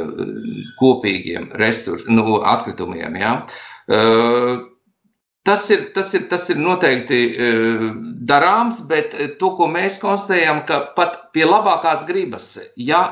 kopīgiem 0.79 1.51
resursiem, 1.59 2.21
no 2.21 2.39
atkritumiem. 2.55 3.19
Ja? 3.19 3.35
Eh, 3.91 4.55
tas 5.51 5.67
ir, 5.75 5.89
tas, 5.99 6.15
ir, 6.15 6.29
tas 6.31 6.47
ir 6.55 6.63
noteikti 6.63 7.21
darāms, 8.31 8.79
bet 8.87 9.19
to, 9.43 9.53
ko 9.59 9.67
mēs 9.75 9.99
konstatējam, 10.03 10.63
ka 10.71 10.85
pat 10.95 11.19
pie 11.35 11.51
labākās 11.51 12.07
gribas, 12.07 12.53
ja, 12.79 13.03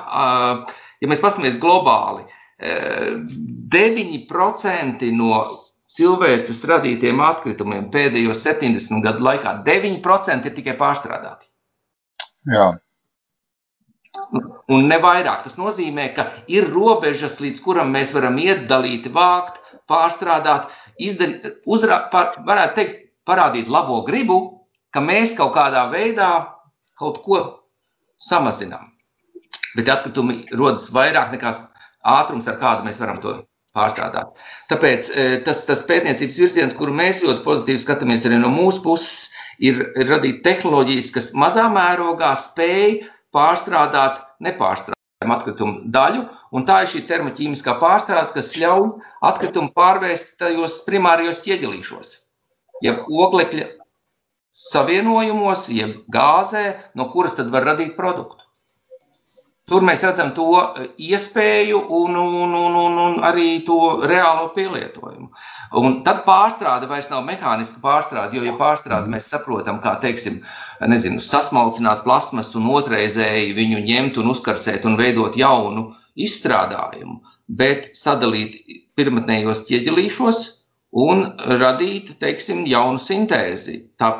ja 1.02 1.10
mēs 1.10 1.22
paskatāmies 1.22 1.60
globāli, 1.62 2.26
9% 2.64 5.12
no 5.12 5.60
cilvēces 5.94 6.64
radītiem 6.68 7.20
atkritumiem 7.22 7.90
pēdējo 7.92 8.34
70 8.36 9.02
gadu 9.04 9.24
laikā 9.26 9.50
9% 9.66 10.48
ir 10.48 10.54
tikai 10.56 10.74
pārstrādāti. 10.80 11.46
Jā. 12.50 12.72
Un 14.70 14.88
ne 14.88 14.98
vairāk. 15.02 15.44
Tas 15.44 15.56
nozīmē, 15.60 16.08
ka 16.16 16.22
ir 16.50 16.64
robežas, 16.70 17.40
līdz 17.42 17.60
kuram 17.64 17.92
mēs 17.94 18.14
varam 18.16 18.38
iet, 18.40 18.60
dalīt, 18.70 19.04
vākt, 19.12 19.60
pārstrādāt, 19.90 20.70
izdarīt, 21.02 21.60
uzrā, 21.66 21.96
par, 22.12 22.26
varētu 22.46 22.74
teikt, 22.78 22.94
parādīt 23.28 23.66
labo 23.72 24.00
gribu, 24.06 24.38
ka 24.94 25.00
mēs 25.04 25.36
kaut 25.36 25.54
kādā 25.56 25.82
veidā 25.92 26.30
kaut 26.98 27.20
ko 27.24 27.40
samazinām. 28.20 28.92
Bet 29.74 29.90
atkritumi 29.90 30.44
rodas 30.54 30.86
vairāk 30.94 31.32
nekā 31.34 31.50
ātrums, 32.04 32.48
ar 32.50 32.60
kādu 32.60 32.86
mēs 32.86 33.00
varam 33.00 33.20
to 33.22 33.34
pārstrādāt. 33.74 34.34
Tāpēc 34.70 35.10
e, 35.10 35.24
tas, 35.46 35.64
tas 35.68 35.82
pētniecības 35.88 36.40
virziens, 36.44 36.76
kuru 36.78 36.94
mēs 36.94 37.22
ļoti 37.24 37.42
pozitīvi 37.46 37.82
skatāmies 37.82 38.26
arī 38.28 38.38
no 38.42 38.52
mūsu 38.54 38.82
puses, 38.84 39.32
ir, 39.58 39.80
ir 39.98 40.10
radīt 40.10 40.42
tehnoloģijas, 40.46 41.10
kas 41.14 41.32
mazā 41.38 41.66
mērogā 41.72 42.32
spēj 42.38 43.00
pārstrādāt 43.34 44.20
nepārstrādājumu 44.46 45.36
atkritumu 45.36 45.80
daļu, 45.94 46.26
un 46.54 46.66
tā 46.68 46.82
ir 46.84 46.92
šī 46.92 47.02
termoķīmiskā 47.10 47.76
pārstrāde, 47.80 48.34
kas 48.36 48.54
ļauj 48.60 48.92
atkritumu 49.26 49.74
pārvērst 49.74 50.36
tajos 50.42 50.82
primārajos 50.86 51.42
ķieģelīšos, 51.42 52.14
jeb 52.86 53.02
oglekļa 53.10 53.72
savienojumos, 54.54 55.66
jeb 55.74 56.04
gāzē, 56.14 56.64
no 56.94 57.08
kuras 57.10 57.34
tad 57.38 57.50
var 57.50 57.66
radīt 57.72 57.96
produktu. 57.98 58.43
Tur 59.70 59.84
mēs 59.88 60.02
redzam 60.04 60.30
to 60.36 60.44
e, 60.60 60.86
iespēju 61.08 61.78
un, 61.98 62.16
un, 62.20 62.34
un, 62.58 62.74
un, 62.80 62.96
un 63.00 63.14
arī 63.24 63.62
to 63.64 63.78
reālo 64.10 64.50
pielietojumu. 64.52 65.30
Un 65.80 65.94
tad 66.04 66.20
pārstrāde 66.26 66.88
vairs 66.90 67.08
nav 67.08 67.22
mehāniska 67.24 67.80
pārstrāde, 67.84 68.36
jo, 68.36 68.42
ja 68.44 68.52
pārstrāde 68.60 69.08
mēs 69.14 69.30
saprotam, 69.32 69.78
kā 69.80 69.94
teiksim, 70.02 70.42
nezinu, 70.92 71.22
sasmalcināt 71.24 72.02
plasmas 72.04 72.52
un 72.60 72.68
otrreizēji 72.76 73.54
viņu 73.56 73.80
ņemt 73.86 74.20
un 74.20 74.28
uzkarsēt 74.34 74.84
un 74.90 74.98
veidot 75.00 75.38
jaunu 75.40 75.86
izstrādājumu, 76.26 77.22
bet 77.48 77.88
sadalīt 77.96 78.60
pirmotnējos 79.00 79.64
ķieģelīšos 79.70 80.42
un 81.06 81.24
radīt, 81.64 82.12
teiksim, 82.20 82.66
jaunu 82.68 83.00
sintēzi. 83.00 83.80
Tā, 83.96 84.12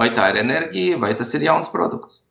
vai 0.00 0.08
tā 0.16 0.32
ir 0.32 0.40
enerģija, 0.46 0.96
vai 1.04 1.12
tas 1.20 1.36
ir 1.36 1.44
jauns 1.50 1.68
produkts. 1.76 2.22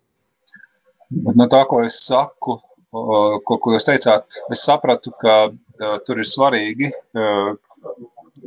Bet 1.09 1.37
no 1.39 1.47
tā, 1.51 1.61
ko 1.69 1.81
es 1.85 2.01
saku, 2.03 2.57
ko, 2.91 3.57
ko 3.63 3.73
jūs 3.75 3.87
teicāt, 3.87 4.39
es 4.51 4.65
sapratu, 4.67 5.13
ka 5.21 5.37
uh, 5.47 5.97
tur 6.07 6.19
ir 6.19 6.27
svarīgi 6.27 6.91
uh, 6.91 7.53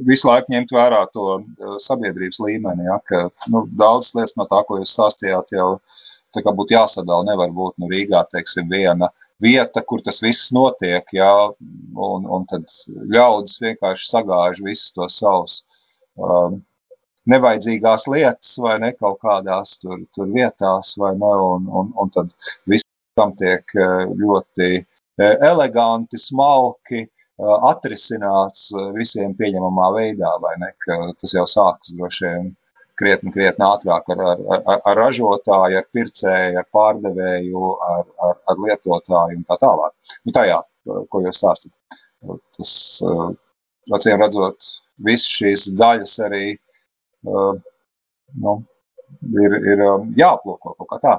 visu 0.07 0.29
laiku 0.29 0.53
ņemt 0.53 0.75
vērā 0.77 1.01
to 1.15 1.27
uh, 1.39 1.77
sabiedrības 1.83 2.41
līmeni. 2.45 2.87
Ja, 2.89 2.99
ka, 3.09 3.23
nu, 3.53 3.65
daudz 3.81 4.13
lietas 4.17 4.37
no 4.37 4.47
tā, 4.51 4.61
ko 4.69 4.81
jūs 4.81 4.93
stāstījāt, 4.97 5.55
jau 5.57 5.71
būtu 6.37 6.77
jāsadala. 6.77 7.27
Nevar 7.31 7.53
būt 7.57 7.81
nu, 7.81 7.89
Rīgā 7.91 8.25
teiksim, 8.35 8.69
viena 8.71 9.11
vieta, 9.41 9.83
kur 9.83 10.03
tas 10.05 10.21
viss 10.21 10.51
notiek, 10.53 11.07
ja, 11.17 11.33
un, 11.97 12.27
un 12.29 12.45
tad 12.51 12.69
ļaudis 13.13 13.61
vienkārši 13.65 14.11
sagāž 14.11 14.61
visus 14.65 14.93
tos 14.97 15.17
savus. 15.23 15.63
Um, 16.21 16.61
nevajadzīgās 17.31 18.07
lietas 18.13 18.57
vai 18.63 18.79
ne 18.83 18.93
kaut 18.97 19.21
kādās 19.25 19.77
tur, 19.83 20.01
tur 20.15 20.31
vietās, 20.35 20.95
vai 21.01 21.15
ne, 21.19 21.33
un, 21.55 21.69
un, 21.81 21.93
un 22.01 22.13
tad 22.15 22.33
viss 22.71 22.87
tam 23.19 23.35
tiek 23.39 23.75
ļoti 24.21 24.71
eleganti, 25.21 26.19
smalki 26.21 27.05
atrisināts 27.41 28.71
visiem 28.97 29.35
pieņemamā 29.37 29.91
veidā, 29.97 30.33
vai 30.43 30.55
ne, 30.61 30.73
ka 30.85 30.99
tas 31.21 31.35
jau 31.37 31.47
sākas 31.49 31.95
droši 31.97 32.27
vien 32.27 32.51
krietni, 33.01 33.33
krietni 33.33 33.65
ātrāk 33.65 34.11
ar, 34.13 34.23
ar, 34.33 34.43
ar, 34.59 34.81
ar 34.91 34.99
ražotāju, 35.01 35.81
ar 35.81 35.87
pircēju, 35.95 36.59
ar 36.61 36.69
pārdevēju, 36.77 37.71
ar, 37.87 38.05
ar, 38.29 38.37
ar 38.53 38.61
lietotāju 38.67 39.41
un 39.41 39.47
tā 39.49 39.57
tālāk. 39.63 39.95
Nu, 40.27 40.35
tajā, 40.37 40.61
ko 41.09 41.23
jūs 41.25 41.41
stāstat. 41.41 42.01
Tas, 42.57 42.73
acīm 43.97 44.21
redzot, 44.21 44.67
visas 45.07 45.31
šīs 45.39 45.71
daļas 45.81 46.19
arī 46.27 46.45
nu, 47.27 48.55
ir, 49.45 49.57
ir 49.73 49.85
jāaplūko 50.19 50.75
kaut 50.79 50.91
kā 50.93 51.01
tā. 51.05 51.15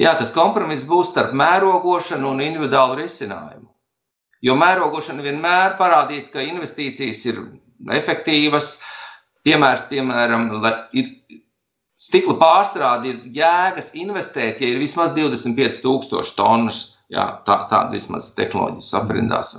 Jā, 0.00 0.16
tas 0.18 0.32
kompromiss 0.32 0.86
būs 0.88 1.12
starp 1.12 1.34
mērogošanu 1.36 2.32
un 2.32 2.42
individuālu 2.44 3.00
risinājumu. 3.02 3.68
Jo 4.44 4.56
mērogošana 4.60 5.24
vienmēr 5.24 5.76
parādīs, 5.78 6.28
ka 6.32 6.44
investīcijas 6.44 7.24
ir 7.28 7.40
efektīvas, 7.96 8.76
Piemērs, 9.46 9.84
piemēram, 9.86 10.48
ir 10.98 11.12
stikla 11.94 12.34
pārstrāde, 12.40 13.12
ir 13.12 13.36
jēgas 13.36 13.92
investēt, 13.94 14.58
ja 14.58 14.72
ir 14.72 14.80
vismaz 14.82 15.12
25,000 15.14 16.34
tonnas. 16.38 16.82
Jā, 17.14 17.22
tā, 17.46 17.60
tāda 17.70 17.94
vismaz 17.94 18.32
tehnoloģijas 18.34 18.88
aprindās, 18.98 19.52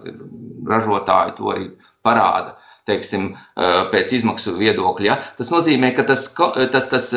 ražotāji 0.68 1.38
to 1.38 1.54
arī 1.54 1.70
parāda. 2.04 2.58
Teiksim, 2.88 3.34
pēc 3.92 4.14
izmaksu 4.16 4.54
viedokļa. 4.56 5.06
Ja? 5.10 5.18
Tas 5.36 5.50
nozīmē, 5.52 5.90
ka 5.98 6.06
tas, 6.08 6.22
tas, 6.72 6.86
tas 6.88 7.10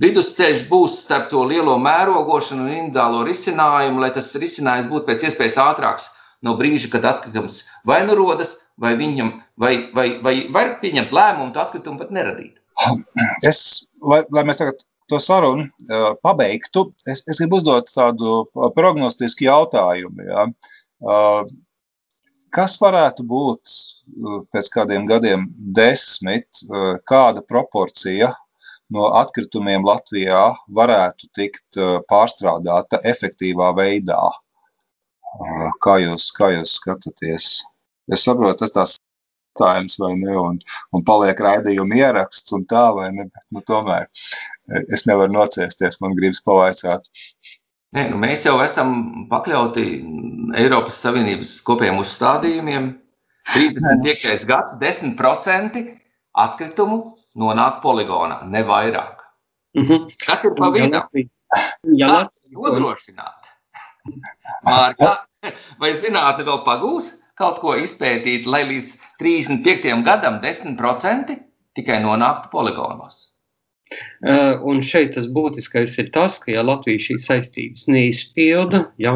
vidusceļš 0.00 0.62
būs 0.70 0.94
starp 1.02 1.28
to 1.28 1.42
lielo 1.50 1.74
mērogošanu 1.82 2.64
un 2.64 2.70
individuālo 2.72 3.26
risinājumu, 3.28 4.00
lai 4.00 4.08
tas 4.16 4.30
risinājums 4.40 4.88
būtu 4.88 5.10
pēc 5.10 5.26
iespējas 5.28 5.58
ātrāks 5.60 6.08
no 6.46 6.56
brīža, 6.56 6.88
kad 6.94 7.04
atkritums 7.10 7.62
vai 7.88 8.00
nu 8.06 8.16
rodas, 8.16 8.56
vai 8.80 8.94
viņam 8.96 9.34
vai, 9.60 9.74
vai, 9.94 10.06
vai 10.24 10.34
var 10.54 10.78
pieņemt 10.80 11.12
lēmumu, 11.14 11.52
to 11.52 11.62
atkritumu 11.62 12.00
pat 12.00 12.14
neradīt? 12.14 12.56
Es, 13.48 13.84
lai, 14.00 14.22
lai 14.32 14.46
mēs 14.48 14.62
tagad 14.62 14.80
to 15.10 15.18
sarunu 15.20 15.68
pabeigtu, 16.24 16.86
es, 17.10 17.24
es 17.28 17.42
gribu 17.42 17.58
uzdot 17.60 17.90
tādu 17.92 18.46
prognostisku 18.76 19.44
jautājumu. 19.44 20.24
Ja? 20.28 20.46
Uh, 22.52 22.56
kas 22.56 22.76
varētu 22.80 23.24
būt 23.24 23.72
pēc 24.52 24.68
kādiem 24.72 25.06
gadiem, 25.08 25.48
desmit, 25.56 26.46
uh, 26.68 26.98
kāda 27.08 27.40
proporcija 27.48 28.34
no 28.92 29.08
atkritumiem 29.16 29.84
Latvijā 29.84 30.54
varētu 30.68 31.28
tikt 31.32 31.78
pārstrādāta 32.10 33.00
efektīvā 33.08 33.72
veidā? 33.74 34.20
Kā 35.80 35.96
jūs, 35.96 36.30
kā 36.36 36.50
jūs 36.52 36.74
skatāties? 36.76 37.64
Es 38.12 38.26
saprotu, 38.26 38.66
tas 38.66 38.72
tās 38.74 38.98
jautājums, 39.56 39.96
vai 39.98 40.12
ne, 40.20 40.36
un, 40.36 40.58
un 40.92 41.04
paliek 41.08 41.40
raidījuma 41.40 41.96
ieraksts 41.96 42.52
un 42.52 42.66
tā, 42.68 42.92
vai 42.92 43.08
ne, 43.16 43.30
bet, 43.32 43.46
nu, 43.50 43.62
tomēr 43.64 44.10
es 44.92 45.06
nevaru 45.08 45.32
nociesties, 45.32 45.96
man 46.04 46.12
gribas 46.18 46.42
pavaicāt. 46.44 47.08
Nē, 47.92 48.06
nu 48.10 48.18
mēs 48.20 48.46
jau 48.46 48.56
esam 48.64 48.92
pakļauti 49.30 49.86
Eiropas 50.58 51.00
Savienības 51.04 51.54
kopējiem 51.66 52.00
uzstādījumiem. 52.00 52.92
35. 53.52 54.46
gads, 54.48 54.76
10% 54.80 55.80
atkritumu 56.44 56.98
nonāk 57.36 57.80
poligonā, 57.82 58.42
ne 58.46 58.62
vairāk. 58.64 59.24
Mm 59.76 59.88
-hmm. 59.88 60.12
Kas 60.26 60.44
ir 60.44 60.54
pa 60.58 60.70
vidu? 60.70 61.02
Jā, 61.98 62.28
nodrošināt. 62.52 63.50
Mārka, 64.64 65.16
vai 65.78 65.92
zinātne 65.98 66.44
vēl 66.44 66.64
pagūs? 66.64 67.12
kaut 67.42 67.60
ko 67.62 67.74
izpētīt, 67.80 68.46
lai 68.46 68.62
līdz 68.68 68.94
35. 69.22 70.04
gadam 70.06 70.40
10% 70.44 71.34
tikai 71.76 72.00
nonāktu 72.04 72.52
poligonos. 72.52 73.31
Uh, 74.22 74.60
un 74.70 74.80
šeit 74.86 75.16
tas 75.16 75.26
būtiskais 75.34 75.96
ir 75.98 76.12
tas, 76.14 76.38
ka, 76.42 76.52
ja 76.54 76.62
Latvija 76.62 77.02
šīs 77.02 77.26
saistības 77.26 77.88
neizpilda, 77.90 78.84
ja, 79.02 79.12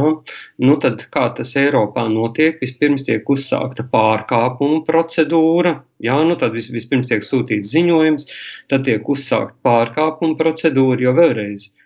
nu 0.68 0.77
tad 0.83 1.07
kā 1.14 1.29
tas 1.39 1.55
Eiropā 1.61 2.09
notiek, 2.11 2.59
vispirms 2.62 3.07
tiek 3.07 3.31
uzsākta 3.31 3.87
pārkāpuma 3.93 4.83
procedūra, 4.89 5.77
ja, 6.03 6.18
nu 6.27 6.35
tad 6.41 6.59
vis, 6.59 6.70
vispirms 6.74 7.12
tiek 7.12 7.27
sūtīts 7.27 7.70
ziņojums, 7.77 8.31
tad 8.72 8.87
tiek 8.91 9.09
uzsākta 9.16 9.55
pārkāpuma 9.66 10.39
procedūra, 10.41 11.01
jo 11.07 11.14
vēlreiz 11.20 11.68
uh, 11.70 11.86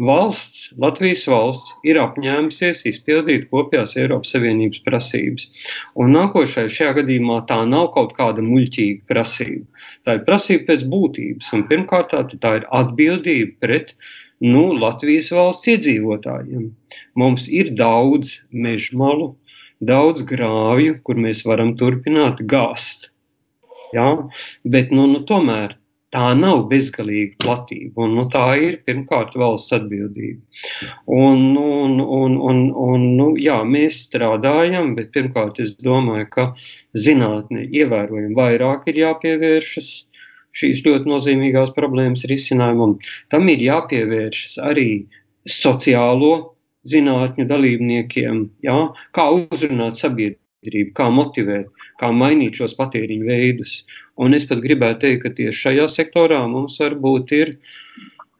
Valsts, 0.00 0.70
Latvijas 0.80 1.26
valsts, 1.28 1.74
ir 1.84 1.98
apņēmusies 2.00 2.86
izpildīt 2.88 3.50
kopējās 3.50 3.98
Eiropas 4.00 4.32
Savienības 4.32 4.80
prasības. 4.86 5.48
Un 6.00 6.14
nākošais 6.16 6.72
šajā 6.72 6.94
gadījumā 7.00 7.42
tā 7.50 7.58
nav 7.68 7.90
kaut 7.96 8.14
kāda 8.16 8.40
muļķīga 8.46 9.04
prasība. 9.10 9.84
Tā 10.08 10.16
ir 10.16 10.24
prasība 10.28 10.70
pēc 10.70 10.86
būtības. 10.94 11.50
Un 11.56 11.66
pirmkārt, 11.68 12.14
tā 12.40 12.54
ir 12.60 12.66
atbildība 12.80 13.58
pret 13.66 13.92
nu, 14.40 14.70
Latvijas 14.80 15.28
valsts 15.36 15.68
iedzīvotājiem. 15.74 16.70
Mums 17.20 17.50
ir 17.52 17.74
daudz 17.76 18.38
mežmalu, 18.50 19.34
daudz 19.84 20.24
grāvju, 20.32 20.96
kur 21.04 21.20
mēs 21.20 21.44
varam 21.44 21.74
turpināt 21.76 22.40
gāzt. 22.48 23.10
Ja? 23.92 24.14
Bet 24.64 24.96
nu, 24.96 25.04
nu, 25.12 25.26
tomēr 25.28 25.76
tā 26.14 26.32
nav 26.38 26.64
bezgalīga 26.70 27.38
platība. 27.44 28.04
Un, 28.04 28.16
nu, 28.18 28.26
tā 28.32 28.44
ir 28.58 28.76
pirmkārt 28.86 29.36
valsts 29.38 29.74
atbildība. 29.76 30.40
Un, 31.06 31.44
un, 31.60 31.96
un, 32.02 32.36
un, 32.50 32.62
un, 32.86 33.06
nu, 33.20 33.28
jā, 33.38 33.60
mēs 33.66 34.02
strādājam, 34.08 34.94
bet 34.98 35.12
pirmkārt 35.14 35.60
es 35.62 35.74
domāju, 35.84 36.28
ka 36.34 36.46
zinātnē 37.06 37.66
ievērojami 37.70 38.38
vairāk 38.38 38.90
ir 38.90 39.02
jāpievēršas 39.04 39.90
šīs 40.60 40.82
ļoti 40.86 41.10
nozīmīgās 41.10 41.74
problēmas 41.76 42.26
risinājumam. 42.30 42.96
Tam 43.30 43.46
ir 43.52 43.62
jāpievēršas 43.68 44.58
arī 44.66 44.88
sociālo 45.46 46.34
zinātņu 46.90 47.46
dalībniekiem, 47.46 48.44
jā, 48.66 48.78
kā 49.14 49.26
uzrunāt 49.36 50.00
sabiedrību, 50.00 50.40
kā 50.94 51.08
motivēt, 51.08 51.68
kā 52.00 52.10
mainīt 52.12 52.58
šos 52.60 52.74
patēriņu 52.76 53.26
veidus. 53.26 53.84
Un 54.20 54.34
es 54.34 54.44
pat 54.44 54.60
gribētu 54.60 55.00
teikt, 55.06 55.22
ka 55.22 55.30
tieši 55.36 55.60
šajā 55.64 55.88
sektorā 55.88 56.46
mums 56.48 56.78
varbūt 56.80 57.32
ir 57.32 57.56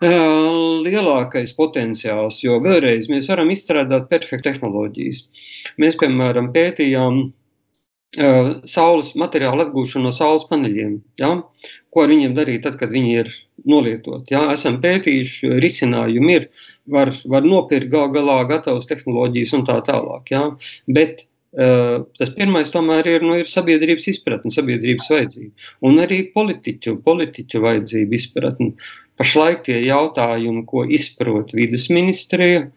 lielākais 0.00 1.52
potenciāls, 1.56 2.42
jo 2.42 2.60
vēlreiz 2.60 3.08
mēs 3.08 3.28
varam 3.28 3.50
izstrādāt 3.50 4.08
perfektu 4.08 4.48
tehnoloģijas. 4.48 5.24
Mēs, 5.76 5.96
piemēram, 6.00 6.52
pētījām 6.54 7.20
uh, 8.16 8.60
saules 8.64 9.12
materiālu 9.14 9.66
atgūšanu 9.66 10.08
no 10.08 10.12
saules 10.12 10.46
paneļiem. 10.48 11.02
Ja? 11.20 11.42
Ko 11.92 12.04
ar 12.04 12.08
viņiem 12.08 12.34
darīt 12.34 12.64
tad, 12.64 12.78
kad 12.80 12.90
viņi 12.90 13.16
ir 13.20 13.32
nolietoti? 13.68 14.32
Ja? 14.32 14.46
Esam 14.52 14.80
pētījuši, 14.80 15.58
risinājumi 15.60 16.36
ir, 16.38 16.48
var, 16.88 17.12
var 17.24 17.44
nopirkt 17.44 17.92
gal 17.92 18.08
galā 18.14 18.44
gatavas 18.48 18.88
tehnoloģijas 18.88 19.52
un 19.58 19.66
tā 19.68 19.82
tālāk. 19.84 20.32
Ja? 20.32 20.46
Bet 20.88 21.26
Tas 21.50 22.30
pirmais 22.36 22.70
tomēr 22.70 23.08
ir, 23.10 23.24
nu, 23.26 23.34
ir 23.42 23.48
sabiedrības 23.50 24.06
izpratne, 24.12 24.52
sabiedrības 24.54 25.08
vajadzība. 25.10 25.70
Un 25.88 25.98
arī 26.02 26.20
politiķu, 26.34 27.00
politiķu 27.06 27.62
vajadzība 27.64 28.14
izpratne. 28.18 28.70
Pašlaik 29.18 29.64
tie 29.66 29.80
jautājumi, 29.82 30.62
ko 30.70 30.84
izprot 30.86 31.50
vidas 31.56 31.88
ministrija, 31.90 32.68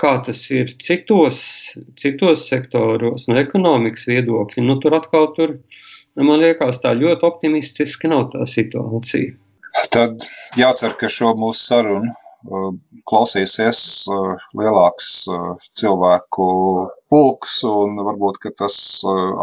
kā 0.00 0.14
tas 0.24 0.44
ir 0.54 0.70
citos, 0.80 1.42
citos 2.00 2.46
sektoros, 2.48 3.26
no 3.28 3.36
ekonomikas 3.40 4.06
viedokļa, 4.08 4.64
nu, 4.64 4.78
tur 4.80 4.96
atkal 4.96 5.28
tur, 5.36 5.58
man 6.16 6.40
liekas, 6.40 6.78
tā 6.84 6.94
ļoti 6.96 7.26
optimistiski 7.26 8.08
nav 8.14 8.30
tā 8.32 8.46
situācija. 8.48 9.34
Tad 9.92 10.24
jācer, 10.58 10.94
ka 10.98 11.10
šo 11.10 11.34
mūsu 11.38 11.66
sarunu 11.66 12.14
klausīsies 13.10 13.82
lielāks 14.56 15.10
cilvēku 15.76 16.46
pulks, 17.10 17.58
un 17.66 17.98
varbūt 18.06 18.40
tas 18.58 18.76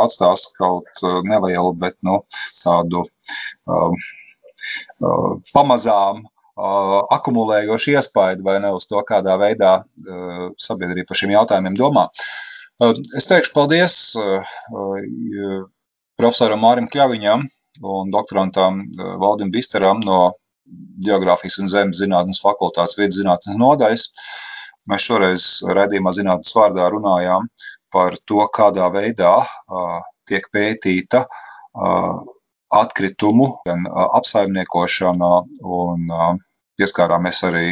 atstās 0.03 0.47
kaut 0.57 1.03
nelielu, 1.27 1.73
bet 1.79 1.97
nu, 2.07 2.21
tādu 2.63 3.05
pamazām 5.53 6.25
akumulējošu 7.13 7.93
iespaidu 7.93 8.45
vai 8.47 8.57
ne 8.63 8.71
uz 8.73 8.87
to, 8.89 9.01
kādā 9.05 9.37
veidā 9.39 9.73
sabiedrība 10.57 11.11
par 11.11 11.19
šiem 11.19 11.35
jautājumiem 11.35 11.77
domā. 11.77 12.07
Es 13.17 13.29
teikšu 13.29 13.53
paldies 13.53 13.99
profesoram 16.17 16.61
Mārim 16.65 16.89
Kļaviņam 16.89 17.45
un 17.85 18.11
doktorantam 18.13 18.83
Valdim 19.21 19.53
Bisteram 19.53 20.01
no 20.05 20.31
Geogrāfijas 21.05 21.59
un 21.61 21.69
Zemes 21.71 22.01
zinātnes 22.01 22.41
fakultātes 22.43 22.97
vidas 22.99 23.19
zinātnes 23.21 23.57
nodaļas. 23.61 24.07
Mēs 24.87 25.07
šoreiz 25.09 25.47
redzījumā 25.75 26.13
zinātnes 26.15 26.55
vārdā 26.55 26.87
runājām 26.93 27.47
par 27.93 28.15
to, 28.29 28.39
kādā 28.55 28.87
veidā 28.93 29.33
tiek 30.27 30.47
pētīta 30.53 31.25
atkritumu, 32.77 33.49
gan 33.67 33.87
apsaimniekošanā, 33.87 35.33
un 35.63 36.07
pieskārāmies 36.79 37.43
arī 37.47 37.67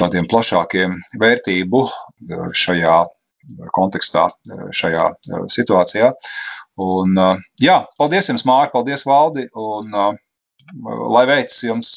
tādiem 0.00 0.28
plašākiem 0.28 0.96
vērtību 1.20 1.82
šajā 2.52 2.96
kontekstā, 3.76 4.28
šajā 4.76 5.08
situācijā. 5.52 6.12
Un, 6.84 7.16
jā, 7.60 7.80
paldies 7.98 8.28
jums, 8.28 8.44
Mārka, 8.46 8.76
paldies, 8.76 9.06
Valdi, 9.08 9.48
un 9.56 9.92
lai 11.16 11.24
veicas 11.28 11.62
jums 11.64 11.94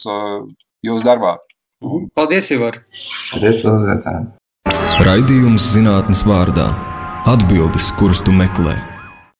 jūsu 0.85 1.05
darbā. 1.05 1.35
Paldies, 1.82 2.51
Ivar! 2.53 2.77
Paldies, 3.32 3.63
uzvērtēm! 3.65 4.27
Raidījums 5.07 5.71
zinātnes 5.73 6.21
vārdā- 6.29 6.67
atbildes, 7.34 7.89
kuras 7.97 8.21
tu 8.21 8.32
meklē. 8.32 8.75